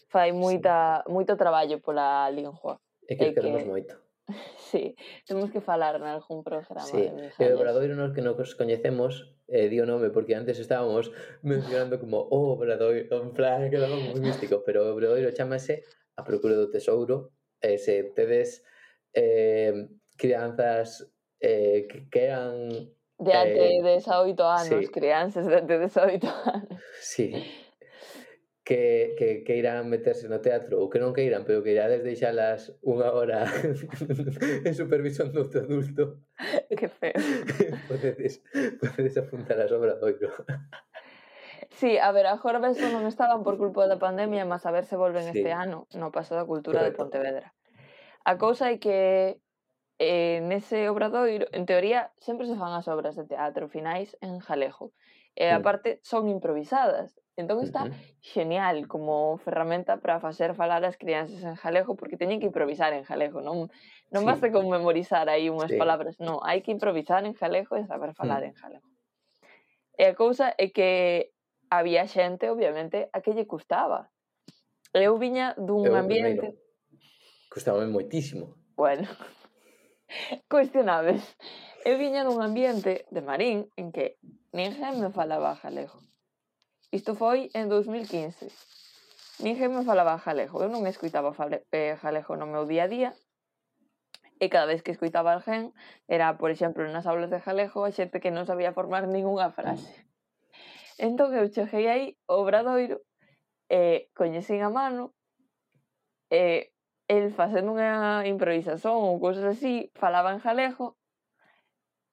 fai 0.10 0.32
moita, 0.32 1.04
sí. 1.06 1.12
moito 1.12 1.36
traballo 1.36 1.80
pola 1.80 2.30
lingua. 2.32 2.80
É 3.08 3.16
que, 3.16 3.32
que 3.32 3.66
moito. 3.66 3.96
Sí, 4.58 4.96
temos 5.26 5.52
que 5.52 5.62
falar 5.62 5.96
en 5.96 6.04
algún 6.04 6.44
programa. 6.44 6.84
Sí, 6.84 7.08
e 7.40 7.46
o 7.48 7.56
Obradoiro 7.56 7.96
nos 7.96 8.12
que 8.12 8.20
nos 8.20 8.56
coñecemos 8.60 9.32
eh, 9.48 9.72
di 9.72 9.80
o 9.80 9.88
nome 9.88 10.12
porque 10.12 10.36
antes 10.36 10.60
estábamos 10.60 11.16
mencionando 11.42 11.96
como 11.96 12.28
o 12.28 12.36
oh, 12.36 12.60
Obradoiro, 12.60 13.08
en 13.08 13.32
plan, 13.32 13.72
quedaba 13.72 13.96
moi 13.96 14.20
místico, 14.20 14.68
pero 14.68 14.84
o 14.84 14.92
Obradoiro 14.92 15.32
chamase 15.32 15.88
a 16.20 16.28
procura 16.28 16.60
do 16.60 16.68
tesouro 16.68 17.32
eh, 17.64 17.80
se 17.80 18.04
tedes 18.12 18.68
eh, 19.16 19.88
crianzas 20.20 21.08
eh, 21.40 21.88
que 21.88 22.10
queran 22.12 22.92
De 23.18 23.34
até 23.34 23.78
eh, 23.78 23.82
desaoito 23.82 24.46
anos, 24.46 24.86
sí. 24.86 24.92
crianzas 24.94 25.48
de 25.48 25.58
até 25.58 25.78
desaoito 25.80 26.28
anos. 26.46 26.78
Sí. 27.02 27.34
Que, 28.64 29.16
que 29.18 29.44
que 29.48 29.56
irán 29.56 29.90
meterse 29.90 30.28
no 30.28 30.44
teatro 30.44 30.78
ou 30.84 30.92
que 30.92 31.00
non 31.00 31.16
queiran, 31.16 31.48
pero 31.48 31.64
que 31.64 31.72
irades 31.72 32.04
deixalas 32.04 32.76
unha 32.84 33.10
hora 33.10 33.48
en 34.68 34.76
supervisión 34.76 35.32
do 35.32 35.42
outro 35.48 35.66
adulto. 35.66 36.22
Que 36.78 36.92
feo. 36.92 37.16
podedes, 37.90 38.44
podedes 38.78 39.16
apuntar 39.18 39.58
a 39.58 39.72
sobra 39.72 39.98
doiro. 39.98 40.30
Sí, 41.80 41.98
a 41.98 42.12
ver, 42.12 42.28
agora 42.28 42.60
mesmo 42.60 42.86
non 42.94 43.10
estaban 43.10 43.42
por 43.42 43.58
culpa 43.58 43.90
da 43.90 43.98
pandemia, 43.98 44.46
mas 44.46 44.68
a 44.68 44.72
ver 44.76 44.86
se 44.86 45.00
volven 45.00 45.26
sí. 45.26 45.42
este 45.42 45.52
ano 45.56 45.90
no 45.98 46.14
Paso 46.14 46.38
da 46.38 46.46
Cultura 46.46 46.86
Correcto. 46.86 46.92
de 46.92 47.02
Pontevedra. 47.02 47.48
A 48.28 48.38
cousa 48.38 48.70
é 48.70 48.78
que 48.78 49.40
eh, 50.00 50.42
nese 50.46 50.90
obradoiro, 50.90 51.48
en 51.52 51.66
teoría, 51.66 52.14
sempre 52.20 52.46
se 52.46 52.56
fan 52.56 52.74
as 52.74 52.88
obras 52.88 53.16
de 53.16 53.26
teatro 53.26 53.68
finais 53.68 54.18
en 54.22 54.40
Jalejo. 54.40 54.94
E, 55.38 55.54
aparte, 55.54 56.02
son 56.02 56.30
improvisadas. 56.30 57.22
Entón 57.38 57.62
está 57.62 57.86
uh 57.86 57.94
-huh. 57.94 57.98
genial 58.22 58.88
como 58.90 59.38
ferramenta 59.38 60.02
para 60.02 60.20
facer 60.20 60.58
falar 60.58 60.82
as 60.82 60.98
crianças 60.98 61.44
en 61.46 61.54
Jalejo, 61.54 61.94
porque 61.94 62.18
teñen 62.18 62.42
que 62.42 62.50
improvisar 62.50 62.94
en 62.94 63.06
Jalejo, 63.06 63.42
non, 63.42 63.70
non 64.10 64.24
sí. 64.26 64.28
basta 64.30 64.50
con 64.50 64.66
memorizar 64.66 65.30
aí 65.30 65.46
unhas 65.54 65.70
sí. 65.70 65.78
palabras, 65.78 66.18
non, 66.18 66.42
hai 66.42 66.66
que 66.66 66.74
improvisar 66.74 67.22
en 67.30 67.38
Jalejo 67.38 67.78
e 67.78 67.86
saber 67.86 68.14
mm. 68.14 68.18
falar 68.18 68.42
uh 68.42 68.50
-huh. 68.50 68.50
en 68.50 68.56
Jalejo. 68.58 68.90
E 69.98 70.10
a 70.10 70.18
cousa 70.18 70.54
é 70.58 70.74
que 70.74 71.34
había 71.70 72.10
xente, 72.10 72.50
obviamente, 72.50 73.10
a 73.14 73.22
que 73.22 73.38
lle 73.38 73.46
custaba. 73.46 74.10
Eu 74.94 75.18
viña 75.22 75.54
dun 75.54 75.86
Eu 75.86 75.94
ambiente... 75.94 76.58
Custaba 77.54 77.86
moitísimo. 77.86 78.58
Bueno, 78.74 79.06
cuestionables. 80.52 81.24
Eu 81.86 81.98
viña 81.98 82.28
dun 82.28 82.42
ambiente 82.44 83.08
de 83.12 83.22
marín 83.22 83.72
en 83.80 83.92
que 83.96 84.20
ninguén 84.52 85.00
me 85.00 85.12
falaba 85.12 85.56
galego. 85.56 86.00
Isto 86.92 87.16
foi 87.16 87.52
en 87.54 87.70
2015. 87.70 88.48
Ninguén 89.40 89.72
me 89.76 89.84
falaba 89.84 90.20
galego. 90.20 90.64
Eu 90.64 90.70
non 90.72 90.88
escuitaba 90.88 91.32
galego 91.34 92.32
no 92.36 92.48
meu 92.48 92.64
eh, 92.66 92.72
día 92.72 92.84
a 92.86 92.92
día, 92.92 93.12
e 94.40 94.50
cada 94.50 94.70
vez 94.70 94.84
que 94.84 94.92
escuitaba 94.92 95.34
alguén 95.34 95.74
era, 96.08 96.38
por 96.38 96.52
exemplo, 96.52 96.86
nas 96.86 97.10
aulas 97.10 97.30
de 97.30 97.42
galego 97.42 97.86
a 97.86 97.92
xente 97.92 98.22
que 98.22 98.34
non 98.34 98.46
sabía 98.46 98.76
formar 98.76 99.10
ningunha 99.10 99.50
frase. 99.50 99.90
Entón 100.98 101.34
eu 101.34 101.50
cheguei 101.50 101.88
aí 101.90 102.06
ao 102.30 102.46
e 102.46 102.98
eh, 103.70 104.00
coñecín 104.14 104.62
a 104.62 104.70
mano 104.70 105.14
e 106.30 106.74
el 107.08 107.32
facendo 107.32 107.72
unha 107.72 108.28
improvisación 108.28 108.96
ou 109.00 109.20
cousas 109.20 109.48
así, 109.48 109.92
falaba 109.96 110.36
en 110.36 110.44
jalego, 110.44 111.00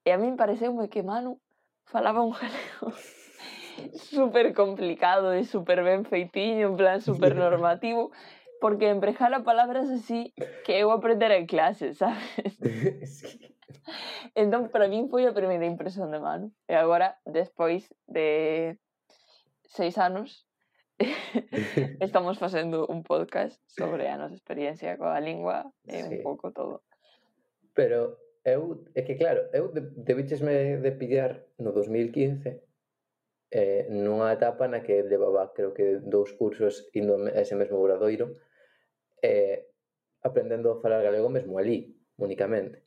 e 0.06 0.12
a 0.14 0.18
min 0.20 0.38
pareceume 0.38 0.92
que 0.92 1.02
Manu 1.02 1.40
falaba 1.84 2.22
un 2.22 2.32
jalego 2.32 2.92
súper 4.10 4.54
complicado 4.54 5.32
e 5.34 5.42
súper 5.44 5.82
ben 5.82 6.04
feitiño, 6.04 6.70
en 6.70 6.76
plan 6.76 6.98
súper 7.02 7.34
normativo, 7.44 8.12
porque 8.60 8.88
emprejala 8.88 9.42
palabras 9.42 9.90
así 9.90 10.32
que 10.64 10.78
eu 10.78 10.94
aprender 10.94 11.32
en 11.32 11.46
clase, 11.46 11.94
sabes? 11.98 12.54
sí. 13.04 13.50
Entón, 14.34 14.70
para 14.70 14.88
min 14.88 15.10
foi 15.10 15.26
a 15.26 15.36
primeira 15.36 15.66
impresión 15.66 16.08
de 16.14 16.20
mano. 16.22 16.48
E 16.70 16.74
agora, 16.74 17.18
despois 17.26 17.92
de 18.06 18.78
seis 19.68 19.98
anos, 19.98 20.46
estamos 22.00 22.38
facendo 22.38 22.86
un 22.86 23.02
podcast 23.02 23.60
sobre 23.66 24.08
a 24.08 24.16
nosa 24.16 24.34
experiencia 24.34 24.94
coa 24.96 25.18
lingua 25.18 25.66
e 25.90 26.02
sí. 26.02 26.08
un 26.08 26.16
pouco 26.22 26.54
todo. 26.54 26.86
Pero 27.74 28.18
eu, 28.46 28.86
é 28.94 29.02
que 29.02 29.18
claro, 29.18 29.50
eu 29.50 29.74
de, 29.74 29.82
debichesme 29.96 30.78
de 30.78 30.92
pillar 30.94 31.42
no 31.58 31.74
2015 31.74 32.62
eh, 33.50 33.86
nunha 33.90 34.30
etapa 34.34 34.70
na 34.70 34.86
que 34.86 35.02
levaba 35.02 35.50
creo 35.50 35.74
que 35.74 35.98
dous 35.98 36.30
cursos 36.38 36.86
indo 36.94 37.18
a 37.18 37.42
ese 37.42 37.58
mesmo 37.58 37.82
obradoiro 37.82 38.34
eh, 39.22 39.66
aprendendo 40.22 40.70
a 40.70 40.80
falar 40.80 41.02
galego 41.02 41.28
mesmo 41.28 41.58
ali, 41.58 41.90
únicamente 42.16 42.84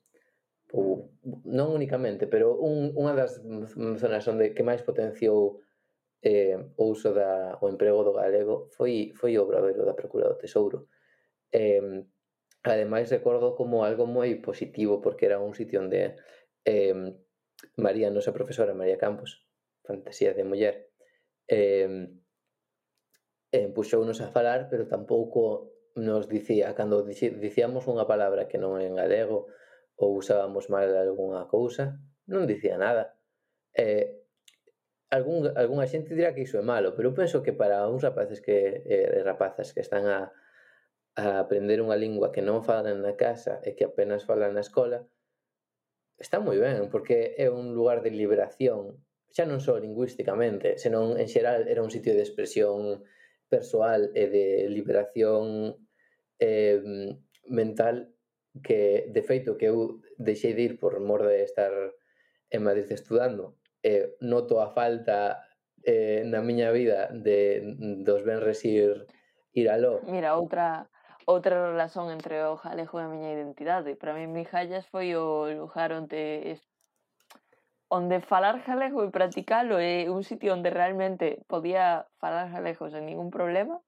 ou 0.71 1.15
non 1.47 1.71
únicamente, 1.71 2.27
pero 2.27 2.59
un, 2.59 2.91
unha 2.91 3.15
das 3.15 3.39
zonas 3.71 4.27
onde 4.27 4.51
que 4.51 4.67
máis 4.67 4.83
potenciou 4.83 5.63
eh, 6.21 6.57
o 6.75 6.83
uso 6.89 7.13
da, 7.13 7.57
o 7.61 7.69
emprego 7.69 8.03
do 8.03 8.13
galego 8.13 8.69
foi, 8.73 9.13
foi 9.15 9.37
obra 9.37 9.61
do 9.61 9.85
da 9.85 9.93
Procura 9.93 10.27
do 10.29 10.37
Tesouro. 10.37 10.89
Eh, 11.51 12.03
ademais, 12.63 13.09
recordo 13.09 13.55
como 13.55 13.83
algo 13.85 14.05
moi 14.05 14.35
positivo, 14.41 15.01
porque 15.01 15.25
era 15.29 15.39
un 15.39 15.53
sitio 15.53 15.79
onde 15.79 16.15
eh, 16.65 16.95
María, 17.77 18.09
nosa 18.09 18.33
profesora, 18.33 18.77
María 18.77 18.97
Campos, 18.97 19.45
fantasía 19.83 20.33
de 20.33 20.43
muller, 20.43 20.91
eh, 21.47 22.09
eh, 23.51 23.67
puxounos 23.73 24.19
a 24.21 24.27
falar, 24.27 24.67
pero 24.69 24.87
tampouco 24.87 25.71
nos 25.95 26.29
dicía, 26.29 26.75
cando 26.75 27.01
dicíamos 27.01 27.89
unha 27.89 28.05
palabra 28.05 28.45
que 28.45 28.61
non 28.61 28.77
é 28.77 28.85
en 28.85 28.93
galego 28.93 29.49
ou 29.97 30.21
usábamos 30.21 30.69
mal 30.69 30.85
algunha 30.93 31.49
cousa, 31.49 31.97
non 32.29 32.45
dicía 32.45 32.77
nada. 32.77 33.17
Eh, 33.73 34.26
algún, 35.09 35.51
algunha 35.55 35.87
xente 35.87 36.15
dirá 36.15 36.33
que 36.35 36.43
iso 36.43 36.59
é 36.59 36.65
malo, 36.65 36.95
pero 36.95 37.13
penso 37.13 37.43
que 37.43 37.53
para 37.53 37.87
uns 37.87 38.03
rapaces 38.03 38.39
que 38.41 38.83
eh, 38.85 39.23
rapazas 39.23 39.73
que 39.73 39.81
están 39.81 40.05
a, 40.07 40.31
a 41.15 41.39
aprender 41.39 41.79
unha 41.79 41.97
lingua 41.97 42.31
que 42.33 42.43
non 42.43 42.61
falan 42.61 43.01
na 43.01 43.15
casa 43.15 43.63
e 43.63 43.73
que 43.73 43.87
apenas 43.87 44.27
falan 44.27 44.53
na 44.53 44.63
escola, 44.63 45.07
está 46.19 46.43
moi 46.43 46.57
ben, 46.59 46.91
porque 46.91 47.37
é 47.37 47.47
un 47.49 47.71
lugar 47.77 48.03
de 48.03 48.11
liberación, 48.11 48.99
xa 49.31 49.45
non 49.47 49.63
só 49.63 49.79
lingüísticamente, 49.79 50.75
senón 50.81 51.15
en 51.15 51.27
xeral 51.31 51.69
era 51.71 51.85
un 51.85 51.93
sitio 51.93 52.11
de 52.13 52.25
expresión 52.25 53.05
persoal 53.47 54.11
e 54.11 54.27
de 54.27 54.67
liberación 54.67 55.77
eh, 56.39 56.81
mental 57.47 58.11
que, 58.63 59.07
de 59.07 59.21
feito, 59.23 59.57
que 59.57 59.69
eu 59.71 60.01
deixei 60.17 60.53
de 60.53 60.63
ir 60.67 60.73
por 60.81 60.99
mor 60.99 61.23
de 61.23 61.43
estar 61.43 61.71
en 62.49 62.61
Madrid 62.63 62.89
estudando 62.91 63.55
eh, 63.87 64.15
noto 64.19 64.59
a 64.59 64.67
falta 64.75 65.47
eh, 65.87 66.27
na 66.27 66.43
miña 66.43 66.75
vida 66.75 67.07
de 67.07 67.63
dos 68.03 68.27
benres 68.27 68.65
ir, 68.67 69.07
ir 69.55 69.69
aló. 69.71 70.03
Mira, 70.03 70.35
outra 70.35 70.91
outra 71.27 71.71
relación 71.71 72.11
entre 72.11 72.43
o 72.43 72.55
jalejo 72.55 72.99
e 72.99 73.03
a 73.03 73.11
miña 73.11 73.35
identidade. 73.35 73.99
Para 73.99 74.15
mí, 74.15 74.27
Mijallas 74.27 74.87
foi 74.87 75.15
o 75.15 75.47
lugar 75.51 75.91
onde 75.91 76.59
onde 77.87 78.19
falar 78.19 78.63
galego 78.67 78.99
e 79.03 79.11
practicalo 79.11 79.79
é 79.79 80.11
un 80.11 80.23
sitio 80.23 80.51
onde 80.51 80.71
realmente 80.71 81.39
podía 81.47 82.07
falar 82.19 82.51
galego 82.51 82.91
sen 82.91 83.07
ningún 83.07 83.31
problema 83.31 83.79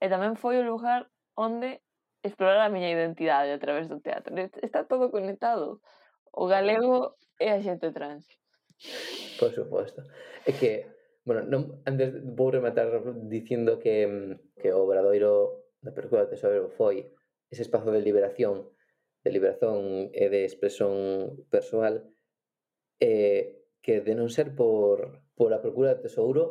e 0.00 0.08
tamén 0.12 0.36
foi 0.36 0.60
o 0.60 0.64
lugar 0.64 1.08
onde 1.36 1.80
explorar 2.20 2.60
a 2.64 2.72
miña 2.72 2.92
identidade 2.92 3.52
a 3.52 3.60
través 3.60 3.88
do 3.88 4.00
teatro. 4.00 4.36
Está 4.60 4.84
todo 4.84 5.08
conectado. 5.08 5.80
O 6.32 6.44
galego 6.44 7.16
e 7.40 7.48
a 7.48 7.60
xente 7.64 7.88
trans. 7.96 8.24
Por 9.38 9.52
suposto. 9.52 10.04
É 10.44 10.52
que, 10.52 10.86
bueno, 11.24 11.44
non, 11.44 11.80
antes 11.84 12.16
vou 12.36 12.52
rematar 12.52 12.88
dicindo 13.28 13.80
que, 13.80 14.36
que 14.56 14.68
o 14.72 14.84
Obradoiro 14.84 15.68
da 15.80 15.92
Percura 15.92 16.24
do 16.24 16.32
Tesouro 16.32 16.68
foi 16.68 17.12
ese 17.52 17.62
espazo 17.62 17.90
de 17.92 18.00
liberación, 18.00 18.68
de 19.24 19.30
liberación 19.32 20.08
e 20.12 20.28
de 20.28 20.44
expresión 20.44 20.92
persoal 21.48 22.08
eh, 23.00 23.64
que 23.82 24.00
de 24.00 24.14
non 24.14 24.28
ser 24.28 24.52
por, 24.52 25.24
por 25.36 25.52
a 25.52 25.62
Procura 25.64 25.96
do 25.96 26.04
Tesouro 26.04 26.44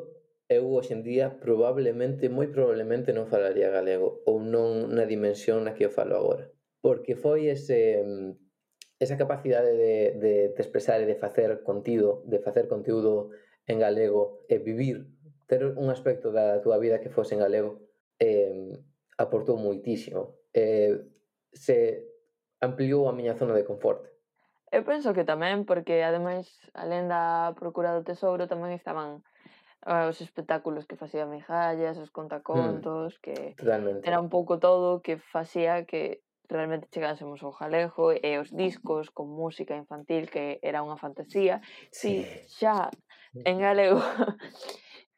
eu 0.49 0.65
hoxe 0.73 0.97
en 0.97 1.05
día 1.05 1.37
probablemente, 1.37 2.25
moi 2.25 2.49
probablemente 2.49 3.13
non 3.13 3.29
falaría 3.29 3.69
galego 3.69 4.25
ou 4.25 4.41
non 4.41 4.89
na 4.89 5.05
dimensión 5.05 5.61
na 5.61 5.77
que 5.77 5.85
eu 5.85 5.93
falo 5.93 6.17
agora. 6.17 6.49
Porque 6.81 7.13
foi 7.13 7.53
ese 7.53 8.01
esa 8.99 9.17
capacidade 9.17 9.71
de, 9.71 10.19
de, 10.19 10.33
de 10.51 10.59
expresar 10.59 10.99
e 10.99 11.07
de 11.07 11.15
facer 11.15 11.63
contido, 11.63 12.21
de 12.27 12.39
facer 12.43 12.67
conteúdo 12.67 13.31
en 13.65 13.79
galego 13.79 14.43
e 14.51 14.59
vivir, 14.59 15.07
ter 15.47 15.65
un 15.65 15.87
aspecto 15.89 16.35
da 16.35 16.59
túa 16.59 16.77
vida 16.77 16.99
que 16.99 17.09
fose 17.09 17.33
en 17.33 17.41
galego, 17.41 17.79
eh, 18.19 18.75
aportou 19.17 19.55
moitísimo. 19.55 20.37
Eh, 20.53 20.99
se 21.55 22.05
ampliou 22.59 23.07
a 23.07 23.15
miña 23.15 23.39
zona 23.39 23.55
de 23.55 23.63
confort. 23.63 24.05
Eu 24.69 24.85
penso 24.85 25.15
que 25.15 25.25
tamén, 25.25 25.65
porque 25.65 26.05
ademais, 26.05 26.45
alén 26.77 27.09
da 27.09 27.55
procura 27.57 27.95
do 27.95 28.05
tesouro, 28.05 28.45
tamén 28.45 28.75
estaban 28.77 29.25
uh, 29.87 30.11
os 30.11 30.21
espectáculos 30.21 30.85
que 30.85 30.99
facía 30.99 31.25
Mijallas, 31.25 31.97
os 31.97 32.11
mm. 32.11 32.15
contacontos, 32.15 33.17
mm, 33.17 33.21
que 33.23 33.35
totalmente. 33.57 34.05
era 34.05 34.21
un 34.21 34.29
pouco 34.29 34.61
todo 34.61 35.01
que 35.01 35.17
facía 35.17 35.89
que 35.89 36.21
realmente 36.49 36.89
chegásemos 36.91 37.43
ao 37.43 37.53
jalejo 37.53 38.11
e 38.11 38.41
os 38.41 38.49
discos 38.49 39.13
con 39.13 39.29
música 39.29 39.77
infantil 39.77 40.27
que 40.27 40.57
era 40.65 40.81
unha 40.81 40.97
fantasía. 40.97 41.61
Si 41.93 42.25
xa 42.49 42.89
en 43.45 43.61
galego 43.61 44.01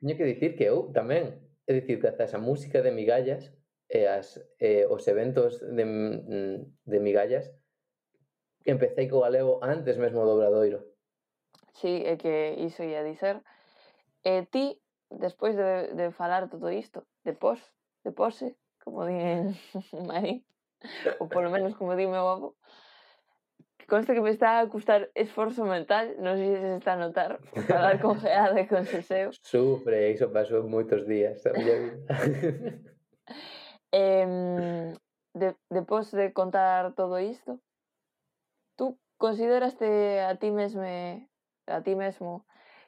Teño 0.02 0.18
que 0.18 0.26
dicir 0.26 0.58
que 0.58 0.68
eu 0.68 0.92
tamén 0.92 1.40
é 1.70 1.72
dicir, 1.78 2.04
grazas 2.04 2.36
a 2.36 2.40
música 2.42 2.84
de 2.84 2.92
migallas 2.92 3.54
e 3.88 4.10
as, 4.10 4.42
eh, 4.60 4.84
os 4.90 5.08
eventos 5.08 5.62
de, 5.62 5.86
mm, 5.86 6.58
de 6.90 6.98
migallas 7.00 7.54
empecé 8.66 9.08
co 9.08 9.24
galego 9.24 9.62
antes 9.64 9.96
mesmo 9.98 10.26
do 10.26 10.36
Obradoiro. 10.36 10.84
Sí, 11.78 12.04
é 12.06 12.18
que 12.18 12.60
iso 12.60 12.84
ia 12.84 13.06
dicer 13.06 13.40
e 14.26 14.44
ti, 14.50 14.82
despois 15.10 15.56
de, 15.56 15.96
de 15.96 16.12
falar 16.12 16.50
todo 16.50 16.70
isto 16.70 17.08
de 17.24 17.34
pos, 17.34 17.62
de 18.04 18.12
pose 18.12 18.58
como 18.84 19.06
din 19.06 19.56
Marín 20.10 20.44
ou 21.20 21.28
polo 21.30 21.50
menos 21.50 21.74
como 21.76 21.96
di 21.96 22.08
meu 22.08 22.28
avó, 22.28 22.56
que 23.78 23.86
consta 23.86 24.14
que 24.14 24.22
me 24.22 24.32
está 24.32 24.60
a 24.60 24.68
custar 24.68 25.10
esforzo 25.16 25.66
mental, 25.66 26.16
non 26.22 26.38
sei 26.38 26.56
se 26.56 26.60
se 26.62 26.78
está 26.78 26.94
a 26.94 27.02
notar, 27.02 27.42
falar 27.68 27.98
con 28.02 28.18
geada 28.24 28.58
e 28.60 28.68
con 28.70 28.86
seseo. 28.86 29.34
Sufre, 29.42 30.12
iso 30.14 30.30
pasou 30.30 30.66
moitos 30.66 31.06
días 31.06 31.42
da 31.44 31.54
miña 31.54 31.76
vida. 31.78 32.02
eh, 33.92 34.94
de, 35.34 35.48
depois 35.70 36.12
de 36.12 36.34
contar 36.34 36.94
todo 36.94 37.20
isto, 37.20 37.60
tú 38.76 38.98
consideraste 39.18 40.22
a 40.22 40.36
ti 40.36 40.50
mesme 40.52 41.30
a 41.68 41.82
ti 41.82 41.94
mesmo 41.96 42.46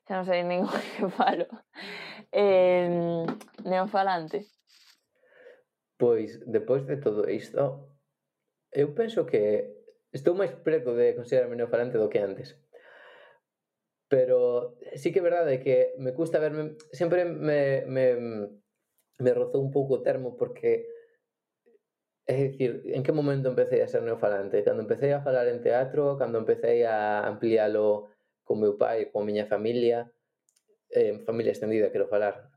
xa 0.10 0.18
non 0.20 0.26
sei 0.26 0.44
nin 0.44 0.66
o 0.66 0.74
que 0.74 1.08
falo 1.14 1.46
eh, 2.34 3.24
neofalante 3.64 4.44
Pois, 5.98 6.40
depois 6.46 6.86
de 6.86 6.98
todo 6.98 7.30
isto, 7.30 7.94
eu 8.72 8.94
penso 8.94 9.26
que 9.26 9.70
estou 10.12 10.34
máis 10.34 10.52
preto 10.66 10.94
de 10.98 11.14
considerarme 11.14 11.56
neofalante 11.56 11.98
do 11.98 12.10
que 12.10 12.20
antes. 12.20 12.58
Pero 14.10 14.78
sí 14.94 15.10
que 15.12 15.22
é 15.22 15.28
verdade 15.30 15.62
que 15.62 15.98
me 15.98 16.14
custa 16.14 16.38
verme... 16.38 16.78
Sempre 16.92 17.26
me, 17.26 17.86
me, 17.86 18.06
me 19.18 19.32
rozou 19.34 19.62
un 19.62 19.72
pouco 19.72 20.02
o 20.02 20.04
termo 20.06 20.38
porque... 20.38 20.90
É 22.24 22.40
dicir, 22.40 22.88
en 22.96 23.04
que 23.04 23.12
momento 23.12 23.52
empecé 23.52 23.84
a 23.84 23.92
ser 23.92 24.02
neofalante? 24.02 24.64
Cando 24.64 24.80
empecé 24.80 25.12
a 25.12 25.20
falar 25.20 25.48
en 25.50 25.60
teatro, 25.60 26.16
cando 26.16 26.40
empecé 26.40 26.88
a 26.88 27.28
ampliálo 27.28 28.14
con 28.48 28.60
meu 28.64 28.78
pai, 28.78 29.12
con 29.12 29.26
miña 29.28 29.44
familia, 29.46 30.08
eh, 30.92 31.10
en 31.10 31.16
eh, 31.20 31.24
familia 31.28 31.52
extendida, 31.52 31.92
quero 31.92 32.08
falar, 32.08 32.53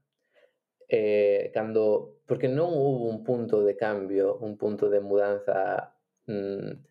eh, 0.88 1.50
cando 1.52 2.22
porque 2.26 2.48
non 2.48 2.74
houve 2.74 3.10
un 3.10 3.22
punto 3.22 3.62
de 3.62 3.74
cambio, 3.74 4.38
un 4.38 4.58
punto 4.58 4.90
de 4.90 5.00
mudanza 5.00 5.94
mm, 6.26 6.86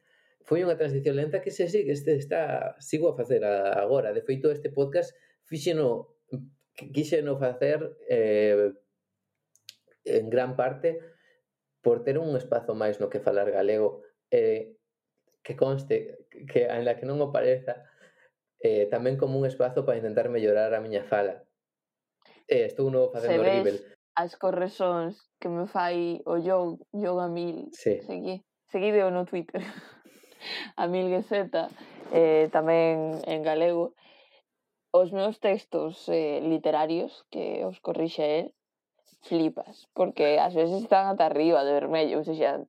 foi 0.46 0.62
unha 0.62 0.78
transición 0.78 1.18
lenta 1.18 1.41
que 1.41 1.50
se 1.50 1.66
sigue, 1.66 1.91
este 1.91 2.16
está 2.16 2.78
sigo 2.78 3.10
a 3.10 3.18
facer 3.18 3.41
agora. 3.43 4.14
De 4.14 4.22
feito, 4.22 4.54
este 4.54 4.70
podcast 4.70 5.12
fixeno 5.50 6.16
quixeno 6.76 7.39
facer 7.39 7.98
eh, 8.10 8.74
en 10.06 10.30
gran 10.30 10.56
parte 10.56 11.00
por 11.82 12.04
ter 12.04 12.18
un 12.20 12.36
espazo 12.36 12.76
máis 12.76 13.00
no 13.00 13.10
que 13.10 13.24
falar 13.24 13.50
galego 13.50 14.04
eh, 14.30 14.76
que 15.41 15.56
conste 15.56 16.28
que 16.30 16.68
en 16.68 16.84
la 16.86 16.98
que 16.98 17.08
non 17.08 17.22
o 17.24 17.32
pareza 17.32 17.88
eh, 18.60 18.86
tamén 18.91 19.16
como 19.16 19.39
un 19.39 19.46
espazo 19.48 19.86
para 19.88 19.98
intentar 19.98 20.28
mellorar 20.28 20.74
a 20.74 20.84
miña 20.84 21.08
fala 21.08 21.46
Eh, 22.48 22.66
estou 22.70 22.91
no 22.91 23.10
facendo 23.10 23.41
horrible. 23.41 23.82
as 24.16 24.36
corresóns 24.36 25.20
que 25.39 25.50
me 25.50 25.68
fai 25.68 26.22
o 26.26 26.38
Yog, 26.38 26.80
yoga 26.93 27.28
Mil, 27.28 27.68
sí. 27.74 28.00
segui, 28.08 28.46
seguideo 28.72 29.12
no 29.12 29.26
Twitter, 29.26 29.62
a 30.78 30.88
Mil 30.91 31.10
Gueseta, 31.10 31.68
eh, 32.14 32.48
tamén 32.54 33.20
en 33.28 33.43
galego, 33.43 33.98
os 34.96 35.12
meus 35.12 35.41
textos 35.43 36.08
eh, 36.08 36.39
literarios 36.39 37.28
que 37.28 37.68
os 37.68 37.84
corrixe 37.84 38.24
el, 38.39 38.48
flipas, 39.26 39.89
porque 39.93 40.39
ás 40.39 40.54
veces 40.54 40.84
están 40.84 41.08
ata 41.10 41.26
arriba 41.26 41.66
de 41.66 41.74
vermello, 41.74 42.22
ou 42.22 42.26
seja, 42.26 42.62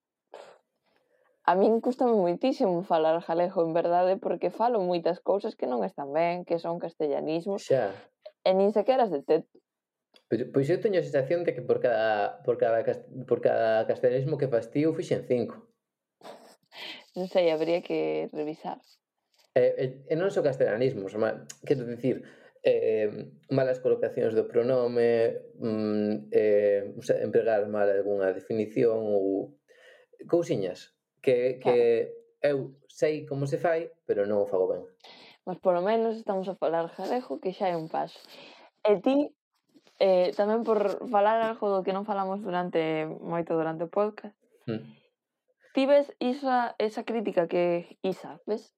a 1.46 1.52
min 1.54 1.78
custame 1.84 2.16
moitísimo 2.16 2.82
falar 2.82 3.22
galego, 3.22 3.62
en 3.62 3.72
verdade, 3.76 4.16
porque 4.16 4.50
falo 4.50 4.82
moitas 4.82 5.20
cousas 5.20 5.54
que 5.54 5.68
non 5.68 5.84
están 5.84 6.10
ben, 6.10 6.42
que 6.48 6.58
son 6.58 6.80
castellanismos, 6.82 7.62
xa. 7.62 7.92
e 8.42 8.50
nin 8.56 8.72
sequera 8.72 9.06
se 9.06 9.22
te 9.22 9.44
Pois, 10.28 10.42
pois 10.50 10.66
eu 10.66 10.82
teño 10.82 10.98
a 10.98 11.06
sensación 11.06 11.46
de 11.46 11.54
que 11.54 11.62
por 11.62 11.78
cada, 11.78 12.42
por 12.42 12.58
cada, 12.58 12.82
por 13.30 13.38
cada 13.40 13.86
castellanismo 13.86 14.38
que 14.38 14.50
fastí 14.50 14.82
eu 14.82 14.92
fixen 14.94 15.22
cinco. 15.30 15.70
Non 17.14 17.30
sei, 17.30 17.48
habría 17.54 17.80
que 17.80 18.26
revisar. 18.34 18.82
Eh, 19.54 19.72
eh, 19.78 19.90
eh 20.10 20.18
non 20.18 20.34
só 20.34 20.42
castellanismos, 20.42 21.14
ma, 21.14 21.46
quero 21.62 21.86
dicir, 21.86 22.26
eh, 22.66 23.08
malas 23.54 23.78
colocacións 23.78 24.34
do 24.34 24.50
pronome, 24.50 25.46
mm, 25.62 26.28
eh, 26.34 26.90
empregar 27.22 27.70
mal 27.70 27.86
algunha 27.86 28.34
definición 28.34 29.06
ou 29.06 29.56
cousiñas 30.26 30.98
que, 31.22 31.62
que 31.62 31.78
claro. 32.42 32.50
eu 32.50 32.58
sei 32.90 33.22
como 33.24 33.46
se 33.46 33.62
fai, 33.62 33.94
pero 34.04 34.26
non 34.26 34.42
o 34.42 34.50
fago 34.50 34.66
ben. 34.66 34.82
Mas 35.46 35.62
polo 35.62 35.78
menos 35.86 36.18
estamos 36.18 36.50
a 36.50 36.58
falar 36.58 36.90
galego 36.90 37.38
que 37.38 37.54
xa 37.54 37.70
é 37.70 37.78
un 37.78 37.86
paso. 37.86 38.18
E 38.82 38.98
ti 38.98 39.30
eh, 39.98 40.32
tamén 40.36 40.60
por 40.60 41.08
falar 41.08 41.40
algo 41.40 41.72
do 41.72 41.80
que 41.84 41.96
non 41.96 42.04
falamos 42.04 42.44
durante 42.44 43.08
moito 43.20 43.56
durante 43.56 43.88
o 43.88 43.92
podcast. 43.92 44.36
Mm. 44.68 44.84
Ti 45.72 45.82
ves 45.84 46.08
isa, 46.20 46.72
esa 46.80 47.04
crítica 47.04 47.48
que 47.48 47.96
isa, 48.00 48.40
ves? 48.48 48.72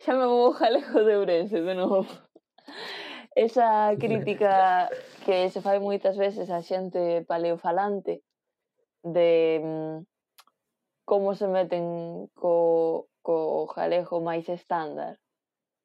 Xa 0.00 0.14
me 0.14 0.24
vou 0.24 0.52
jalejo 0.52 1.04
de 1.04 1.16
Ourense 1.16 1.60
de 1.60 1.74
novo. 1.74 2.06
Esa 3.36 3.94
crítica 4.00 4.88
que 5.24 5.46
se 5.50 5.60
fai 5.60 5.78
moitas 5.78 6.16
veces 6.18 6.50
a 6.50 6.58
xente 6.58 7.22
paleofalante 7.22 8.24
de 9.04 9.60
mm, 9.62 9.96
como 11.04 11.34
se 11.34 11.46
meten 11.46 12.26
co, 12.34 13.06
co 13.22 13.66
jalejo 13.70 14.20
máis 14.20 14.48
estándar 14.48 15.20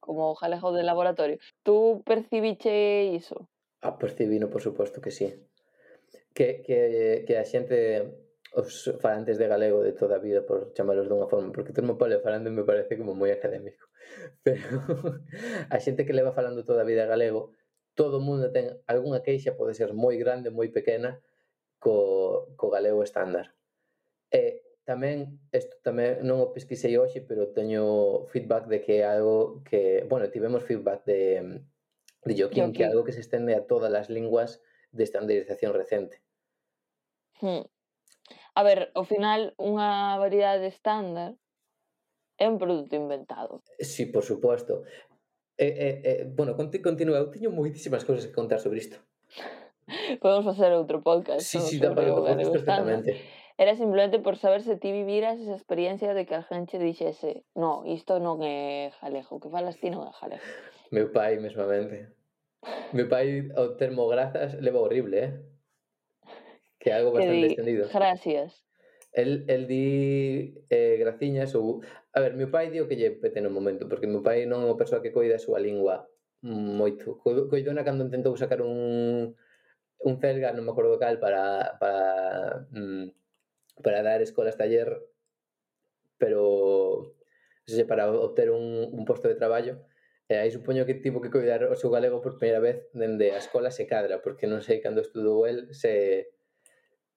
como 0.03 0.31
o 0.31 0.35
jalejo 0.35 0.73
de 0.73 0.83
laboratorio. 0.83 1.37
Tú 1.63 2.03
percibiche 2.03 3.05
iso? 3.13 3.47
Ah, 3.83 3.97
percibino, 3.99 4.49
por 4.49 4.61
suposto 4.61 5.01
que 5.01 5.11
sí. 5.11 5.27
Que, 6.33 6.63
que, 6.65 7.25
que 7.27 7.37
a 7.37 7.43
xente 7.43 7.77
os 8.55 8.95
falantes 9.03 9.37
de 9.37 9.47
galego 9.47 9.83
de 9.83 9.91
toda 9.91 10.15
a 10.15 10.23
vida 10.27 10.45
por 10.45 10.71
chamalos 10.73 11.09
dunha 11.09 11.27
forma, 11.27 11.51
porque 11.51 11.75
termo 11.75 11.97
pole 11.99 12.23
falando 12.23 12.47
me 12.47 12.63
parece 12.63 12.95
como 12.95 13.11
moi 13.11 13.31
académico. 13.33 13.83
Pero 14.45 14.63
a 15.67 15.77
xente 15.83 16.05
que 16.05 16.15
leva 16.15 16.31
falando 16.37 16.63
toda 16.63 16.81
a 16.85 16.89
vida 16.91 17.09
galego, 17.09 17.51
todo 17.99 18.21
o 18.21 18.25
mundo 18.27 18.55
ten 18.55 18.79
algunha 18.87 19.25
queixa, 19.25 19.57
pode 19.59 19.75
ser 19.75 19.91
moi 19.91 20.15
grande, 20.15 20.47
moi 20.47 20.71
pequena, 20.71 21.19
co, 21.83 22.55
co 22.55 22.71
galego 22.71 23.03
estándar. 23.03 23.51
E 24.31 24.63
tamén, 24.87 25.43
isto 25.51 25.75
tamén 25.83 26.23
non 26.23 26.39
o 26.39 26.55
pesquisei 26.55 26.95
hoxe, 26.95 27.19
pero 27.19 27.51
teño 27.51 27.83
feedback 28.31 28.71
de 28.71 28.79
que 28.79 29.01
é 29.01 29.05
algo 29.05 29.59
que, 29.67 30.07
bueno, 30.07 30.31
tivemos 30.31 30.63
feedback 30.63 31.03
de 31.03 31.19
de 32.25 32.33
Joaquín, 32.35 32.71
que 32.73 32.83
é 32.83 32.87
algo 32.87 33.03
que 33.03 33.11
se 33.11 33.21
estende 33.21 33.55
a 33.55 33.65
todas 33.65 33.93
as 33.93 34.09
linguas 34.09 34.61
de 34.91 35.03
estandarización 35.03 35.73
recente. 35.73 36.21
Hmm. 37.41 37.65
A 38.55 38.61
ver, 38.63 38.91
ao 38.93 39.03
final, 39.03 39.51
unha 39.57 40.15
variedade 40.21 40.69
estándar 40.69 41.35
é 42.37 42.45
un 42.47 42.57
produto 42.61 42.93
inventado. 42.95 43.65
Sí, 43.81 44.05
por 44.07 44.23
suposto. 44.23 44.85
Eh, 45.57 45.67
eh, 45.67 45.95
eh, 46.03 46.23
bueno, 46.29 46.55
conti, 46.55 46.81
continúa, 46.81 47.21
eu 47.21 47.29
teño 47.29 47.49
moitísimas 47.49 48.05
cousas 48.05 48.25
que 48.25 48.33
contar 48.33 48.61
sobre 48.61 48.79
isto. 48.79 48.97
Podemos 50.21 50.45
facer 50.45 50.71
outro 50.73 51.03
podcast 51.03 51.43
Sí, 51.43 51.59
sí, 51.59 51.77
sobre 51.77 51.93
para 51.93 52.13
o 52.13 52.21
lo 52.21 52.23
contas 52.23 52.37
galego 52.37 52.55
estándar. 52.55 53.03
Era 53.57 53.75
simplemente 53.75 54.19
por 54.19 54.35
saber 54.37 54.61
se 54.61 54.77
ti 54.77 54.91
viviras 54.91 55.39
esa 55.39 55.53
experiencia 55.53 56.13
de 56.13 56.25
que 56.25 56.35
a 56.35 56.43
gente 56.43 56.79
dixese 56.79 57.45
no, 57.53 57.85
isto 57.85 58.17
non 58.17 58.41
é 58.41 58.89
jalejo, 58.97 59.37
que 59.37 59.53
falas 59.53 59.77
ti 59.77 59.93
non 59.93 60.09
é 60.09 60.11
jalejo. 60.13 60.45
Meu 60.89 61.13
pai, 61.13 61.37
mesmamente. 61.37 62.09
Meu 62.93 63.05
pai, 63.05 63.49
o 63.53 63.77
termo 63.77 64.09
grazas, 64.09 64.57
leva 64.57 64.81
horrible, 64.81 65.17
eh? 65.17 65.31
Que 66.81 66.89
é 66.89 66.97
algo 66.97 67.13
bastante 67.13 67.45
di, 67.45 67.49
extendido. 67.53 67.85
Gracias. 67.93 68.65
El, 69.13 69.45
el 69.45 69.69
di 69.69 70.57
eh, 70.73 70.97
graciñas 70.97 71.53
ou... 71.53 71.85
A 72.13 72.21
ver, 72.21 72.33
meu 72.33 72.49
pai 72.49 72.73
dio 72.73 72.89
que 72.89 72.97
lle 72.97 73.13
pete 73.13 73.41
no 73.41 73.53
momento, 73.53 73.85
porque 73.85 74.09
meu 74.09 74.25
pai 74.25 74.49
non 74.49 74.61
é 74.61 74.69
unha 74.69 74.79
persoa 74.79 75.01
que 75.05 75.13
coida 75.13 75.37
a 75.37 75.41
súa 75.41 75.61
lingua 75.61 76.09
moito. 76.43 77.21
Coidona 77.23 77.85
cando 77.85 78.03
intentou 78.05 78.33
sacar 78.35 78.65
un 78.65 79.37
un 80.03 80.19
celga, 80.19 80.51
non 80.51 80.67
me 80.67 80.71
acordo 80.75 80.99
cal, 80.99 81.15
para, 81.15 81.79
para 81.79 82.67
mm, 82.75 83.22
para 83.81 84.03
dar 84.03 84.21
escolas 84.21 84.57
taller, 84.57 85.01
pero 86.17 87.15
se 87.65 87.85
para 87.85 88.11
obter 88.11 88.51
un, 88.51 88.89
un 88.91 89.05
posto 89.05 89.27
de 89.27 89.35
traballo, 89.35 89.81
e 90.27 90.35
aí 90.35 90.51
supoño 90.51 90.85
que 90.85 90.95
tivo 90.95 91.21
que 91.21 91.31
cuidar 91.31 91.63
o 91.67 91.75
seu 91.75 91.91
galego 91.91 92.21
por 92.21 92.39
primeira 92.39 92.59
vez 92.59 92.87
dende 92.93 93.31
a 93.31 93.39
escola 93.39 93.71
se 93.71 93.87
cadra, 93.87 94.21
porque 94.23 94.47
non 94.47 94.63
sei 94.63 94.79
cando 94.79 95.03
estudou 95.03 95.47
el 95.47 95.71
se 95.75 96.31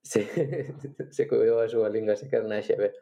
se, 0.03 0.23
se 1.17 1.23
cuidou 1.27 1.59
a 1.63 1.71
súa 1.71 1.91
lingua 1.91 2.19
se 2.19 2.31
cadra 2.31 2.47
na 2.47 2.63
xeve. 2.63 2.95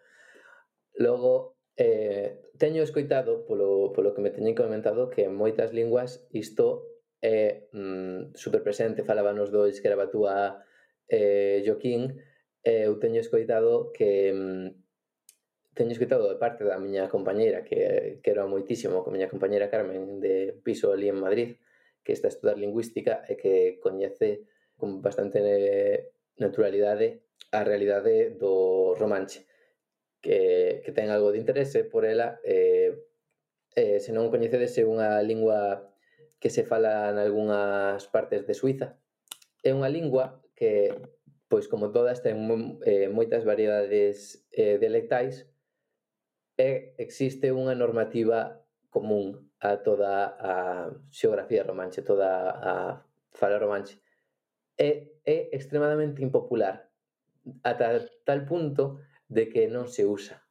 Logo, 0.96 1.56
eh, 1.76 2.40
teño 2.56 2.82
escoitado 2.82 3.44
polo, 3.44 3.92
polo 3.92 4.14
que 4.14 4.22
me 4.24 4.30
teñen 4.30 4.54
comentado 4.54 5.10
que 5.10 5.24
en 5.24 5.34
moitas 5.34 5.72
linguas 5.72 6.24
isto 6.32 6.94
é 7.24 7.68
mm, 7.72 8.36
superpresente, 8.36 9.02
que 9.02 9.88
do 9.88 9.96
batúa 9.96 10.60
eh, 11.08 11.64
Joaquín, 11.64 12.20
Eh, 12.64 12.88
eu 12.88 12.96
teño 12.98 13.20
escoitado 13.20 13.92
que 13.92 14.32
mm, 14.32 14.66
teño 15.76 15.92
escoitado 15.92 16.28
de 16.32 16.40
parte 16.40 16.64
da 16.64 16.80
miña 16.80 17.12
compañeira 17.12 17.64
que 17.64 18.20
quero 18.24 18.48
moitísimo, 18.48 19.04
con 19.04 19.12
miña 19.12 19.28
compañeira 19.28 19.68
Carmen 19.68 20.20
de 20.24 20.56
piso 20.64 20.92
ali 20.92 21.08
en 21.12 21.20
Madrid, 21.20 21.60
que 22.04 22.12
está 22.16 22.28
a 22.28 22.34
estudar 22.34 22.56
lingüística 22.56 23.22
e 23.28 23.36
que 23.36 23.76
coñece 23.84 24.48
con 24.80 25.02
bastante 25.02 25.38
eh, 25.44 26.10
naturalidade 26.40 27.24
a 27.52 27.62
realidade 27.62 28.34
do 28.34 28.96
romanche 28.96 29.46
que, 30.24 30.82
que 30.82 30.92
ten 30.96 31.12
algo 31.12 31.30
de 31.30 31.38
interese 31.38 31.84
por 31.84 32.08
ela 32.08 32.40
eh, 32.42 32.96
eh, 33.76 34.00
se 34.00 34.10
non 34.16 34.32
coñecedes 34.32 34.72
é 34.80 34.88
unha 34.88 35.20
lingua 35.20 35.92
que 36.40 36.48
se 36.48 36.64
fala 36.64 37.12
en 37.12 37.20
algunhas 37.20 38.08
partes 38.08 38.48
de 38.48 38.54
Suiza. 38.56 38.96
É 39.64 39.72
unha 39.72 39.88
lingua 39.88 40.44
que 40.56 40.92
pois 41.54 41.68
como 41.68 41.92
todas 41.94 42.18
ten 42.18 42.34
eh, 42.82 43.06
moitas 43.06 43.46
variedades 43.46 44.42
eh, 44.50 44.74
dialectais 44.82 45.46
e 46.58 46.98
existe 46.98 47.54
unha 47.54 47.78
normativa 47.78 48.66
común 48.90 49.54
a 49.62 49.78
toda 49.78 50.34
a 50.34 50.54
xeografía 51.14 51.62
romanche, 51.62 52.02
toda 52.02 52.50
a 52.58 52.74
fala 53.38 53.62
romanche. 53.62 54.02
É, 54.74 55.14
é 55.22 55.54
extremadamente 55.54 56.26
impopular 56.26 56.90
ata 57.62 58.02
tal 58.26 58.42
punto 58.50 58.98
de 59.30 59.46
que 59.46 59.70
non 59.70 59.86
se 59.86 60.02
usa. 60.02 60.42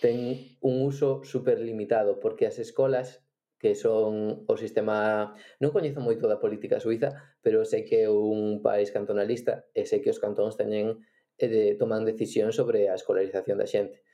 Ten 0.00 0.56
un 0.64 0.88
uso 0.88 1.20
super 1.20 1.60
limitado 1.60 2.16
porque 2.16 2.48
as 2.48 2.56
escolas 2.56 3.25
que 3.58 3.74
son 3.74 4.44
o 4.44 4.54
sistema... 4.56 5.32
Non 5.60 5.72
coñezo 5.72 6.04
moito 6.04 6.28
da 6.28 6.40
política 6.40 6.80
suiza, 6.80 7.16
pero 7.40 7.64
sei 7.64 7.88
que 7.88 8.04
é 8.04 8.10
un 8.12 8.60
país 8.60 8.92
cantonalista 8.92 9.64
e 9.72 9.88
sei 9.88 10.04
que 10.04 10.12
os 10.12 10.20
cantóns 10.20 10.60
teñen 10.60 11.00
e 11.36 11.46
de, 11.48 11.64
toman 11.76 12.04
decisión 12.08 12.52
sobre 12.52 12.88
a 12.88 12.96
escolarización 12.96 13.60
da 13.60 13.68
xente. 13.68 14.04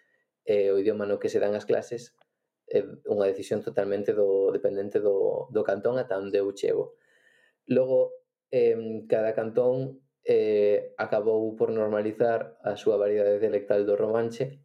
E 0.43 0.70
o 0.74 0.78
idioma 0.78 1.07
no 1.07 1.18
que 1.22 1.30
se 1.30 1.38
dan 1.38 1.55
as 1.55 1.66
clases 1.66 2.14
é 2.66 2.82
unha 3.07 3.26
decisión 3.30 3.62
totalmente 3.62 4.14
do, 4.14 4.51
dependente 4.55 4.99
do, 4.99 5.47
do 5.51 5.62
cantón 5.62 5.99
ata 5.99 6.18
onde 6.18 6.38
eu 6.38 6.51
chego. 6.55 6.99
Logo, 7.66 8.26
eh, 8.51 9.07
cada 9.07 9.34
cantón 9.34 10.03
eh, 10.24 10.95
acabou 10.99 11.55
por 11.59 11.70
normalizar 11.70 12.59
a 12.62 12.78
súa 12.78 12.99
variedade 12.99 13.43
dialectal 13.43 13.82
do 13.86 13.99
romanche 13.99 14.62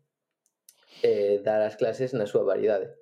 e 1.01 1.37
eh, 1.37 1.45
dar 1.45 1.61
as 1.61 1.77
clases 1.77 2.13
na 2.13 2.29
súa 2.29 2.45
variedade. 2.45 2.93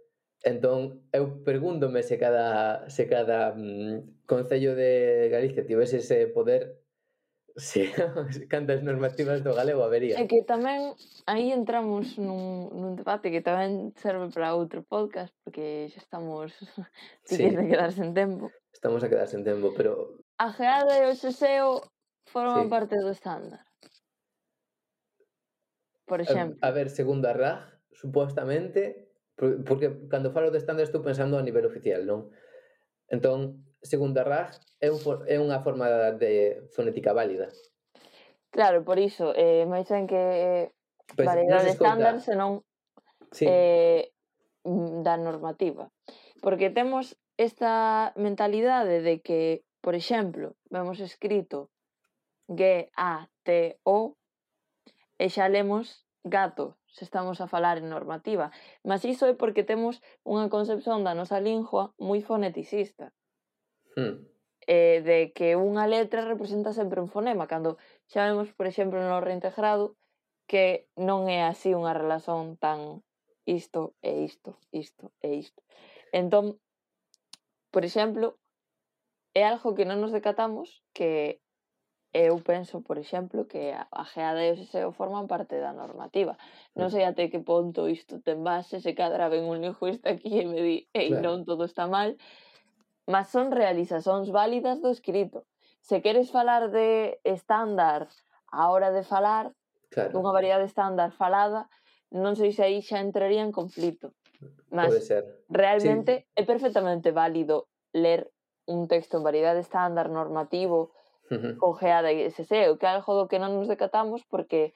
Entón, 0.46 1.02
eu 1.10 1.41
pregúntome 1.41 2.06
se 2.06 2.22
cada, 2.22 2.86
se 2.88 3.10
cada 3.10 3.58
mm, 3.58 4.30
Concello 4.30 4.76
de 4.78 5.28
Galicia 5.34 5.66
tivese 5.66 5.98
ese 5.98 6.28
poder 6.28 6.86
se 7.56 7.88
sí, 8.32 8.48
cantas 8.48 8.84
normativas 8.84 9.41
do 9.41 9.56
galego 9.56 9.82
habería. 9.82 10.20
É 10.20 10.28
que 10.28 10.46
tamén 10.46 10.93
aí 11.26 11.50
entramos 11.50 12.20
nun, 12.22 12.70
nun 12.70 12.93
debate 12.93 13.34
que 13.34 13.41
tamén 13.41 13.96
serve 13.98 14.30
para 14.30 14.54
outro 14.54 14.86
podcast 14.86 15.34
porque 15.41 15.89
xa 15.89 16.04
estamos 16.04 16.54
sí. 17.26 17.41
a 17.41 17.66
quedar 17.66 17.89
sen 17.89 18.14
tempo. 18.14 18.54
Estamos 18.70 19.02
a 19.02 19.10
quedar 19.10 19.26
sen 19.26 19.41
tempo, 19.41 19.74
pero... 19.74 20.20
A 20.38 20.52
geada 20.54 20.93
e 21.00 21.10
o 21.10 21.16
xeseo 21.18 21.80
forman 22.30 22.68
sí. 22.68 22.70
parte 22.70 22.96
do 23.02 23.10
estándar. 23.10 23.64
Por 26.06 26.22
exemplo. 26.22 26.60
A, 26.62 26.70
a 26.70 26.76
ver, 26.76 26.91
segundo 26.91 27.32
a 27.32 27.34
RAG, 27.34 27.66
supostamente 27.96 29.05
Porque 29.36 30.08
cando 30.08 30.32
falo 30.32 30.52
de 30.52 30.60
estándar 30.60 30.88
estou 30.88 31.04
pensando 31.04 31.36
a 31.36 31.44
nivel 31.44 31.68
oficial, 31.68 32.08
non? 32.08 32.32
Entón, 33.12 33.68
segundo 33.84 34.24
a 34.24 34.26
RAG, 34.26 34.56
é, 34.80 34.90
un, 34.90 35.00
é 35.28 35.38
unha 35.38 35.60
forma 35.62 36.16
de 36.16 36.64
fonética 36.72 37.12
válida. 37.12 37.52
Claro, 38.50 38.88
por 38.88 38.98
iso, 38.98 39.36
eh, 39.36 39.68
máis 39.68 39.92
ben 39.92 40.08
que 40.08 40.16
eh, 40.16 40.66
pois, 41.12 41.22
pues, 41.22 41.28
validade 41.28 41.68
no 41.70 41.76
estándar, 41.76 42.16
senón 42.24 42.64
sí. 43.36 43.46
eh, 43.48 44.16
mm, 44.64 45.04
da 45.04 45.20
normativa. 45.20 45.92
Porque 46.40 46.72
temos 46.72 47.20
esta 47.36 48.14
mentalidade 48.16 49.04
de 49.04 49.20
que, 49.20 49.68
por 49.84 49.94
exemplo, 49.94 50.56
vemos 50.72 51.04
escrito 51.04 51.70
G-A-T-O 52.48 54.16
e 55.20 55.26
xa 55.30 55.46
lemos 55.52 56.08
gato 56.24 56.80
se 56.96 57.04
estamos 57.04 57.41
a 57.41 57.48
falar 57.48 57.78
en 57.78 57.89
normativa. 57.91 58.56
Mas 58.88 59.04
iso 59.04 59.28
é 59.28 59.36
porque 59.36 59.68
temos 59.68 60.00
unha 60.24 60.48
concepción 60.48 61.04
da 61.04 61.12
nosa 61.12 61.43
lingua 61.43 61.91
moi 62.00 62.24
foneticista. 62.24 63.12
Hmm. 64.00 64.24
Eh, 64.66 65.04
de 65.04 65.36
que 65.36 65.60
unha 65.60 65.86
letra 65.91 66.24
representa 66.24 66.72
sempre 66.72 67.04
un 67.04 67.12
fonema, 67.12 67.52
cando 67.52 67.76
xa 68.08 68.24
vemos, 68.32 68.48
por 68.56 68.66
exemplo, 68.72 69.04
no 69.04 69.20
reintegrado, 69.20 70.00
que 70.48 70.88
non 70.96 71.28
é 71.28 71.43
así 71.43 71.76
unha 71.76 71.91
relación 71.91 72.56
tan 72.56 73.04
isto 73.43 73.93
e 74.00 74.24
isto, 74.24 74.56
isto 74.72 75.12
e 75.20 75.36
isto. 75.36 75.62
Entón, 76.16 76.56
por 77.76 77.84
exemplo, 77.84 78.39
é 79.36 79.43
algo 79.43 79.76
que 79.76 79.84
non 79.84 80.00
nos 80.00 80.16
decatamos 80.16 80.80
que 80.96 81.43
eu 82.16 82.39
penso, 82.39 82.80
por 82.80 82.97
exemplo, 82.97 83.43
que 83.43 83.76
a 83.76 84.03
GEADA 84.07 84.47
e 84.47 84.51
o 84.55 84.63
SEO 84.63 84.95
forman 84.95 85.28
parte 85.28 85.59
da 85.59 85.76
normativa. 85.76 86.39
Non 86.72 86.88
sei 86.88 87.03
até 87.03 87.28
que 87.28 87.43
ponto 87.43 87.91
isto 87.91 88.24
ten 88.24 88.39
base, 88.39 88.80
se 88.80 88.95
cadra 88.95 89.28
ven 89.28 89.43
un 89.43 89.59
lingüista 89.59 90.16
aquí 90.16 90.39
e 90.39 90.47
me 90.47 90.63
di, 90.63 90.78
ei, 90.95 91.11
claro. 91.11 91.28
non 91.28 91.38
todo 91.43 91.68
está 91.68 91.91
mal, 91.91 92.16
mas 93.03 93.28
son 93.28 93.51
realizacións 93.51 94.32
válidas 94.32 94.80
do 94.80 94.95
escrito. 94.95 95.43
Se 95.84 95.99
queres 95.99 96.32
falar 96.32 96.72
de 96.72 97.20
estándar 97.28 98.07
a 98.47 98.72
hora 98.72 98.95
de 98.95 99.03
falar, 99.03 99.51
claro. 99.91 100.16
dunha 100.16 100.32
variedade 100.32 100.72
estándar 100.72 101.11
falada, 101.11 101.68
non 102.16 102.39
sei 102.39 102.55
se 102.55 102.63
aí 102.63 102.80
xa 102.80 103.03
entraría 103.03 103.43
en 103.43 103.51
conflito. 103.51 104.16
Mas 104.72 104.88
Pode 104.88 105.03
ser. 105.03 105.43
realmente 105.51 106.24
sí. 106.32 106.39
é 106.39 106.43
perfectamente 106.47 107.11
válido 107.11 107.68
ler 107.91 108.32
un 108.72 108.88
texto 108.88 109.20
en 109.20 109.28
variedade 109.28 109.59
estándar 109.59 110.07
normativo 110.07 110.95
uh 111.32 111.38
-huh. 111.38 111.58
cojeada 111.58 112.12
e 112.12 112.28
ese 112.30 112.46
que 112.46 112.86
é 112.86 112.90
algo 112.90 113.12
do 113.14 113.28
que 113.30 113.40
non 113.40 113.58
nos 113.58 113.68
decatamos 113.68 114.22
porque 114.30 114.74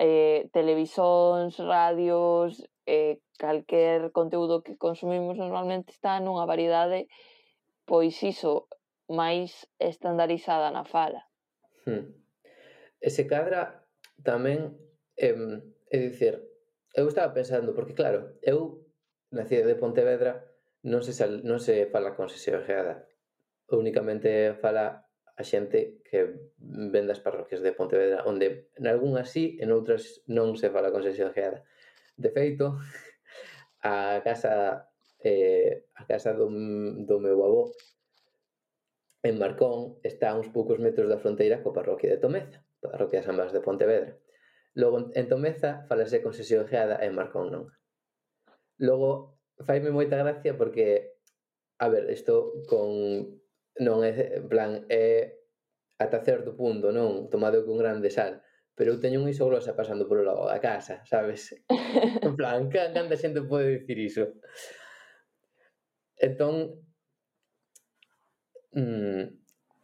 eh, 0.00 0.48
televisóns, 0.52 1.60
radios, 1.60 2.64
eh, 2.86 3.20
calquer 3.38 4.10
conteúdo 4.12 4.62
que 4.62 4.76
consumimos 4.76 5.36
normalmente 5.36 5.92
está 5.92 6.20
nunha 6.20 6.48
variedade 6.48 7.08
pois 7.84 8.14
iso 8.22 8.70
máis 9.10 9.66
estandarizada 9.82 10.70
na 10.70 10.86
fala. 10.86 11.26
Hmm. 11.82 12.14
Ese 13.02 13.26
cadra 13.26 13.82
tamén, 14.22 14.78
eh, 15.18 15.34
é 15.90 15.96
dicir, 15.98 16.38
eu 16.94 17.10
estaba 17.10 17.34
pensando, 17.34 17.74
porque 17.74 17.98
claro, 17.98 18.38
eu 18.46 18.86
na 19.34 19.46
cidade 19.46 19.74
de 19.74 19.80
Pontevedra 19.80 20.46
non 20.86 21.02
se, 21.02 21.10
sal, 21.10 21.42
non 21.42 21.58
se 21.58 21.90
fala 21.90 22.14
con 22.14 22.30
sesión 22.30 22.62
geada, 22.62 23.10
únicamente 23.74 24.54
fala 24.62 25.09
a 25.40 25.42
xente 25.42 26.04
que 26.04 26.36
ven 26.60 27.08
das 27.08 27.24
parroquias 27.24 27.64
de 27.64 27.72
Pontevedra, 27.72 28.28
onde 28.28 28.68
en 28.76 28.84
algunhas 28.84 29.32
sí, 29.32 29.56
en 29.56 29.72
outras 29.72 30.20
non 30.28 30.52
se 30.60 30.68
fala 30.68 30.92
con 30.92 31.00
sexogeada. 31.00 31.64
De 32.20 32.28
feito, 32.28 32.76
a 33.80 34.20
casa 34.20 34.84
eh, 35.24 35.88
a 35.96 36.04
casa 36.04 36.36
do, 36.36 36.52
do 37.08 37.16
meu 37.24 37.40
avó 37.40 37.72
en 39.24 39.40
Marcón 39.40 39.96
está 40.04 40.32
a 40.32 40.36
uns 40.36 40.52
poucos 40.52 40.76
metros 40.76 41.08
da 41.08 41.20
fronteira 41.20 41.64
co 41.64 41.72
parroquia 41.72 42.12
de 42.12 42.20
Tomeza, 42.20 42.60
parroquia 42.84 43.24
de 43.24 43.26
San 43.26 43.36
Blas 43.40 43.56
de 43.56 43.64
Pontevedra. 43.64 44.20
Logo, 44.76 45.08
en 45.16 45.26
Tomeza 45.28 45.88
falase 45.88 46.20
con 46.20 46.36
sexogeada 46.36 47.00
e 47.00 47.08
en 47.08 47.16
Marcón 47.16 47.48
non. 47.48 47.64
Logo, 48.76 49.40
faime 49.64 49.88
moita 49.88 50.20
gracia 50.20 50.52
porque, 50.56 51.16
a 51.80 51.88
ver, 51.88 52.12
isto 52.12 52.60
con 52.68 53.39
non 53.78 54.02
é, 54.02 54.42
en 54.42 54.46
plan, 54.50 54.82
é 54.90 55.38
ata 56.00 56.24
certo 56.24 56.56
punto, 56.56 56.90
non, 56.90 57.28
tomado 57.30 57.62
con 57.62 57.78
grande 57.78 58.10
sal, 58.10 58.42
pero 58.74 58.96
eu 58.96 58.98
teño 58.98 59.20
un 59.20 59.28
isoglosa 59.28 59.76
pasando 59.76 60.08
polo 60.08 60.24
lado 60.24 60.48
da 60.48 60.58
casa, 60.58 61.04
sabes? 61.06 61.54
En 62.26 62.34
plan, 62.36 62.72
canta 62.72 63.16
xente 63.20 63.44
pode 63.44 63.84
dicir 63.84 63.98
iso? 64.00 64.24
Entón, 66.16 66.80
mm, 68.72 69.22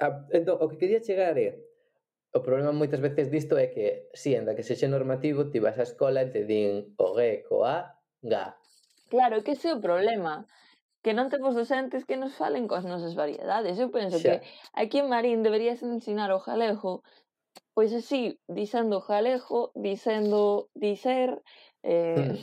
a, 0.00 0.06
entón, 0.32 0.56
o 0.60 0.68
que 0.68 0.78
quería 0.80 1.00
chegar 1.00 1.36
é, 1.38 1.60
o 2.36 2.40
problema 2.44 2.72
moitas 2.72 3.00
veces 3.00 3.32
disto 3.32 3.56
é 3.56 3.72
que, 3.72 4.12
si, 4.12 4.36
anda 4.36 4.56
que 4.56 4.64
sexe 4.64 4.88
normativo, 4.88 5.48
ti 5.48 5.58
vas 5.60 5.80
á 5.80 5.84
escola 5.84 6.20
e 6.24 6.28
te 6.28 6.44
din 6.44 6.96
o 7.00 7.16
G, 7.16 7.44
co 7.48 7.64
A, 7.64 7.96
ga. 8.20 8.56
Claro, 9.08 9.40
que 9.44 9.56
ese 9.56 9.72
é 9.72 9.74
o 9.76 9.80
problema 9.80 10.44
que 11.06 11.14
non 11.14 11.30
temos 11.30 11.54
docentes 11.54 12.02
que 12.02 12.18
nos 12.18 12.34
falen 12.34 12.66
coas 12.66 12.82
nosas 12.82 13.14
variedades. 13.14 13.78
Eu 13.78 13.94
penso 13.94 14.18
Xa. 14.18 14.26
que 14.26 14.34
aquí 14.74 14.98
en 14.98 15.06
Marín 15.06 15.46
deberías 15.46 15.78
ensinar 15.86 16.34
o 16.34 16.42
galego 16.42 17.06
pois 17.76 17.92
así, 17.92 18.40
dicendo 18.48 19.00
galego, 19.00 19.70
dicendo 19.74 20.70
dicer... 20.74 21.42
Eh... 21.82 22.32
Mm. 22.32 22.38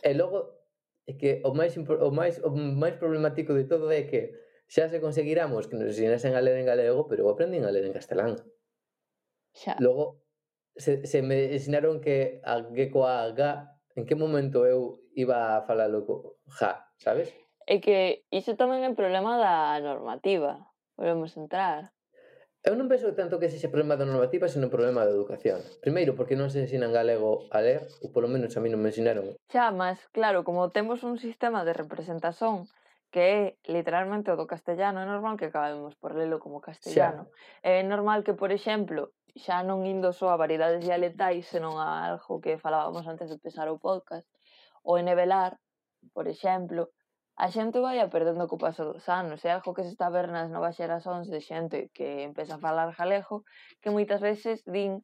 E 0.00 0.10
logo, 0.14 0.54
é 1.10 1.12
que 1.18 1.42
o 1.44 1.52
máis, 1.52 1.76
o 1.76 2.10
máis, 2.14 2.40
o 2.40 2.54
máis 2.54 2.94
problemático 2.96 3.52
de 3.52 3.68
todo 3.68 3.90
é 3.90 4.06
que 4.06 4.32
xa 4.70 4.88
se 4.88 5.02
conseguiramos 5.02 5.68
que 5.68 5.76
nos 5.76 5.92
ensinasen 5.92 6.38
a 6.38 6.40
ler 6.40 6.56
en 6.56 6.70
galego, 6.70 7.04
pero 7.10 7.28
aprenden 7.28 7.66
a 7.66 7.74
ler 7.74 7.84
en 7.84 7.92
castelán. 7.92 8.38
Xa. 9.52 9.76
Logo, 9.82 10.24
se, 10.78 11.04
se 11.04 11.20
me 11.20 11.52
ensinaron 11.52 12.00
que, 12.00 12.40
a, 12.46 12.62
que 12.62 12.88
coa 12.94 13.28
ga, 13.34 13.74
en 13.98 14.06
que 14.06 14.14
momento 14.14 14.64
eu 14.70 15.02
iba 15.18 15.58
a 15.58 15.66
falar 15.66 15.90
loco 15.90 16.38
ja, 16.46 16.78
sabes? 16.96 17.43
É 17.66 17.80
que 17.80 18.24
iso 18.28 18.60
tamén 18.60 18.84
é 18.84 18.90
problema 18.92 19.40
da 19.40 19.80
normativa. 19.80 20.68
Volvemos 21.00 21.32
a 21.34 21.40
entrar. 21.40 21.80
Eu 22.64 22.76
non 22.80 22.88
penso 22.88 23.12
tanto 23.12 23.36
que 23.36 23.52
sexa 23.52 23.68
problema 23.68 23.96
da 23.96 24.08
normativa, 24.08 24.48
sino 24.48 24.72
problema 24.72 25.04
da 25.04 25.12
educación. 25.12 25.60
Primeiro, 25.84 26.16
porque 26.16 26.32
non 26.32 26.48
se 26.48 26.64
ensinan 26.64 26.96
galego 26.96 27.44
a 27.52 27.60
ler, 27.60 27.84
ou 28.00 28.08
polo 28.08 28.24
menos 28.24 28.56
a 28.56 28.60
mí 28.64 28.72
non 28.72 28.80
me 28.80 28.88
ensinaron. 28.88 29.36
Xa, 29.52 29.68
mas 29.68 30.00
claro, 30.16 30.48
como 30.48 30.72
temos 30.72 31.04
un 31.04 31.20
sistema 31.20 31.60
de 31.64 31.76
representación 31.76 32.64
que 33.12 33.20
é 33.20 33.40
literalmente 33.68 34.32
o 34.32 34.36
do 34.40 34.48
castellano, 34.48 35.00
é 35.00 35.06
normal 35.06 35.36
que 35.36 35.52
acabemos 35.52 35.92
por 36.00 36.16
lelo 36.16 36.40
como 36.40 36.64
castellano. 36.64 37.28
Xa. 37.60 37.80
É 37.80 37.84
normal 37.84 38.24
que, 38.24 38.32
por 38.32 38.48
exemplo, 38.48 39.12
xa 39.36 39.60
non 39.60 39.84
indo 39.84 40.16
só 40.16 40.32
a 40.32 40.40
variedades 40.40 40.80
dialectais, 40.82 41.44
senón 41.44 41.76
a 41.76 42.08
algo 42.08 42.40
que 42.40 42.56
falábamos 42.56 43.04
antes 43.04 43.28
de 43.28 43.36
empezar 43.36 43.68
o 43.68 43.76
podcast, 43.76 44.24
o 44.80 44.96
enevelar, 44.96 45.60
por 46.16 46.32
exemplo, 46.32 46.96
A 47.36 47.50
xente 47.50 47.82
vai 47.82 47.98
perdendo 48.14 48.46
co 48.46 48.62
paso 48.62 48.86
dos 48.86 49.10
anos, 49.10 49.42
é 49.42 49.50
algo 49.50 49.74
que 49.74 49.82
se 49.82 49.90
está 49.90 50.06
a 50.06 50.14
ver 50.14 50.30
nas 50.30 50.46
novas 50.54 50.78
xerasóns 50.78 51.26
de 51.26 51.42
xente 51.42 51.90
que 51.90 52.22
empeza 52.22 52.54
a 52.56 52.62
falar 52.62 52.94
galego, 52.94 53.42
que 53.82 53.90
moitas 53.90 54.22
veces 54.22 54.62
din 54.62 55.02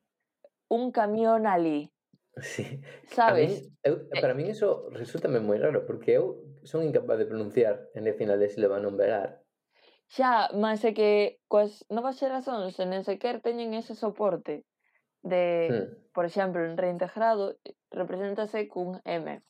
un 0.71 0.95
camión 0.95 1.43
ali. 1.51 1.91
Sí. 2.39 2.81
Sabes? 3.11 3.51
A 3.51 3.67
mí, 3.67 3.75
eu, 3.83 3.95
para 4.23 4.39
min 4.39 4.47
eso 4.47 4.87
resultame 4.95 5.43
moi 5.43 5.59
raro, 5.59 5.83
porque 5.83 6.15
eu 6.15 6.39
son 6.63 6.87
incapaz 6.87 7.19
de 7.19 7.27
pronunciar 7.27 7.91
en 7.99 8.07
el 8.07 8.15
final 8.15 8.39
de 8.39 8.47
sílaba 8.47 8.79
non 8.79 8.95
velar. 8.95 9.43
Xa, 10.07 10.55
mas 10.55 10.87
é 10.87 10.95
que 10.95 11.43
coas 11.51 11.83
novas 11.91 12.19
xerasóns 12.19 12.79
nen 12.79 13.03
sequer 13.03 13.43
teñen 13.43 13.75
ese 13.75 13.99
soporte 13.99 14.63
de, 15.27 15.45
hmm. 15.67 16.15
por 16.15 16.25
exemplo, 16.25 16.63
en 16.63 16.79
reintegrado 16.79 17.59
represéntase 17.91 18.71
cun 18.71 19.03
M 19.03 19.43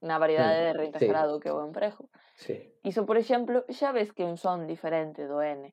na 0.00 0.20
variedade 0.20 0.60
mm, 0.60 0.66
de 0.66 0.72
reintegrado 0.72 1.34
sí. 1.36 1.40
que 1.42 1.50
o 1.50 1.64
emprego. 1.64 2.10
Sí. 2.36 2.56
Iso, 2.84 3.06
por 3.06 3.16
exemplo, 3.16 3.64
xa 3.72 3.92
ves 3.92 4.12
que 4.12 4.24
un 4.24 4.36
son 4.36 4.66
diferente 4.68 5.24
do 5.24 5.40
N. 5.40 5.72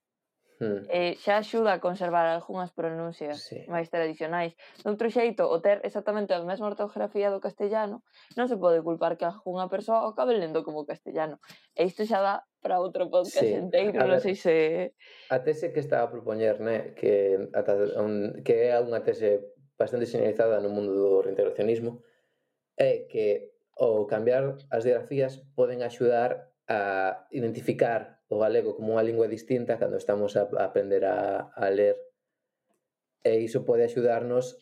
Hmm. 0.63 0.85
Eh, 0.87 1.17
xa 1.19 1.41
axuda 1.41 1.75
a 1.75 1.83
conservar 1.83 2.29
algunhas 2.29 2.71
pronuncias 2.71 3.43
sí. 3.43 3.65
máis 3.67 3.91
tradicionais. 3.91 4.55
Doutro 4.85 5.11
xeito, 5.11 5.49
o 5.49 5.59
ter 5.59 5.83
exactamente 5.83 6.31
a 6.31 6.39
mesma 6.45 6.71
ortografía 6.71 7.33
do 7.33 7.43
castellano, 7.43 8.05
non 8.39 8.47
se 8.47 8.55
pode 8.55 8.79
culpar 8.79 9.19
que 9.19 9.27
algunha 9.27 9.67
persoa 9.67 10.07
o 10.07 10.15
acabe 10.15 10.37
lendo 10.39 10.63
como 10.63 10.87
castellano. 10.87 11.41
E 11.75 11.83
isto 11.83 12.07
xa 12.07 12.23
dá 12.23 12.35
para 12.63 12.79
outro 12.79 13.11
podcast 13.11 13.43
sí. 13.43 13.59
inteiro, 13.59 13.99
non 14.07 14.23
sei 14.23 14.39
se... 14.39 14.55
A 15.27 15.43
tese 15.43 15.75
que 15.75 15.83
estaba 15.83 16.07
a 16.07 16.13
propoñer, 16.13 16.63
né, 16.63 16.95
que, 16.95 17.35
ata 17.51 17.75
un, 17.99 18.39
que 18.45 18.71
é 18.71 18.79
unha 18.79 19.03
tese 19.03 19.43
bastante 19.75 20.07
señalizada 20.07 20.63
no 20.63 20.71
mundo 20.71 20.95
do 20.95 21.19
reintegracionismo, 21.25 21.99
é 22.77 23.03
que 23.09 23.52
ou 23.75 24.05
cambiar 24.05 24.57
as 24.69 24.83
digrafías 24.85 25.41
poden 25.57 25.81
axudar 25.81 26.53
a 26.69 27.27
identificar 27.31 28.21
o 28.29 28.39
galego 28.39 28.75
como 28.77 28.95
unha 28.95 29.05
lingua 29.05 29.27
distinta 29.27 29.77
cando 29.77 29.99
estamos 29.99 30.37
a 30.37 30.47
aprender 30.61 31.03
a, 31.05 31.49
a 31.53 31.67
ler. 31.69 31.97
E 33.23 33.39
iso 33.39 33.63
pode 33.63 33.85
axudarnos 33.85 34.59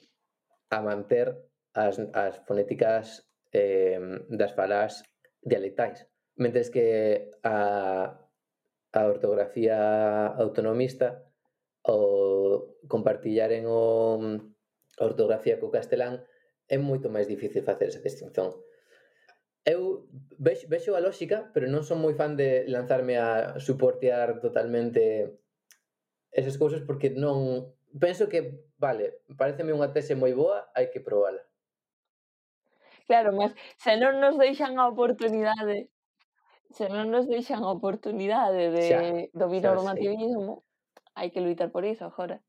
a 0.70 0.80
manter 0.82 1.36
as, 1.74 2.00
as 2.14 2.40
fonéticas 2.48 3.28
eh, 3.52 4.00
das 4.30 4.54
falas 4.54 5.04
dialectais. 5.42 6.08
Mentres 6.38 6.70
que 6.70 7.30
a, 7.44 8.18
a 8.94 9.02
ortografía 9.06 9.78
autonomista 10.38 11.28
o 11.84 12.78
compartillaren 12.88 13.66
o, 13.66 14.22
a 15.00 15.04
ortografía 15.06 15.58
co 15.58 15.74
castelán 15.74 16.22
é 16.70 16.78
moito 16.78 17.10
máis 17.10 17.26
difícil 17.26 17.66
facer 17.66 17.90
esa 17.90 18.06
distinción 18.06 18.54
eu 19.66 20.10
vexo, 20.40 20.68
vexo 20.68 20.96
a 20.96 21.04
lógica, 21.04 21.50
pero 21.54 21.70
non 21.70 21.86
son 21.86 22.02
moi 22.02 22.18
fan 22.18 22.34
de 22.34 22.66
lanzarme 22.66 23.18
a 23.22 23.62
suportear 23.62 24.42
totalmente 24.42 25.38
esas 26.34 26.58
cousas 26.58 26.82
porque 26.82 27.14
non 27.14 27.70
penso 27.94 28.26
que, 28.32 28.66
vale, 28.80 29.22
pareceme 29.38 29.76
unha 29.76 29.92
tese 29.94 30.18
moi 30.18 30.34
boa, 30.34 30.72
hai 30.74 30.90
que 30.90 31.04
probala. 31.04 31.44
Claro, 33.06 33.36
mas 33.36 33.52
se 33.78 34.00
non 34.00 34.24
nos 34.24 34.40
deixan 34.40 34.80
a 34.80 34.88
oportunidade, 34.88 35.92
se 36.72 36.88
non 36.88 37.12
nos 37.12 37.28
deixan 37.28 37.62
a 37.62 37.70
oportunidade 37.70 38.72
de, 38.72 38.86
xa, 38.88 39.00
do 39.36 39.46
binormativismo, 39.52 40.64
hai 41.14 41.30
que 41.30 41.44
luitar 41.44 41.70
por 41.70 41.84
iso 41.84 42.08
agora. 42.08 42.40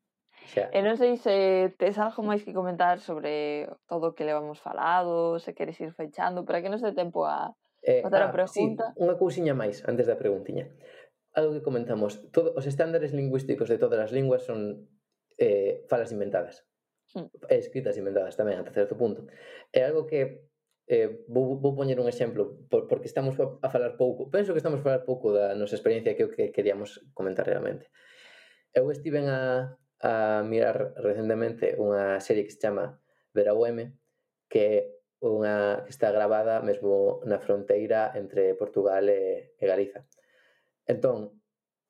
Xa. 0.50 0.68
E 0.72 0.78
eh, 0.78 0.82
non 0.82 0.98
sei 0.98 1.14
se 1.16 1.70
tes 1.78 1.96
algo 2.00 2.26
máis 2.26 2.42
que 2.42 2.56
comentar 2.56 2.98
sobre 2.98 3.68
todo 3.86 4.12
o 4.12 4.14
que 4.16 4.26
levamos 4.26 4.58
falado, 4.58 5.38
se 5.38 5.54
queres 5.54 5.78
ir 5.78 5.94
fechando, 5.94 6.44
para 6.44 6.60
que 6.60 6.72
nos 6.72 6.82
dé 6.82 6.92
tempo 6.92 7.24
a 7.24 7.54
eh, 7.82 8.02
botar 8.02 8.26
ah, 8.26 8.28
a 8.28 8.34
pregunta. 8.34 8.84
Sí, 8.92 9.00
unha 9.00 9.14
cousiña 9.16 9.54
máis 9.54 9.84
antes 9.86 10.10
da 10.10 10.18
preguntiña. 10.18 10.68
Algo 11.32 11.56
que 11.56 11.64
comentamos, 11.64 12.20
todo, 12.34 12.52
os 12.52 12.68
estándares 12.68 13.16
lingüísticos 13.16 13.70
de 13.70 13.80
todas 13.80 14.00
as 14.02 14.12
linguas 14.12 14.44
son 14.44 14.90
eh, 15.38 15.86
falas 15.88 16.12
inventadas. 16.12 16.68
Hmm. 17.14 17.28
Escritas 17.48 17.96
inventadas 17.96 18.36
tamén, 18.36 18.60
ata 18.60 18.72
certo 18.72 18.96
punto. 18.96 19.28
É 19.72 19.84
algo 19.84 20.04
que 20.04 20.52
eh, 20.86 21.24
vou, 21.28 21.58
vou 21.58 21.74
poñer 21.74 22.00
un 22.00 22.08
exemplo 22.08 22.66
por, 22.68 22.88
porque 22.88 23.06
estamos 23.06 23.38
a 23.38 23.68
falar 23.70 23.96
pouco 23.96 24.28
penso 24.30 24.52
que 24.52 24.58
estamos 24.58 24.80
a 24.80 24.82
falar 24.82 25.02
pouco 25.06 25.32
da 25.32 25.54
nosa 25.54 25.78
experiencia 25.78 26.14
que 26.14 26.22
é 26.22 26.26
o 26.26 26.34
que 26.34 26.50
queríamos 26.50 27.00
comentar 27.14 27.46
realmente 27.46 27.86
eu 28.74 28.90
estiven 28.90 29.30
a 29.30 29.72
a 30.02 30.42
mirar 30.42 30.98
recentemente 30.98 31.78
unha 31.78 32.18
serie 32.18 32.42
que 32.42 32.50
se 32.50 32.58
chama 32.58 32.98
Vera 33.30 33.54
UM, 33.54 33.94
que 34.50 34.98
unha 35.22 35.86
que 35.86 35.94
está 35.94 36.10
gravada 36.10 36.58
mesmo 36.60 37.22
na 37.22 37.38
fronteira 37.38 38.10
entre 38.18 38.58
Portugal 38.58 39.06
e, 39.06 39.54
e 39.54 39.64
Galiza. 39.64 40.02
Entón, 40.82 41.38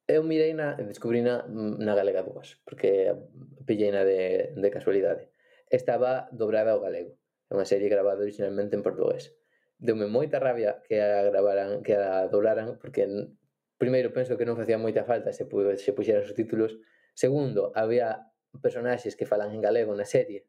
eu 0.04 0.20
mirei 0.22 0.52
na, 0.52 0.76
descubrina 0.76 1.48
na 1.48 1.96
Galega 1.96 2.20
2, 2.20 2.60
porque 2.68 3.16
pilleina 3.64 4.04
de, 4.04 4.52
de 4.52 4.68
casualidade. 4.70 5.32
Estaba 5.72 6.28
dobrada 6.36 6.76
ao 6.76 6.84
galego. 6.84 7.16
É 7.48 7.56
unha 7.56 7.64
serie 7.64 7.88
gravada 7.88 8.20
originalmente 8.20 8.76
en 8.76 8.84
portugués. 8.84 9.32
Deume 9.80 10.04
moita 10.04 10.36
rabia 10.36 10.84
que 10.84 11.00
a 11.00 11.32
gravaran, 11.32 11.80
que 11.80 11.96
a 11.96 12.28
doblaran, 12.28 12.76
porque 12.76 13.08
primeiro 13.80 14.12
penso 14.12 14.36
que 14.36 14.44
non 14.44 14.60
facía 14.60 14.76
moita 14.76 15.08
falta 15.08 15.32
se, 15.32 15.48
pu 15.48 15.64
se 15.80 15.96
puxeran 15.96 16.28
os 16.28 16.36
títulos, 16.36 16.76
Segundo, 17.14 17.72
había 17.74 18.32
personaxes 18.60 19.16
que 19.16 19.26
falan 19.26 19.52
en 19.52 19.60
galego 19.60 19.94
na 19.94 20.04
serie. 20.04 20.44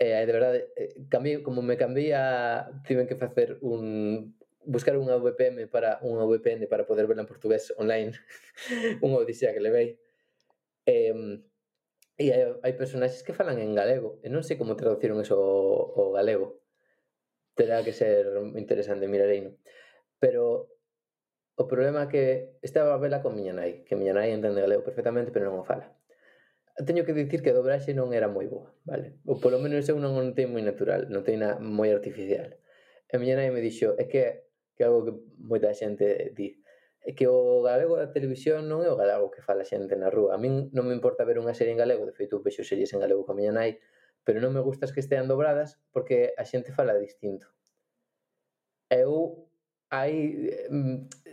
E 0.00 0.16
eh, 0.16 0.24
de 0.24 0.32
verdade, 0.32 0.58
eh, 0.76 0.94
cambiei, 1.08 1.42
como 1.42 1.60
me 1.62 1.76
cambia, 1.76 2.70
tiven 2.86 3.06
que 3.06 3.20
facer 3.20 3.58
un 3.60 4.34
buscar 4.64 4.96
unha 4.96 5.16
VPN 5.16 5.66
para 5.72 5.98
unha 6.04 6.24
VPN 6.28 6.68
para 6.68 6.84
poder 6.84 7.08
verla 7.08 7.24
en 7.24 7.30
portugués 7.30 7.72
online. 7.76 8.12
unha 9.04 9.20
odisea 9.20 9.52
que 9.52 9.64
levei. 9.64 9.98
Eh, 10.86 11.40
e 12.20 12.24
hai, 12.32 12.42
hai 12.64 12.72
personaxes 12.76 13.24
que 13.24 13.36
falan 13.36 13.56
en 13.60 13.72
galego, 13.72 14.20
e 14.20 14.28
non 14.28 14.44
sei 14.44 14.60
como 14.60 14.76
traduciron 14.76 15.20
eso 15.24 15.40
ao, 15.40 15.96
ao 15.96 16.08
galego. 16.12 16.60
Terá 17.56 17.80
que 17.84 17.96
ser 17.96 18.28
interesante, 18.56 19.08
mirareino. 19.08 19.56
Pero 20.20 20.68
O 21.60 21.68
problema 21.68 22.00
é 22.04 22.10
que 22.12 22.24
estaba 22.68 22.96
a 22.96 23.02
vela 23.04 23.20
con 23.20 23.36
miña 23.36 23.52
nai, 23.52 23.84
que 23.84 23.92
miña 23.92 24.16
nai 24.16 24.32
entende 24.32 24.64
galego 24.64 24.80
perfectamente, 24.88 25.28
pero 25.28 25.44
non 25.44 25.60
o 25.60 25.68
fala. 25.70 25.92
Teño 26.88 27.04
que 27.04 27.12
dicir 27.12 27.44
que 27.44 27.52
a 27.52 27.58
dobraxe 27.60 27.92
non 27.92 28.16
era 28.16 28.32
moi 28.32 28.48
boa, 28.48 28.72
vale? 28.88 29.20
Ou 29.28 29.36
polo 29.44 29.60
menos 29.60 29.84
eu 29.92 30.00
non 30.00 30.16
o 30.16 30.24
notei 30.24 30.48
moi 30.48 30.64
natural, 30.64 31.12
non 31.12 31.20
teina 31.20 31.60
moi 31.60 31.92
artificial. 31.92 32.56
E 33.12 33.14
miña 33.20 33.36
nai 33.36 33.52
me 33.52 33.60
dixo, 33.60 33.92
é 34.00 34.08
que, 34.08 34.48
que 34.72 34.82
algo 34.88 35.04
que 35.04 35.12
moita 35.36 35.68
xente 35.76 36.32
di, 36.32 36.56
é 37.04 37.12
que 37.12 37.28
o 37.28 37.60
galego 37.60 38.00
da 38.00 38.08
televisión 38.08 38.64
non 38.64 38.80
é 38.80 38.88
o 38.88 38.96
galego 38.96 39.28
que 39.28 39.44
fala 39.44 39.60
xente 39.60 40.00
na 40.00 40.08
rúa. 40.08 40.32
A 40.32 40.40
min 40.40 40.72
non 40.72 40.88
me 40.88 40.96
importa 40.96 41.28
ver 41.28 41.36
unha 41.36 41.52
serie 41.52 41.76
en 41.76 41.80
galego, 41.84 42.08
de 42.08 42.16
feito, 42.16 42.40
vexo 42.40 42.64
series 42.64 42.88
en 42.96 43.04
galego 43.04 43.28
con 43.28 43.36
miña 43.36 43.52
nai, 43.52 43.76
pero 44.24 44.40
non 44.40 44.56
me 44.56 44.64
gustas 44.64 44.96
que 44.96 45.04
estean 45.04 45.28
dobradas 45.28 45.76
porque 45.92 46.32
a 46.40 46.44
xente 46.48 46.72
fala 46.72 46.96
distinto. 46.96 47.52
Eu 48.88 49.44
aí 49.90 50.48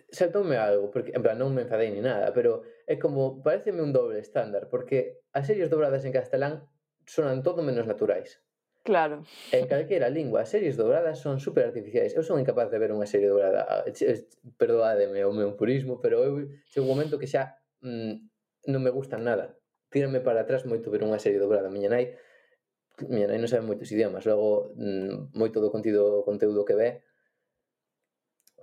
saltoume 0.09 0.57
algo, 0.57 0.91
porque 0.91 1.11
en 1.11 1.21
plan 1.21 1.35
non 1.35 1.51
me 1.51 1.67
enfadei 1.67 1.91
ni 1.91 1.99
nada, 1.99 2.31
pero 2.31 2.63
é 2.87 2.95
como, 2.95 3.43
pareceme 3.43 3.83
un 3.83 3.91
doble 3.91 4.19
estándar, 4.23 4.71
porque 4.71 5.19
as 5.35 5.47
series 5.47 5.67
dobradas 5.67 6.07
en 6.07 6.15
castelán 6.15 6.63
sonan 7.03 7.43
todo 7.43 7.63
menos 7.63 7.87
naturais. 7.87 8.39
Claro. 8.87 9.27
En 9.51 9.67
calquera 9.67 10.07
lingua, 10.07 10.47
as 10.47 10.49
series 10.49 10.79
dobradas 10.79 11.19
son 11.19 11.43
super 11.43 11.67
artificiais. 11.67 12.15
Eu 12.15 12.23
son 12.23 12.39
incapaz 12.39 12.71
de 12.71 12.79
ver 12.79 12.95
unha 12.95 13.03
serie 13.03 13.27
dobrada. 13.27 13.83
Eh, 13.83 14.23
Perdoádeme 14.55 15.27
o 15.27 15.35
meu 15.35 15.59
purismo, 15.59 15.99
pero 15.99 16.23
eu 16.23 16.47
chego 16.71 16.87
un 16.87 16.95
momento 16.95 17.19
que 17.19 17.27
xa 17.27 17.59
mm, 17.83 18.15
non 18.71 18.79
me 18.79 18.91
gustan 18.95 19.27
nada. 19.27 19.59
Tírame 19.91 20.23
para 20.23 20.47
atrás 20.47 20.63
moito 20.63 20.87
ver 20.87 21.03
unha 21.03 21.19
serie 21.19 21.35
dobrada. 21.35 21.67
Miña 21.67 21.91
nai, 21.91 22.15
miña 23.11 23.27
nai 23.27 23.43
non 23.43 23.51
sabe 23.51 23.67
moitos 23.67 23.91
idiomas. 23.91 24.23
Logo, 24.23 24.71
mm, 24.79 25.35
moito 25.35 25.59
do 25.59 25.67
contido, 25.67 26.23
conteúdo 26.23 26.63
que 26.63 26.79
ve 26.79 26.89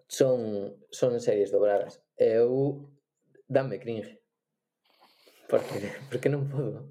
son, 0.07 0.75
son 0.91 1.21
series 1.21 1.51
dobradas. 1.51 2.03
Eu 2.17 2.91
dame 3.49 3.79
cringe. 3.79 4.21
Porque, 5.49 5.93
porque 6.09 6.29
non 6.29 6.49
podo. 6.49 6.89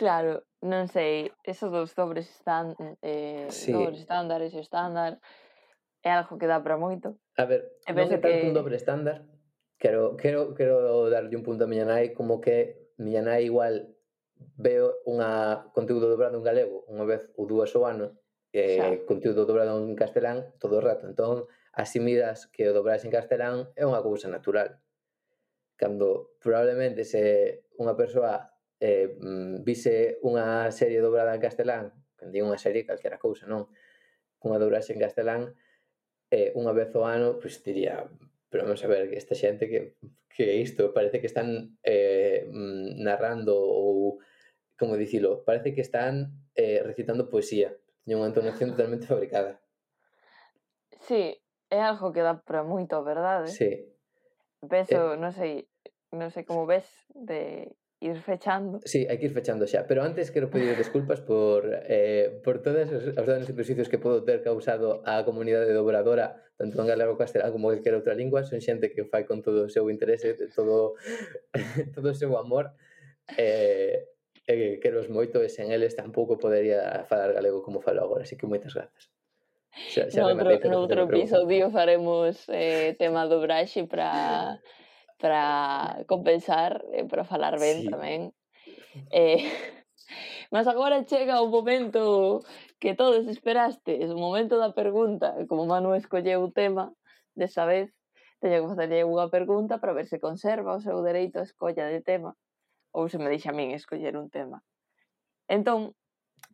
Claro, 0.00 0.48
non 0.64 0.88
sei, 0.88 1.28
esos 1.44 1.68
dos 1.68 1.92
dobres 1.92 2.24
están 2.28 2.72
eh, 3.04 3.48
sí. 3.52 3.72
dobres 3.72 4.00
estándares 4.00 4.56
e 4.56 4.60
estándar 4.60 5.20
é 6.00 6.08
algo 6.08 6.40
que 6.40 6.48
dá 6.48 6.56
para 6.64 6.80
moito. 6.80 7.20
A 7.36 7.44
ver, 7.44 7.68
e 7.84 7.92
non 7.92 8.08
é 8.08 8.16
tanto 8.16 8.32
que... 8.32 8.48
un 8.48 8.56
dobre 8.56 8.80
estándar, 8.80 9.28
quero, 9.76 10.16
quero, 10.16 10.56
quero 10.56 11.08
darlle 11.12 11.36
un 11.36 11.44
punto 11.44 11.64
a 11.64 11.70
miña 11.70 11.84
nai 11.84 12.16
como 12.16 12.40
que 12.40 12.88
miña 12.96 13.20
nai 13.20 13.44
igual 13.44 13.92
veo 14.56 14.96
unha 15.04 15.68
conteúdo 15.76 16.08
dobrado 16.08 16.40
en 16.40 16.44
galego 16.44 16.88
unha 16.88 17.04
vez 17.04 17.28
ou 17.36 17.44
dúas 17.44 17.68
ao 17.76 17.84
ano 17.84 18.16
e 18.56 18.80
eh, 18.80 18.96
conteúdo 19.04 19.44
dobrado 19.44 19.76
en 19.76 19.92
castelán 19.92 20.56
todo 20.56 20.80
o 20.80 20.84
rato, 20.84 21.04
entón 21.04 21.44
asimilas 21.80 22.46
que 22.52 22.68
o 22.68 22.76
dobraxe 22.76 23.08
en 23.08 23.14
castelán 23.16 23.72
é 23.72 23.88
unha 23.88 24.04
cousa 24.04 24.28
natural. 24.28 24.76
Cando 25.80 26.36
probablemente 26.44 27.08
se 27.08 27.64
unha 27.80 27.96
persoa 27.96 28.52
eh, 28.76 29.16
mm, 29.16 29.64
vise 29.64 30.20
unha 30.20 30.68
serie 30.68 31.00
dobrada 31.00 31.32
en 31.32 31.40
castelán, 31.40 31.96
cando 32.20 32.32
digo 32.36 32.44
unha 32.44 32.60
serie, 32.60 32.84
calquera 32.84 33.16
cousa, 33.16 33.48
non? 33.48 33.72
Unha 34.44 34.60
dobraxe 34.60 34.92
en 34.92 35.00
castelán, 35.00 35.56
eh, 36.28 36.52
unha 36.52 36.76
vez 36.76 36.92
ao 36.92 37.08
ano, 37.08 37.40
pois 37.40 37.64
diría, 37.64 38.04
pero 38.52 38.68
vamos 38.68 38.84
a 38.84 38.88
ver, 38.88 39.08
que 39.08 39.16
esta 39.16 39.32
xente 39.32 39.64
que, 39.64 39.96
que 40.28 40.52
é 40.52 40.56
isto, 40.60 40.92
parece 40.92 41.20
que 41.20 41.28
están 41.32 41.80
eh, 41.80 42.44
mm, 42.44 43.00
narrando 43.00 43.56
ou, 43.56 44.20
como 44.76 45.00
dicilo, 45.00 45.44
parece 45.48 45.72
que 45.72 45.80
están 45.80 46.44
eh, 46.56 46.84
recitando 46.84 47.32
poesía. 47.32 47.72
teñen 48.04 48.20
unha 48.20 48.30
entonación 48.32 48.74
totalmente 48.74 49.06
fabricada. 49.06 49.62
Sí, 51.06 51.39
É 51.70 51.80
algo 51.80 52.12
que 52.12 52.20
dá 52.20 52.34
para 52.34 52.66
moito, 52.66 52.98
verdade? 53.02 53.46
Sí. 53.46 53.86
Penso, 54.68 55.14
eh, 55.14 55.16
non 55.16 55.30
sei, 55.30 55.70
non 56.12 56.28
sei 56.34 56.42
como 56.42 56.66
ves 56.66 56.84
de 57.14 57.70
ir 58.00 58.18
fechando. 58.20 58.80
Sí, 58.84 59.06
hai 59.06 59.20
que 59.20 59.28
ir 59.28 59.34
fechando 59.36 59.68
xa, 59.68 59.86
pero 59.86 60.02
antes 60.02 60.32
quero 60.32 60.48
pedir 60.50 60.74
desculpas 60.74 61.20
por 61.20 61.68
eh, 61.68 62.40
por 62.42 62.64
todos 62.64 62.88
os, 62.90 63.04
os 63.12 63.26
danos 63.28 63.46
e 63.46 63.54
prejuicios 63.54 63.92
que 63.92 64.00
podo 64.00 64.24
ter 64.24 64.40
causado 64.42 65.04
á 65.04 65.22
comunidade 65.22 65.70
dobradora, 65.76 66.42
tanto 66.56 66.80
en 66.80 66.88
galego 66.88 67.20
castelán 67.20 67.52
como 67.52 67.70
en 67.70 67.78
calquera 67.78 68.00
outra 68.00 68.16
lingua, 68.16 68.42
son 68.42 68.58
xente 68.64 68.90
que 68.90 69.04
fai 69.04 69.28
con 69.28 69.44
todo 69.44 69.68
o 69.68 69.72
seu 69.72 69.86
interese, 69.92 70.34
todo 70.56 70.96
todo 71.94 72.08
o 72.10 72.16
seu 72.16 72.32
amor. 72.40 72.72
Eh, 73.36 74.10
eh, 74.48 74.80
queros 74.82 75.06
moito 75.12 75.44
e 75.44 75.52
sen 75.52 75.70
eles 75.70 75.94
tampouco 75.94 76.40
podería 76.40 77.04
falar 77.04 77.30
galego 77.36 77.60
como 77.62 77.84
falo 77.84 78.00
agora, 78.00 78.24
así 78.24 78.34
que 78.34 78.48
moitas 78.48 78.72
grazas. 78.72 79.12
Xa, 79.70 80.10
xa 80.10 80.20
no, 80.22 80.34
outro, 80.34 80.50
no 80.68 80.78
outro 80.82 81.00
episodio 81.06 81.70
faremos 81.70 82.42
eh, 82.50 82.98
tema 82.98 83.30
dobraxe 83.30 83.86
para 83.86 84.58
para 85.20 86.02
compensar 86.08 86.82
e 86.96 87.04
para 87.04 87.28
falar 87.28 87.60
ben 87.60 87.84
sí. 87.84 87.88
tamén. 87.92 88.32
Eh, 89.12 89.44
mas 90.54 90.66
agora 90.66 91.04
chega 91.04 91.44
o 91.44 91.52
momento 91.52 92.40
que 92.80 92.96
todos 92.96 93.28
esperastes, 93.28 94.08
o 94.10 94.16
momento 94.16 94.56
da 94.56 94.72
pergunta, 94.72 95.36
como 95.46 95.68
Manu 95.68 95.92
escolleu 95.94 96.40
o 96.42 96.50
tema 96.50 96.90
desa 97.36 97.68
vez, 97.68 97.92
teño 98.40 98.64
que 98.64 98.72
facerlle 98.72 99.04
unha 99.04 99.28
pergunta 99.28 99.76
para 99.76 99.92
ver 99.92 100.08
se 100.08 100.16
conserva 100.16 100.80
o 100.80 100.82
seu 100.82 100.98
dereito 101.04 101.38
a 101.38 101.46
escolla 101.46 101.86
de 101.92 102.00
tema 102.00 102.32
ou 102.90 103.06
se 103.06 103.20
me 103.20 103.28
deixa 103.28 103.52
a 103.52 103.56
min 103.56 103.76
escoller 103.76 104.16
un 104.16 104.32
tema. 104.32 104.64
Entón, 105.46 105.92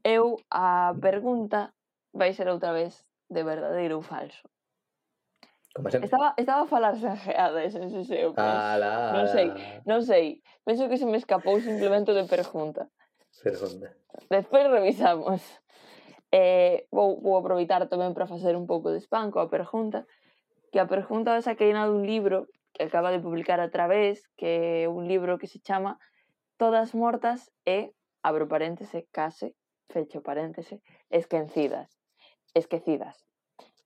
eu 0.03 0.43
a 0.51 0.93
pergunta 0.99 1.76
vai 2.17 2.33
ser 2.33 2.49
outra 2.49 2.73
vez 2.73 3.05
de 3.29 3.43
verdadeiro 3.45 3.97
ou 3.97 4.03
falso. 4.03 4.49
Como 5.77 5.91
sempre. 5.91 6.09
Estaba, 6.09 6.33
estaba 6.37 6.63
a 6.65 6.67
falar 6.67 6.97
xajeada 6.97 7.61
ese 7.63 7.85
seseo, 7.93 8.33
pero 8.33 8.49
Ala, 8.49 9.13
non 9.13 9.27
sei. 9.29 9.49
non 9.85 10.01
sei, 10.01 10.41
penso 10.65 10.89
que 10.89 10.97
se 10.97 11.05
me 11.05 11.21
escapou 11.21 11.61
simplemente 11.61 12.17
de 12.17 12.25
pergunta. 12.25 12.89
Pregunta. 13.45 13.93
Despois 14.33 14.65
revisamos. 14.73 15.45
Eh, 16.33 16.89
vou, 16.91 17.21
vou 17.21 17.37
aproveitar 17.37 17.85
tamén 17.93 18.17
para 18.17 18.27
facer 18.27 18.57
un 18.57 18.65
pouco 18.65 18.89
de 18.91 19.05
spam 19.05 19.29
coa 19.29 19.53
pergunta, 19.53 20.09
que 20.73 20.81
a 20.81 20.89
pergunta 20.89 21.45
saquei 21.45 21.71
na 21.77 21.85
dun 21.85 22.09
libro 22.09 22.49
que 22.73 22.89
acaba 22.89 23.13
de 23.13 23.21
publicar 23.21 23.61
a 23.61 23.69
través, 23.69 24.25
que 24.37 24.85
é 24.85 24.89
un 24.89 25.05
libro 25.07 25.37
que 25.37 25.47
se 25.47 25.61
chama 25.61 26.01
Todas 26.57 26.97
mortas 26.97 27.53
e, 27.69 27.93
abro 28.25 28.49
paréntese, 28.49 29.05
case, 29.13 29.53
fecho 29.93 30.25
paréntese, 30.25 30.81
esquecidas. 31.13 31.93
esquecidas. 32.57 33.17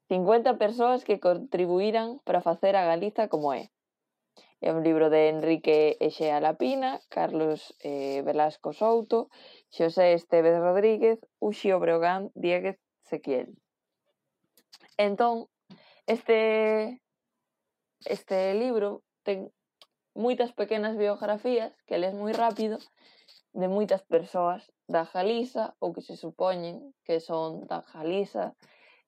50 0.08 0.58
persoas 0.58 1.04
que 1.04 1.20
contribuíran 1.20 2.20
para 2.24 2.40
facer 2.40 2.74
a 2.76 2.84
Galiza 2.84 3.28
como 3.28 3.52
é. 3.52 3.70
É 4.60 4.72
un 4.76 4.82
libro 4.84 5.08
de 5.08 5.28
Enrique 5.28 5.96
Exea 6.00 6.38
Lapina, 6.40 7.00
Carlos 7.08 7.74
eh, 7.80 8.20
Velasco 8.22 8.72
Souto, 8.72 9.30
Xosé 9.70 10.12
Esteves 10.12 10.58
Rodríguez, 10.60 11.18
Uxío 11.38 11.80
Breogán, 11.80 12.30
Dieguez 12.34 12.78
Sequiel. 13.02 13.56
Entón, 14.98 15.48
este, 16.06 17.00
este 18.04 18.52
libro 18.54 19.02
ten 19.24 19.48
moitas 20.12 20.52
pequenas 20.52 20.98
biografías 20.98 21.72
que 21.86 21.96
lees 21.96 22.12
moi 22.12 22.34
rápido 22.36 22.76
de 23.56 23.66
moitas 23.70 24.02
persoas 24.04 24.68
da 24.90 25.06
Galiza 25.14 25.64
ou 25.82 25.94
que 25.94 26.02
se 26.02 26.14
supoñen 26.18 26.76
que 27.06 27.22
son 27.22 27.66
da 27.70 27.86
Galiza. 27.92 28.44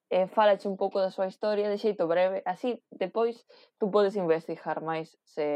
Eh, 0.09 0.23
e 0.23 0.27
falache 0.27 0.69
un 0.71 0.77
pouco 0.77 1.01
da 1.03 1.09
súa 1.15 1.27
historia 1.31 1.67
de 1.67 1.81
xeito 1.83 2.05
breve, 2.13 2.39
así 2.45 2.69
depois 3.03 3.35
tú 3.79 3.89
podes 3.89 4.15
investigar 4.15 4.77
máis 4.89 5.17
se 5.33 5.47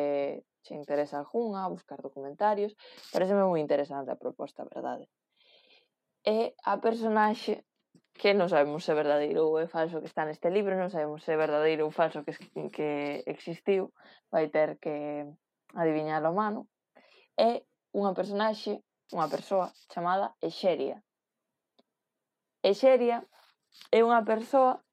che 0.66 0.74
interesa 0.76 1.22
algunha, 1.22 1.70
buscar 1.70 2.02
documentarios, 2.02 2.76
pareceme 3.14 3.48
moi 3.48 3.62
interesante 3.62 4.10
a 4.12 4.20
proposta, 4.20 4.66
a 4.66 4.70
verdade. 4.74 5.06
E 6.26 6.58
a 6.66 6.76
personaxe 6.84 7.64
que 8.18 8.34
non 8.34 8.50
sabemos 8.50 8.84
se 8.84 8.92
é 8.92 8.98
verdadeiro 8.98 9.48
ou 9.48 9.62
é 9.62 9.68
falso 9.70 10.02
que 10.02 10.10
está 10.10 10.26
neste 10.26 10.50
libro, 10.50 10.74
non 10.76 10.92
sabemos 10.92 11.22
se 11.24 11.32
é 11.32 11.38
verdadeiro 11.38 11.86
ou 11.86 11.94
falso 11.94 12.26
que, 12.26 12.34
que 12.74 12.90
existiu, 13.30 13.94
vai 14.34 14.50
ter 14.50 14.76
que 14.84 15.24
adivinar 15.78 16.26
o 16.26 16.34
mano, 16.34 16.68
é 17.38 17.62
unha 17.94 18.12
personaxe 18.18 18.82
unha 19.16 19.28
persoa 19.32 19.72
chamada 19.92 20.36
Exeria. 20.42 21.00
Exeria 22.64 23.24
é 23.92 24.04
unha 24.04 24.26
persoa 24.26 24.84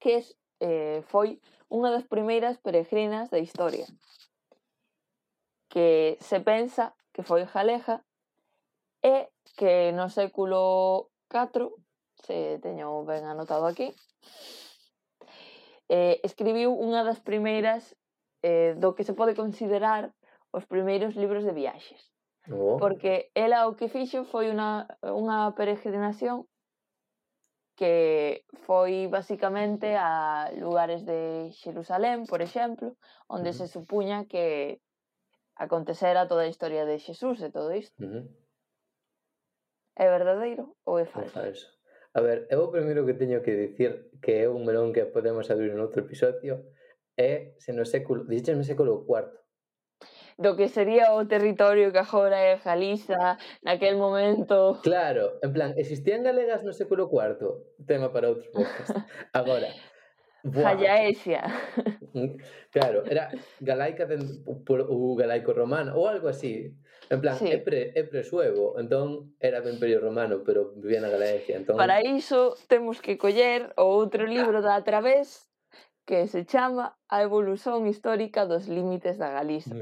que 0.00 0.20
es, 0.20 0.36
eh, 0.60 1.00
foi 1.08 1.40
unha 1.72 1.90
das 1.90 2.04
primeiras 2.04 2.60
peregrinas 2.60 3.30
da 3.32 3.40
historia, 3.40 3.86
que 5.72 6.18
se 6.20 6.38
pensa 6.40 6.94
que 7.12 7.24
foi 7.24 7.48
galega 7.48 8.04
e 9.02 9.32
que 9.56 9.92
no 9.96 10.12
século 10.12 11.08
IV, 11.32 11.72
se 12.20 12.58
teño 12.60 13.04
ben 13.08 13.24
anotado 13.24 13.64
aquí, 13.66 13.94
eh, 15.88 16.20
escribiu 16.22 16.74
unha 16.74 17.06
das 17.06 17.22
primeiras 17.22 17.96
eh, 18.42 18.74
do 18.76 18.94
que 18.94 19.06
se 19.06 19.14
pode 19.14 19.34
considerar 19.34 20.12
os 20.52 20.66
primeiros 20.66 21.16
libros 21.16 21.44
de 21.44 21.52
viaxes. 21.52 22.15
Oh. 22.50 22.76
Porque 22.78 23.30
ela 23.34 23.66
o 23.66 23.74
que 23.74 23.88
fixo 23.88 24.24
foi 24.24 24.50
unha, 24.50 24.86
unha 25.02 25.50
peregrinación 25.58 26.46
que 27.76 28.42
foi 28.64 29.06
basicamente 29.06 29.94
a 30.00 30.48
lugares 30.56 31.04
de 31.04 31.52
Xerusalén, 31.52 32.24
por 32.24 32.40
exemplo, 32.40 32.96
onde 33.28 33.50
uh 33.50 33.54
-huh. 33.54 33.68
se 33.68 33.68
supuña 33.68 34.24
que 34.24 34.80
acontecera 35.56 36.28
toda 36.28 36.48
a 36.48 36.52
historia 36.52 36.88
de 36.88 36.96
Xesús 36.98 37.38
e 37.44 37.52
todo 37.52 37.72
isto. 37.76 37.96
Uh 38.00 38.08
-huh. 38.08 38.24
É 39.96 40.06
verdadeiro 40.08 40.76
ou 40.88 40.98
é 40.98 41.04
falso? 41.04 41.36
É 41.36 41.52
falso. 41.52 41.66
A 42.16 42.20
ver, 42.24 42.48
eu 42.48 42.64
o 42.64 42.72
primeiro 42.72 43.04
que 43.04 43.12
teño 43.12 43.44
que 43.44 43.52
dicir 43.52 44.08
que 44.24 44.44
é 44.44 44.48
un 44.48 44.64
melón 44.64 44.92
que 44.96 45.04
podemos 45.04 45.52
abrir 45.52 45.68
en 45.72 45.84
outro 45.84 46.00
episodio 46.00 46.64
é 47.16 47.56
se 47.60 47.76
no 47.76 47.84
século, 47.84 48.24
dixen 48.24 48.56
no 48.56 48.64
século 48.64 49.04
IV, 49.04 49.28
do 50.36 50.56
que 50.56 50.68
sería 50.68 51.16
o 51.16 51.24
territorio 51.24 51.92
que 51.92 51.98
agora 51.98 52.36
é 52.36 52.60
Galiza 52.60 53.40
naquel 53.64 53.96
momento. 53.96 54.80
Claro, 54.84 55.40
en 55.40 55.50
plan, 55.52 55.70
existían 55.76 56.22
galegas 56.22 56.60
no 56.62 56.76
século 56.76 57.08
IV, 57.08 57.40
tema 57.88 58.12
para 58.12 58.28
outros 58.28 58.52
podcast. 58.52 58.92
Agora, 59.32 59.72
Jallaesia. 60.44 61.42
Mm, 62.12 62.36
claro, 62.70 63.04
era 63.06 63.32
galaica 63.60 64.06
de, 64.06 64.16
o 64.46 65.16
galaico 65.16 65.52
romano 65.52 65.96
ou 65.96 66.06
algo 66.08 66.28
así. 66.28 66.76
En 67.10 67.20
plan, 67.20 67.36
sí. 67.36 67.50
é, 67.50 67.58
pre, 67.58 67.92
é 67.94 68.02
presuevo, 68.02 68.78
entón 68.78 69.36
era 69.38 69.60
do 69.60 69.70
Imperio 69.70 70.00
Romano, 70.00 70.42
pero 70.44 70.74
vivía 70.74 71.00
na 71.00 71.08
Galaecia. 71.08 71.56
Entón... 71.56 71.78
Para 71.78 72.02
iso 72.02 72.58
temos 72.66 73.00
que 73.00 73.16
coller 73.16 73.72
o 73.78 73.86
outro 73.86 74.26
libro 74.26 74.60
da 74.60 74.82
Través 74.82 75.46
que 76.06 76.26
se 76.26 76.46
chama 76.46 76.94
A 77.08 77.22
evolución 77.22 77.86
histórica 77.86 78.46
dos 78.46 78.66
límites 78.66 79.18
da 79.18 79.30
Galiza. 79.30 79.74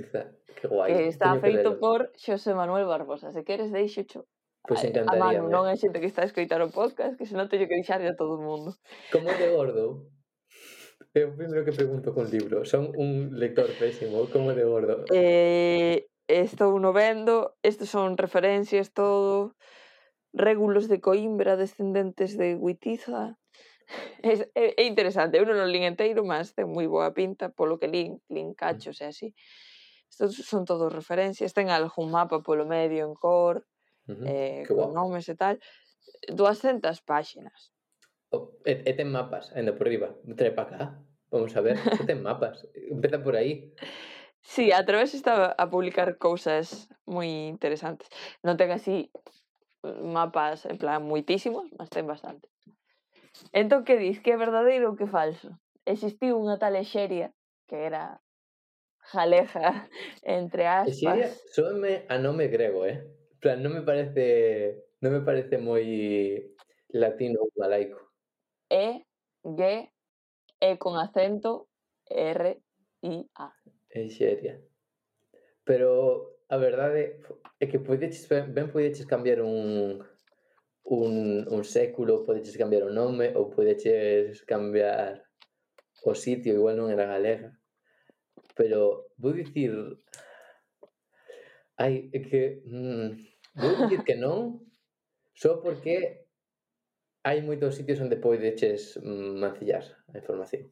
Que 0.60 0.66
guai. 0.68 0.92
Eh, 0.92 0.96
que 0.96 1.08
está 1.08 1.38
feito 1.40 1.74
que 1.74 1.78
por 1.78 2.10
Xosé 2.16 2.54
Manuel 2.54 2.86
Barbosa. 2.86 3.32
Se 3.32 3.44
queres, 3.44 3.72
deixo 3.72 4.02
cho. 4.04 4.26
Pois 4.66 4.80
pues 4.80 4.84
encantaría. 4.84 5.20
A 5.20 5.24
Manu, 5.24 5.52
non 5.52 5.68
é 5.68 5.76
xente 5.76 6.00
que 6.00 6.08
está 6.08 6.24
a 6.24 6.30
escoitar 6.30 6.62
o 6.64 6.72
podcast, 6.72 7.20
que 7.20 7.28
senón 7.28 7.52
teño 7.52 7.68
que 7.68 7.76
deixar 7.76 8.00
a 8.00 8.16
todo 8.16 8.40
o 8.40 8.44
mundo. 8.44 8.72
Como 9.12 9.28
de 9.28 9.52
gordo? 9.52 10.08
É 11.12 11.22
o 11.28 11.36
primeiro 11.36 11.68
que 11.68 11.76
pregunto 11.76 12.16
con 12.16 12.26
libro. 12.32 12.64
Son 12.64 12.90
un 12.96 13.36
lector 13.36 13.68
pésimo. 13.76 14.24
Como 14.32 14.56
de 14.56 14.64
gordo? 14.64 15.04
Eh, 15.12 16.08
estou 16.26 16.80
no 16.80 16.96
vendo. 16.96 17.54
Estos 17.60 17.92
son 17.92 18.16
referencias, 18.16 18.90
todo. 18.96 19.52
Régulos 20.32 20.88
de 20.88 20.98
Coimbra, 20.98 21.60
descendentes 21.60 22.34
de 22.40 22.56
Huitiza. 22.56 23.36
É, 24.22 24.32
é, 24.54 24.64
é 24.80 24.84
interesante, 24.86 25.36
eu 25.36 25.44
non 25.44 25.60
o 25.60 25.68
lín 25.68 25.84
enteiro, 25.84 26.24
mas 26.24 26.56
ten 26.56 26.64
moi 26.64 26.88
boa 26.88 27.12
pinta 27.12 27.52
polo 27.52 27.76
que 27.76 27.88
lin, 27.92 28.16
lín 28.32 28.56
cachos 28.56 28.96
mm. 28.98 29.04
e 29.04 29.06
así. 29.12 29.28
Estos 30.14 30.46
son 30.46 30.64
todos 30.64 30.94
referencias, 30.94 31.54
ten 31.54 31.74
algún 31.74 32.14
mapa 32.14 32.38
polo 32.38 32.62
medio 32.70 33.02
en 33.02 33.18
cor, 33.18 33.66
uh 34.06 34.14
-huh. 34.14 34.26
eh, 34.30 34.62
con 34.70 34.94
nomes 34.94 35.26
e 35.26 35.34
tal. 35.34 35.58
200 36.30 37.02
páxinas. 37.02 37.74
Oh, 38.30 38.54
e, 38.62 38.86
e 38.86 38.92
ten 38.94 39.10
mapas, 39.10 39.50
ainda 39.58 39.74
por 39.74 39.90
riba. 39.90 40.14
Trae 40.38 40.54
para 40.54 40.70
cá. 40.70 40.82
Vamos 41.34 41.50
a 41.58 41.60
ver, 41.66 41.82
que 41.82 42.06
ten 42.06 42.22
mapas. 42.22 42.62
Empeza 42.94 43.18
por 43.18 43.34
aí. 43.34 43.74
Sí, 44.38 44.70
a 44.70 44.86
través 44.86 45.14
estaba 45.14 45.50
a 45.58 45.66
publicar 45.66 46.14
cousas 46.18 46.86
moi 47.10 47.50
interesantes. 47.50 48.06
Non 48.46 48.54
ten 48.54 48.70
así 48.70 49.10
mapas 49.82 50.62
en 50.70 50.78
plan 50.78 51.02
moitísimos, 51.02 51.66
mas 51.74 51.90
ten 51.90 52.06
bastante. 52.06 52.46
Entón, 53.50 53.82
que 53.82 53.98
dis? 53.98 54.22
Que 54.22 54.34
é 54.34 54.38
verdadeiro 54.38 54.94
ou 54.94 54.96
que 54.98 55.10
falso? 55.10 55.58
Existiu 55.82 56.38
unha 56.38 56.54
tal 56.54 56.78
Exeria, 56.78 57.34
que 57.66 57.82
era 57.82 58.22
jaleja 59.12 59.88
entre 60.22 60.66
aspas. 60.66 60.96
Siria, 61.52 61.74
me, 61.74 62.04
ah, 62.08 62.14
a 62.14 62.18
nome 62.18 62.48
grego, 62.48 62.86
eh? 62.86 63.04
plan, 63.44 63.60
non 63.60 63.76
me 63.76 63.82
parece 63.84 64.88
non 65.04 65.12
me 65.12 65.20
parece 65.20 65.60
moi 65.60 65.84
latino 66.96 67.44
ou 67.44 67.52
malaico. 67.60 68.00
E, 68.72 69.04
G, 69.44 69.60
E 70.64 70.78
con 70.78 70.96
acento, 70.96 71.68
R, 72.08 72.56
I, 73.02 73.28
A. 73.36 73.52
En 73.90 74.08
Pero 75.68 75.90
a 76.48 76.56
verdade 76.56 77.20
é 77.60 77.66
que 77.68 77.78
podedes, 77.78 78.24
ben 78.28 78.72
podedes 78.72 79.04
cambiar 79.04 79.44
un, 79.44 80.00
un, 80.84 81.44
un 81.44 81.62
século, 81.64 82.24
podedes 82.24 82.56
cambiar 82.56 82.88
o 82.88 82.94
nome 83.00 83.36
ou 83.36 83.52
podedes 83.52 84.40
cambiar 84.48 85.20
o 86.00 86.16
sitio, 86.16 86.56
igual 86.56 86.80
non 86.80 86.88
era 86.88 87.04
galega. 87.04 87.52
Pero 88.54 89.10
vou 89.18 89.32
dicir 89.32 89.70
Ai, 91.76 92.08
é 92.12 92.18
que 92.20 92.62
mm, 92.66 93.08
vou 93.58 93.72
dicir 93.76 94.00
que 94.06 94.14
non 94.14 94.62
só 95.34 95.58
porque 95.58 96.22
hai 97.26 97.42
moitos 97.42 97.74
sitios 97.74 97.98
onde 97.98 98.14
podeches 98.14 98.94
mm, 99.02 99.42
mancillar 99.42 99.82
a 100.14 100.18
información. 100.22 100.70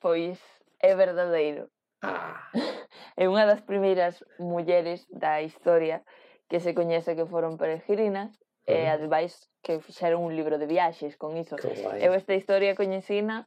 Pois 0.00 0.40
é 0.80 0.96
verdadeiro. 0.96 1.68
Ah. 2.00 2.48
É 3.12 3.28
unha 3.28 3.44
das 3.44 3.60
primeiras 3.60 4.24
mulleres 4.40 5.04
da 5.12 5.44
historia 5.44 6.00
que 6.48 6.64
se 6.64 6.72
coñece 6.72 7.12
que 7.12 7.28
foron 7.28 7.60
peregrinas 7.60 8.32
e 8.64 8.72
-huh. 8.72 8.88
e 8.88 8.88
ademais 8.88 9.52
que 9.60 9.84
fixeron 9.84 10.24
un 10.24 10.32
libro 10.32 10.56
de 10.56 10.64
viaxes 10.64 11.20
con 11.20 11.36
iso. 11.36 11.60
Eu 12.00 12.16
esta 12.16 12.32
historia 12.32 12.72
coñecina 12.72 13.44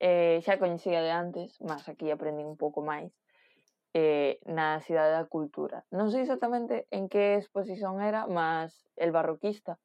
eh, 0.00 0.40
xa 0.46 0.58
coñecía 0.62 1.02
de 1.02 1.12
antes, 1.12 1.58
mas 1.60 1.88
aquí 1.88 2.10
aprendí 2.10 2.44
un 2.44 2.56
pouco 2.56 2.80
máis, 2.82 3.10
eh, 3.94 4.38
na 4.46 4.78
Cidade 4.84 5.12
da 5.16 5.26
Cultura. 5.26 5.84
Non 5.90 6.12
sei 6.12 6.22
exactamente 6.22 6.86
en 6.94 7.10
que 7.12 7.40
exposición 7.40 7.98
era, 8.00 8.26
mas 8.28 8.86
el 8.96 9.10
barroquista, 9.10 9.78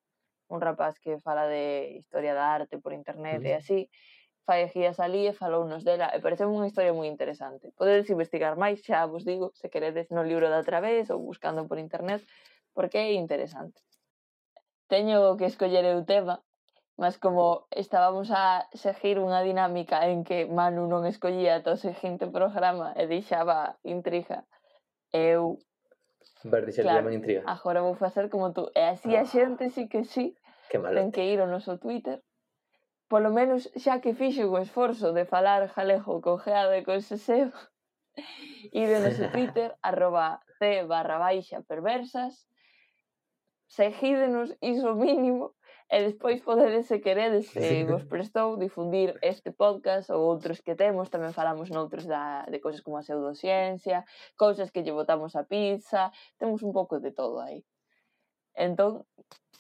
un 0.53 0.61
rapaz 0.61 0.99
que 0.99 1.18
fala 1.20 1.47
de 1.47 1.97
historia 1.97 2.38
da 2.38 2.53
arte 2.53 2.78
por 2.78 2.93
internet 2.93 3.41
mm. 3.41 3.49
e 3.49 3.51
así, 3.57 3.80
fai 4.45 4.68
guías 4.68 4.99
ali 4.99 5.24
e 5.28 5.34
falounos 5.34 5.88
dela 5.88 6.11
e 6.11 6.20
parece 6.20 6.43
unha 6.43 6.68
historia 6.68 6.93
moi 6.93 7.07
interesante. 7.07 7.72
Podedes 7.80 8.11
investigar 8.11 8.53
máis, 8.59 8.84
xa 8.84 9.07
vos 9.07 9.24
digo, 9.24 9.55
se 9.55 9.72
queredes 9.74 10.11
no 10.11 10.22
libro 10.22 10.51
da 10.51 10.61
través 10.61 11.07
ou 11.09 11.24
buscando 11.24 11.66
por 11.66 11.80
internet, 11.80 12.22
porque 12.76 12.99
é 12.99 13.16
interesante. 13.16 13.80
Teño 14.91 15.39
que 15.39 15.47
escoller 15.47 15.86
eu 15.88 16.03
tema, 16.03 16.43
Mas 16.96 17.18
como 17.18 17.66
estábamos 17.72 18.30
a 18.30 18.70
seguir 18.78 19.18
unha 19.18 19.41
dinámica 19.41 20.06
en 20.06 20.22
que 20.22 20.46
Manu 20.46 20.86
non 20.86 21.10
escollía 21.10 21.58
ata 21.58 21.74
o 21.74 21.82
seguinte 21.82 22.30
programa 22.30 22.94
e 22.94 23.10
deixaba 23.10 23.82
intriga, 23.82 24.46
eu... 25.10 25.58
Ver, 26.46 26.70
claro, 26.70 27.10
intriga. 27.10 27.41
Agora 27.50 27.82
vou 27.82 27.96
facer 27.96 28.30
como 28.30 28.54
tú. 28.54 28.70
E 28.78 28.84
así 28.94 29.16
ah, 29.18 29.24
a 29.24 29.26
xente 29.26 29.74
sí 29.74 29.89
que 29.89 30.06
sí 30.06 30.38
que 30.70 30.78
malo. 30.78 30.94
ten 30.94 31.10
que 31.10 31.26
ir 31.26 31.41
ao 31.41 31.50
noso 31.50 31.82
Twitter. 31.82 32.22
Polo 33.10 33.34
menos 33.34 33.70
xa 33.74 33.98
que 33.98 34.14
fixe 34.14 34.46
o 34.46 34.58
esforzo 34.62 35.14
de 35.18 35.26
falar 35.26 35.66
jalejo 35.74 36.22
con 36.22 36.38
geado 36.38 36.74
e 36.78 36.86
con 36.86 37.02
seseo, 37.02 37.50
ir 38.82 38.89
ao 38.94 39.02
noso 39.02 39.34
Twitter, 39.34 39.74
arroba 39.88 40.46
c 40.62 40.86
barra 40.86 41.18
baixa 41.18 41.66
perversas, 41.66 42.46
seguídenos, 43.66 44.54
iso 44.62 44.94
mínimo, 44.94 45.58
e 45.89 45.97
despois 46.03 46.41
podedes, 46.41 46.88
se 46.88 46.99
queredes, 46.99 47.49
se 47.49 47.81
eh, 47.81 47.86
vos 47.86 48.03
prestou, 48.05 48.57
difundir 48.57 49.17
este 49.21 49.51
podcast 49.51 50.11
ou 50.11 50.21
outros 50.23 50.61
que 50.61 50.75
temos, 50.75 51.09
tamén 51.09 51.36
falamos 51.36 51.69
noutros 51.69 52.05
da, 52.07 52.45
de 52.47 52.59
cousas 52.59 52.81
como 52.81 52.97
a 52.97 53.05
pseudociencia, 53.05 54.05
cousas 54.36 54.71
que 54.71 54.81
lle 54.81 54.95
botamos 54.95 55.36
a 55.36 55.43
pizza, 55.43 56.11
temos 56.39 56.63
un 56.63 56.71
pouco 56.71 56.99
de 56.99 57.11
todo 57.11 57.43
aí. 57.43 57.61
Entón, 58.53 59.05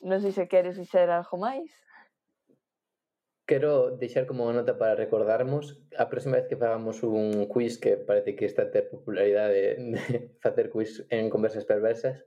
non 0.01 0.21
sei 0.21 0.31
se 0.31 0.45
queres 0.45 0.77
dixer 0.77 1.09
algo 1.09 1.37
máis. 1.39 1.69
Quero 3.43 3.91
deixar 3.99 4.23
como 4.23 4.47
nota 4.55 4.79
para 4.79 4.95
recordarmos 4.95 5.75
a 5.99 6.07
próxima 6.07 6.39
vez 6.39 6.47
que 6.47 6.55
fagamos 6.55 7.03
un 7.03 7.45
quiz 7.51 7.75
que 7.75 7.99
parece 7.99 8.39
que 8.39 8.47
está 8.47 8.63
a 8.63 8.71
ter 8.71 8.87
popularidade 8.87 9.53
de, 9.53 9.99
de 9.99 10.03
facer 10.43 10.71
quiz 10.71 11.03
en 11.11 11.27
conversas 11.27 11.67
perversas 11.67 12.23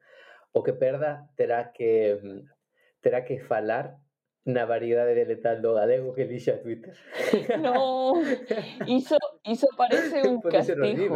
o 0.52 0.62
que 0.62 0.76
perda 0.76 1.28
terá 1.36 1.72
que 1.72 2.20
mm, 2.20 2.55
terá 3.06 3.22
que 3.22 3.38
falar 3.38 4.02
na 4.42 4.66
variedade 4.66 5.14
dialetal 5.14 5.62
do 5.62 5.78
galego 5.78 6.10
que 6.10 6.26
lixa 6.26 6.58
a 6.58 6.62
Twitter. 6.62 6.90
No, 7.62 8.18
iso, 8.90 9.14
iso 9.46 9.70
parece 9.78 10.26
un 10.26 10.42
castigo. 10.42 11.14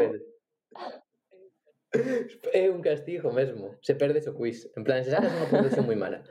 É 2.55 2.71
un 2.71 2.79
castigo 2.79 3.35
mesmo. 3.35 3.75
Se 3.83 3.99
perdes 3.99 4.31
o 4.31 4.39
quiz. 4.39 4.71
En 4.79 4.87
plan, 4.87 5.03
se 5.03 5.11
ah, 5.11 5.19
sacas 5.19 5.35
unha 5.35 5.51
puntuación 5.51 5.83
moi 5.83 5.99
mala. 5.99 6.23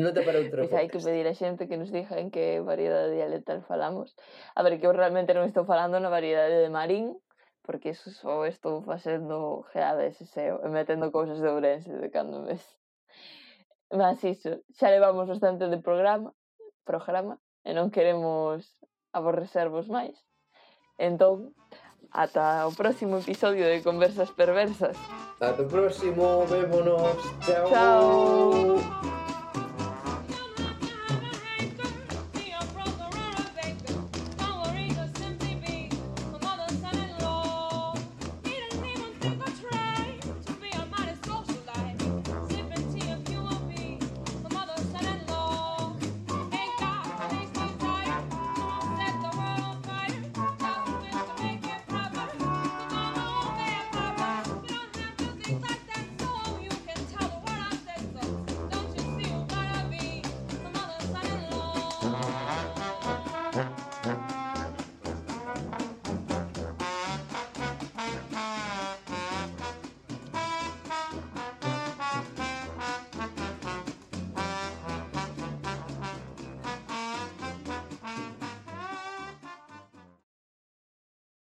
Nota 0.00 0.24
para 0.24 0.40
outro 0.40 0.64
Pois 0.64 0.72
pues 0.72 0.80
hai 0.80 0.88
que 0.88 1.00
pedir 1.04 1.28
a 1.28 1.36
xente 1.36 1.68
que 1.68 1.76
nos 1.76 1.92
diga 1.92 2.16
en 2.16 2.32
que 2.32 2.64
variedade 2.64 3.12
dialectal 3.12 3.60
falamos. 3.68 4.16
A 4.56 4.64
ver, 4.64 4.80
que 4.80 4.88
eu 4.88 4.96
realmente 4.96 5.36
non 5.36 5.44
estou 5.44 5.68
falando 5.68 6.00
na 6.00 6.08
variedade 6.08 6.64
de 6.64 6.72
Marín, 6.72 7.12
porque 7.60 7.92
eso 7.92 8.08
só 8.08 8.48
estou 8.48 8.80
facendo 8.80 9.68
GADSS 9.68 10.32
e 10.64 10.68
metendo 10.72 11.12
cousas 11.12 11.44
de 11.44 11.48
Ourense 11.52 11.92
de 11.92 12.08
cando 12.08 12.40
en 12.40 12.56
vez. 12.56 12.64
Mas 13.90 14.18
iso, 14.24 14.62
xa 14.74 14.90
levamos 14.90 15.30
bastante 15.30 15.70
de 15.70 15.78
programa, 15.78 16.34
programa, 16.82 17.38
e 17.62 17.70
non 17.70 17.90
queremos 17.94 18.66
aborrecervos 19.14 19.86
máis. 19.86 20.18
Entón, 20.98 21.54
ata 22.10 22.66
o 22.66 22.72
próximo 22.74 23.18
episodio 23.22 23.66
de 23.66 23.82
Conversas 23.82 24.30
Perversas. 24.34 24.96
Ata 25.38 25.62
o 25.62 25.68
próximo, 25.68 26.46
vémonos. 26.50 27.20
Chao. 27.46 27.66
Chao. 27.70 28.75